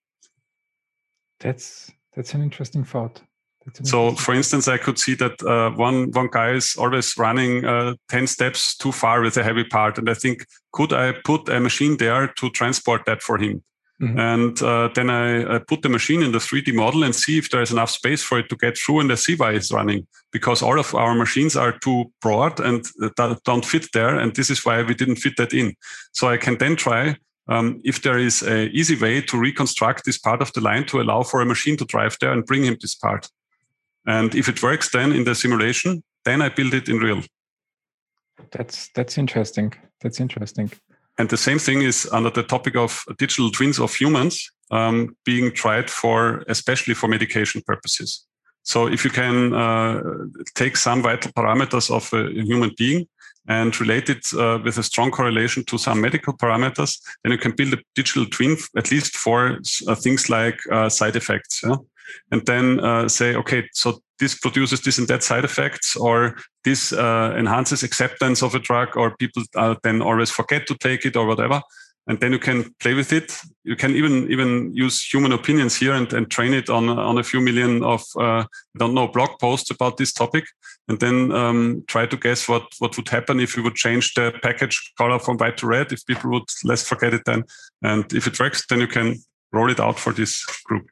That's 1.46 1.92
that's 2.16 2.34
an 2.34 2.42
interesting 2.42 2.84
thought. 2.84 3.22
An 3.66 3.86
so, 3.86 4.08
interesting 4.08 4.24
for 4.24 4.34
instance, 4.34 4.68
I 4.68 4.78
could 4.78 4.98
see 4.98 5.14
that 5.16 5.42
uh, 5.44 5.70
one 5.72 6.10
one 6.12 6.30
guy 6.32 6.52
is 6.54 6.76
always 6.76 7.16
running 7.18 7.64
uh, 7.66 7.94
ten 8.10 8.26
steps 8.26 8.76
too 8.76 8.92
far 8.92 9.22
with 9.22 9.38
a 9.38 9.44
heavy 9.44 9.64
part, 9.64 10.00
and 10.00 10.10
I 10.10 10.16
think, 10.16 10.46
could 10.72 10.92
I 10.92 11.14
put 11.24 11.48
a 11.50 11.60
machine 11.60 11.98
there 11.98 12.28
to 12.28 12.50
transport 12.50 13.06
that 13.06 13.22
for 13.22 13.38
him? 13.38 13.64
Mm-hmm. 14.02 14.20
And 14.20 14.62
uh, 14.62 14.90
then 14.94 15.10
I, 15.10 15.56
I, 15.56 15.60
put 15.60 15.82
the 15.82 15.88
machine 15.88 16.22
in 16.22 16.34
the 16.34 16.40
3D 16.40 16.74
model 16.74 17.06
and 17.06 17.16
see 17.16 17.38
if 17.38 17.50
there 17.50 17.62
is 17.62 17.72
enough 17.72 17.92
space 17.92 18.22
for 18.22 18.40
it 18.40 18.50
to 18.50 18.58
get 18.58 18.78
through, 18.78 19.00
and 19.02 19.12
I 19.12 19.16
see 19.16 19.36
why 19.36 19.54
it's 19.54 19.72
running 19.72 20.06
because 20.34 20.62
all 20.62 20.80
of 20.80 20.94
our 20.94 21.16
machines 21.16 21.56
are 21.56 21.78
too 21.80 22.12
broad 22.22 22.60
and 22.60 22.84
uh, 23.02 23.36
don't 23.46 23.66
fit 23.66 23.88
there, 23.94 24.20
and 24.20 24.36
this 24.36 24.50
is 24.50 24.66
why 24.66 24.82
we 24.82 24.96
didn't 24.96 25.18
fit 25.18 25.38
that 25.38 25.54
in. 25.54 25.76
So 26.12 26.28
I 26.28 26.38
can 26.38 26.58
then 26.58 26.76
try 26.76 27.16
um, 27.48 27.82
if 27.84 28.02
there 28.02 28.18
is 28.18 28.42
an 28.42 28.70
easy 28.74 28.96
way 28.96 29.22
to 29.22 29.38
reconstruct 29.38 30.06
this 30.06 30.18
part 30.18 30.42
of 30.42 30.52
the 30.54 30.62
line 30.62 30.86
to 30.86 31.02
allow 31.02 31.24
for 31.24 31.42
a 31.42 31.46
machine 31.46 31.78
to 31.78 31.86
drive 31.86 32.18
there 32.20 32.32
and 32.32 32.46
bring 32.46 32.64
him 32.64 32.78
this 32.82 32.96
part. 32.96 33.30
And 34.06 34.36
if 34.36 34.48
it 34.48 34.62
works 34.62 34.90
then 34.92 35.12
in 35.12 35.24
the 35.24 35.36
simulation, 35.36 36.04
then 36.24 36.42
I 36.42 36.50
build 36.50 36.74
it 36.74 36.90
in 36.90 36.98
real. 36.98 37.22
That's 38.52 38.90
that's 38.96 39.18
interesting. 39.18 39.74
That's 40.02 40.20
interesting. 40.20 40.72
And 41.18 41.30
the 41.30 41.38
same 41.38 41.60
thing 41.60 41.82
is 41.82 42.08
under 42.12 42.30
the 42.30 42.44
topic 42.44 42.76
of 42.76 43.04
digital 43.18 43.50
twins 43.50 43.80
of 43.80 43.96
humans 43.96 44.52
um, 44.72 45.16
being 45.24 45.52
tried 45.52 45.90
for, 45.90 46.44
especially 46.48 46.94
for 46.94 47.08
medication 47.08 47.62
purposes. 47.66 48.26
So 48.64 48.88
if 48.88 49.06
you 49.06 49.12
can 49.12 49.54
uh, 49.54 50.02
take 50.56 50.76
some 50.76 51.04
vital 51.04 51.32
parameters 51.32 51.90
of 51.90 52.12
a 52.14 52.32
human 52.32 52.72
being 52.78 53.08
and 53.48 53.80
relate 53.80 54.10
it 54.10 54.34
uh, 54.34 54.60
with 54.64 54.78
a 54.78 54.84
strong 54.84 55.12
correlation 55.12 55.64
to 55.66 55.78
some 55.78 56.02
medical 56.02 56.34
parameters, 56.34 57.00
then 57.24 57.32
you 57.32 57.38
can 57.38 57.52
build 57.52 57.74
a 57.74 57.82
digital 57.94 58.26
twin 58.26 58.58
at 58.76 58.92
least 58.92 59.16
for 59.16 59.60
uh, 59.88 59.96
things 59.96 60.30
like 60.30 60.60
uh, 60.72 60.90
side 60.90 61.16
effects. 61.16 61.62
Yeah? 61.64 61.76
And 62.32 62.46
then 62.46 62.80
uh, 62.80 63.08
say, 63.08 63.36
okay, 63.36 63.68
so 63.74 64.00
this 64.20 64.38
produces 64.38 64.82
this 64.82 64.98
and 64.98 65.08
that 65.08 65.24
side 65.24 65.44
effects, 65.44 65.96
or 65.96 66.38
this 66.64 66.94
uh, 66.94 67.34
enhances 67.38 67.84
acceptance 67.84 68.42
of 68.42 68.56
a 68.56 68.60
drug, 68.60 68.96
or 68.96 69.18
people 69.18 69.44
then 69.84 70.02
always 70.02 70.32
forget 70.32 70.68
to 70.68 70.76
take 70.76 71.06
it, 71.06 71.18
or 71.18 71.26
whatever 71.26 71.62
and 72.08 72.20
then 72.20 72.32
you 72.32 72.40
can 72.40 72.74
play 72.80 72.94
with 72.94 73.12
it. 73.12 73.38
You 73.64 73.76
can 73.76 73.96
even 73.96 74.32
even 74.32 74.72
use 74.74 75.04
human 75.04 75.32
opinions 75.32 75.76
here 75.76 75.94
and, 75.94 76.12
and 76.14 76.30
train 76.30 76.54
it 76.54 76.70
on 76.70 76.90
on 76.90 77.18
a 77.18 77.24
few 77.24 77.42
million 77.42 77.84
of 77.84 78.04
uh, 78.16 78.44
I 78.44 78.78
don't 78.78 78.94
know 78.94 79.08
blog 79.08 79.40
posts 79.40 79.72
about 79.72 79.98
this 79.98 80.14
topic, 80.14 80.46
and 80.88 81.00
then 81.00 81.32
um, 81.32 81.84
try 81.88 82.06
to 82.06 82.18
guess 82.18 82.48
what 82.48 82.64
what 82.80 82.96
would 82.98 83.10
happen 83.10 83.40
if 83.40 83.58
you 83.58 83.64
would 83.64 83.76
change 83.76 84.14
the 84.14 84.32
package 84.42 84.94
color 84.98 85.20
from 85.20 85.38
white 85.38 85.58
to 85.58 85.68
red. 85.68 85.92
If 85.92 86.06
people 86.06 86.32
would 86.32 86.50
less 86.64 86.88
forget 86.88 87.14
it 87.14 87.24
then, 87.26 87.44
and 87.82 88.12
if 88.14 88.28
it 88.28 88.40
works, 88.40 88.66
then 88.68 88.80
you 88.80 88.88
can 88.88 89.16
roll 89.52 89.72
it 89.72 89.80
out 89.80 90.00
for 90.00 90.14
this 90.14 90.46
group. 90.66 90.88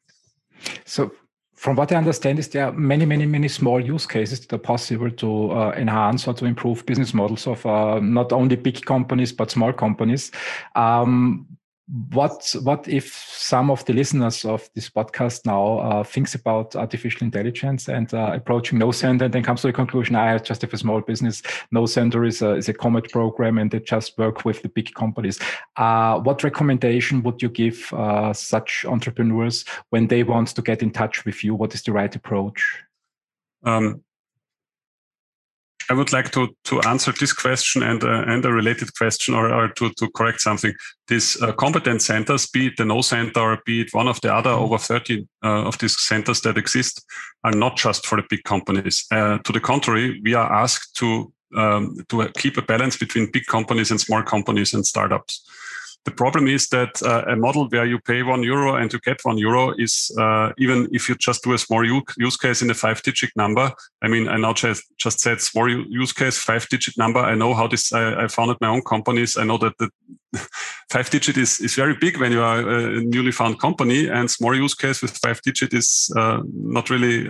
So 0.85 1.11
from 1.55 1.77
what 1.77 1.91
I 1.91 1.95
understand, 1.95 2.39
is 2.39 2.49
there 2.49 2.65
are 2.65 2.73
many, 2.73 3.05
many, 3.05 3.25
many 3.25 3.47
small 3.47 3.79
use 3.79 4.05
cases 4.05 4.41
that 4.41 4.53
are 4.53 4.57
possible 4.57 5.09
to 5.09 5.51
uh, 5.51 5.71
enhance 5.77 6.27
or 6.27 6.33
to 6.33 6.45
improve 6.45 6.85
business 6.85 7.13
models 7.13 7.47
of 7.47 7.65
uh, 7.65 7.99
not 7.99 8.33
only 8.33 8.57
big 8.57 8.85
companies 8.85 9.31
but 9.31 9.51
small 9.51 9.71
companies. 9.71 10.31
Um, 10.75 11.47
what 11.87 12.55
what 12.63 12.87
if 12.87 13.13
some 13.13 13.69
of 13.69 13.83
the 13.83 13.91
listeners 13.91 14.45
of 14.45 14.69
this 14.73 14.89
podcast 14.89 15.45
now 15.45 15.79
uh, 15.79 16.03
thinks 16.03 16.33
about 16.33 16.77
artificial 16.77 17.25
intelligence 17.25 17.89
and 17.89 18.13
uh, 18.13 18.31
approaching 18.33 18.79
Know-Center 18.79 19.25
and 19.25 19.33
then 19.33 19.43
comes 19.43 19.61
to 19.61 19.67
the 19.67 19.73
conclusion 19.73 20.15
I 20.15 20.37
just 20.37 20.61
have 20.61 20.73
a 20.73 20.77
small 20.77 21.01
business. 21.01 21.41
Know-Center 21.71 22.23
is 22.23 22.41
a, 22.41 22.55
is 22.55 22.69
a 22.69 22.73
COMET 22.73 23.11
program 23.11 23.57
and 23.57 23.69
they 23.69 23.81
just 23.81 24.17
work 24.17 24.45
with 24.45 24.61
the 24.61 24.69
big 24.69 24.93
companies. 24.93 25.39
Uh, 25.75 26.19
what 26.21 26.43
recommendation 26.43 27.21
would 27.23 27.41
you 27.41 27.49
give 27.49 27.91
uh, 27.91 28.31
such 28.31 28.85
entrepreneurs 28.85 29.65
when 29.89 30.07
they 30.07 30.23
want 30.23 30.49
to 30.49 30.61
get 30.61 30.81
in 30.81 30.89
touch 30.91 31.25
with 31.25 31.43
you? 31.43 31.53
What 31.53 31.73
is 31.73 31.83
the 31.83 31.91
right 31.91 32.15
approach? 32.15 32.81
Um, 33.65 34.03
I 35.89 35.93
would 35.93 36.13
like 36.13 36.31
to 36.31 36.55
to 36.65 36.81
answer 36.81 37.11
this 37.11 37.33
question 37.33 37.83
and 37.83 38.03
uh, 38.03 38.23
and 38.27 38.45
a 38.45 38.51
related 38.51 38.95
question, 38.97 39.35
or, 39.35 39.53
or 39.53 39.69
to 39.69 39.89
to 39.89 40.09
correct 40.11 40.41
something. 40.41 40.73
These 41.07 41.41
uh, 41.41 41.51
competence 41.53 42.05
centers, 42.05 42.47
be 42.47 42.67
it 42.67 42.77
the 42.77 42.85
Know-Center 42.85 43.39
or 43.39 43.59
be 43.65 43.81
it 43.81 43.93
one 43.93 44.07
of 44.07 44.21
the 44.21 44.33
other 44.33 44.51
over 44.51 44.77
30 44.77 45.27
uh, 45.43 45.67
of 45.67 45.77
these 45.77 45.99
centers 45.99 46.41
that 46.41 46.57
exist, 46.57 47.03
are 47.43 47.51
not 47.51 47.75
just 47.75 48.05
for 48.05 48.15
the 48.15 48.27
big 48.29 48.43
companies. 48.43 49.05
Uh, 49.11 49.37
to 49.39 49.51
the 49.51 49.59
contrary, 49.59 50.21
we 50.23 50.33
are 50.33 50.51
asked 50.51 50.95
to 50.97 51.33
um, 51.55 51.97
to 52.09 52.29
keep 52.37 52.57
a 52.57 52.61
balance 52.61 52.97
between 52.97 53.31
big 53.31 53.45
companies 53.45 53.91
and 53.91 53.99
small 53.99 54.23
companies 54.23 54.73
and 54.73 54.85
startups. 54.85 55.45
The 56.05 56.11
problem 56.11 56.47
is 56.47 56.67
that 56.67 57.01
uh, 57.01 57.23
a 57.27 57.35
model 57.35 57.69
where 57.69 57.85
you 57.85 57.97
pay 57.99 58.23
one 58.23 58.43
euro 58.43 58.75
and 58.75 58.91
you 58.91 58.99
get 58.99 59.23
one 59.23 59.37
euro 59.37 59.73
is 59.77 60.11
uh, 60.19 60.51
even 60.57 60.89
if 60.91 61.07
you 61.07 61.15
just 61.15 61.43
do 61.43 61.53
a 61.53 61.57
small 61.57 61.85
use 61.85 62.37
case 62.37 62.61
in 62.61 62.69
a 62.69 62.73
five 62.73 63.01
digit 63.03 63.31
number. 63.37 63.71
I 64.01 64.09
mean, 64.09 64.27
I 64.27 64.35
now 64.35 64.53
just, 64.53 64.83
just 64.97 65.21
said 65.21 65.39
small 65.39 65.69
use 65.69 66.11
case, 66.11 66.37
five 66.37 66.67
digit 66.67 66.97
number. 66.97 67.19
I 67.19 67.35
know 67.35 67.53
how 67.53 67.67
this, 67.67 67.93
I, 67.93 68.23
I 68.23 68.27
founded 68.27 68.57
my 68.59 68.67
own 68.67 68.81
companies. 68.81 69.37
I 69.37 69.45
know 69.45 69.57
that 69.59 69.77
the 69.77 69.89
five 70.91 71.09
digit 71.09 71.37
is, 71.37 71.61
is 71.61 71.75
very 71.75 71.95
big 71.95 72.19
when 72.19 72.33
you 72.33 72.41
are 72.41 72.59
a 72.59 73.01
newly 73.01 73.31
found 73.31 73.59
company 73.59 74.09
and 74.09 74.29
small 74.29 74.53
use 74.53 74.75
case 74.75 75.01
with 75.01 75.17
five 75.17 75.41
digit 75.41 75.73
is 75.73 76.11
uh, 76.17 76.41
not 76.53 76.89
really 76.89 77.29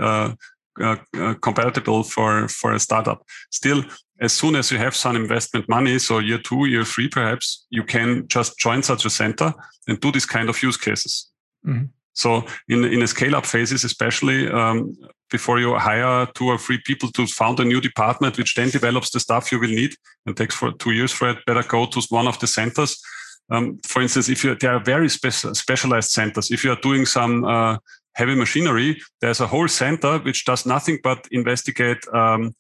uh, 0.82 0.96
uh, 1.18 1.34
compatible 1.42 2.04
for 2.04 2.48
for 2.48 2.74
a 2.74 2.80
startup. 2.80 3.26
Still, 3.52 3.84
as 4.20 4.34
soon 4.34 4.56
as 4.56 4.72
you 4.72 4.78
have 4.78 4.96
some 4.96 5.16
investment 5.16 5.70
money, 5.70 6.00
so 6.00 6.20
year 6.20 6.40
two, 6.40 6.66
year 6.66 6.86
three, 6.86 7.10
perhaps 7.10 7.66
you 7.70 7.84
can 7.84 8.28
just 8.28 8.58
join 8.58 8.84
such 8.84 9.06
a 9.06 9.10
center 9.10 9.54
and 9.88 10.00
do 10.00 10.12
this 10.12 10.26
kind 10.26 10.50
of 10.50 10.64
use 10.64 10.78
cases. 10.78 11.30
Mm-hmm. 11.66 11.86
So 12.14 12.46
in 12.68 12.84
in 12.86 13.02
a 13.02 13.08
scale 13.08 13.36
up 13.36 13.46
phases, 13.46 13.84
especially 13.84 14.50
um, 14.50 14.96
before 15.32 15.60
you 15.60 15.76
hire 15.76 16.28
two 16.34 16.48
or 16.48 16.58
three 16.58 16.80
people 16.86 17.12
to 17.12 17.26
found 17.28 17.60
a 17.60 17.66
new 17.66 17.82
department, 17.82 18.38
which 18.38 18.56
then 18.56 18.70
develops 18.70 19.10
the 19.10 19.20
stuff 19.20 19.52
you 19.52 19.60
will 19.60 19.76
need 19.76 19.96
and 20.26 20.38
takes 20.38 20.56
for 20.56 20.72
two 20.74 20.92
years 20.92 21.12
for 21.12 21.30
it, 21.30 21.46
better 21.46 21.64
go 21.64 21.86
to 21.86 22.02
one 22.10 22.28
of 22.28 22.38
the 22.40 22.48
centers. 22.48 23.02
Um, 23.50 23.80
for 23.88 24.02
instance, 24.02 24.30
if 24.30 24.44
you 24.44 24.56
there 24.56 24.74
are 24.74 24.84
very 24.84 25.10
spe- 25.10 25.54
specialized 25.54 26.12
centers, 26.12 26.52
if 26.52 26.64
you 26.64 26.72
are 26.72 26.82
doing 26.82 27.06
some 27.06 27.44
uh, 27.44 27.78
heavy 28.14 28.36
machinery, 28.36 29.02
there's 29.22 29.42
a 29.42 29.48
whole 29.48 29.68
center 29.68 30.20
which 30.20 30.46
does 30.46 30.66
nothing 30.66 31.00
but 31.04 31.28
investigate 31.32 32.08
um, 32.14 32.56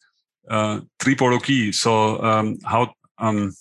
uh, 0.49 0.81
tribology. 0.99 1.73
So 1.73 2.21
um, 2.21 2.57
how 2.63 2.93
um, 3.17 3.53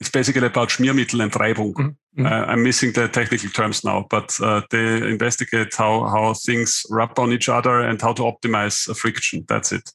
it's 0.00 0.10
basically 0.10 0.46
about 0.46 0.68
Schmiermittel 0.68 1.22
and 1.22 1.32
Reibung. 1.32 1.72
Mm-hmm. 1.72 1.88
Uh, 2.18 2.44
I'm 2.48 2.64
missing 2.64 2.92
the 2.92 3.06
technical 3.06 3.48
terms 3.50 3.84
now, 3.84 4.06
but 4.10 4.36
uh, 4.40 4.62
they 4.70 5.08
investigate 5.08 5.74
how 5.76 6.04
how 6.08 6.34
things 6.34 6.82
rub 6.90 7.18
on 7.18 7.32
each 7.32 7.48
other 7.48 7.80
and 7.80 8.00
how 8.02 8.12
to 8.14 8.22
optimize 8.22 8.88
a 8.88 8.94
friction. 8.94 9.44
That's 9.46 9.72
it. 9.72 9.92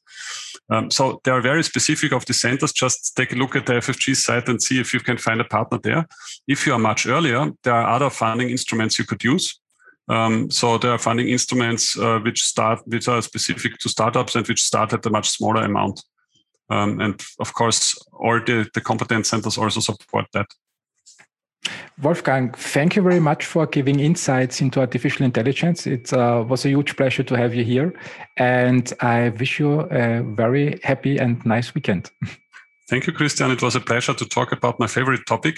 Um, 0.70 0.90
so 0.90 1.20
they 1.24 1.30
are 1.30 1.42
very 1.42 1.62
specific 1.62 2.12
of 2.12 2.24
the 2.24 2.32
centers. 2.32 2.72
Just 2.72 3.14
take 3.16 3.32
a 3.32 3.36
look 3.36 3.56
at 3.56 3.66
the 3.66 3.74
FFG 3.74 4.16
site 4.16 4.48
and 4.48 4.62
see 4.62 4.80
if 4.80 4.94
you 4.94 5.00
can 5.00 5.18
find 5.18 5.40
a 5.40 5.44
partner 5.44 5.78
there. 5.82 6.06
If 6.48 6.66
you 6.66 6.72
are 6.72 6.78
much 6.78 7.06
earlier, 7.06 7.52
there 7.62 7.74
are 7.74 7.94
other 7.94 8.08
funding 8.08 8.48
instruments 8.48 8.98
you 8.98 9.04
could 9.04 9.22
use. 9.22 9.60
Um, 10.08 10.50
so 10.50 10.78
there 10.78 10.92
are 10.92 10.98
funding 10.98 11.28
instruments 11.28 11.98
uh, 11.98 12.18
which 12.20 12.42
start, 12.42 12.80
which 12.86 13.08
are 13.08 13.20
specific 13.22 13.78
to 13.78 13.88
startups 13.88 14.34
and 14.34 14.46
which 14.46 14.62
start 14.62 14.92
at 14.92 15.06
a 15.06 15.10
much 15.10 15.28
smaller 15.28 15.64
amount. 15.64 16.02
Um, 16.70 17.00
and 17.00 17.22
of 17.38 17.52
course, 17.52 17.94
all 18.12 18.40
the, 18.40 18.68
the 18.72 18.80
competence 18.80 19.28
centers 19.28 19.58
also 19.58 19.80
support 19.80 20.26
that. 20.32 20.46
Wolfgang, 22.02 22.52
thank 22.52 22.96
you 22.96 23.02
very 23.02 23.20
much 23.20 23.46
for 23.46 23.66
giving 23.66 24.00
insights 24.00 24.60
into 24.60 24.80
artificial 24.80 25.24
intelligence. 25.24 25.86
It 25.86 26.12
uh, 26.12 26.44
was 26.46 26.64
a 26.64 26.68
huge 26.68 26.96
pleasure 26.96 27.22
to 27.22 27.36
have 27.36 27.54
you 27.54 27.64
here. 27.64 27.94
And 28.36 28.92
I 29.00 29.28
wish 29.28 29.60
you 29.60 29.80
a 29.80 30.22
very 30.22 30.80
happy 30.82 31.18
and 31.18 31.44
nice 31.46 31.74
weekend. 31.74 32.10
Thank 32.88 33.06
you, 33.06 33.12
Christian. 33.12 33.50
It 33.50 33.62
was 33.62 33.76
a 33.76 33.80
pleasure 33.80 34.12
to 34.14 34.24
talk 34.26 34.52
about 34.52 34.78
my 34.78 34.86
favorite 34.86 35.26
topic. 35.26 35.56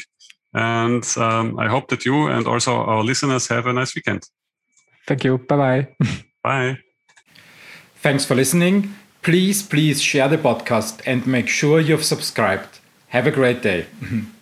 And 0.54 1.04
um, 1.16 1.58
I 1.58 1.68
hope 1.68 1.88
that 1.88 2.04
you 2.04 2.28
and 2.28 2.46
also 2.46 2.72
our 2.74 3.02
listeners 3.02 3.48
have 3.48 3.66
a 3.66 3.72
nice 3.72 3.94
weekend. 3.94 4.28
Thank 5.06 5.24
you. 5.24 5.38
Bye-bye. 5.38 5.88
Bye. 6.42 6.78
Thanks 7.96 8.24
for 8.24 8.34
listening. 8.34 8.94
Please, 9.22 9.62
please 9.62 10.00
share 10.00 10.28
the 10.28 10.38
podcast 10.38 11.00
and 11.04 11.26
make 11.26 11.48
sure 11.48 11.80
you've 11.80 12.04
subscribed. 12.04 12.78
Have 13.08 13.26
a 13.26 13.32
great 13.32 13.62
day. 13.62 13.86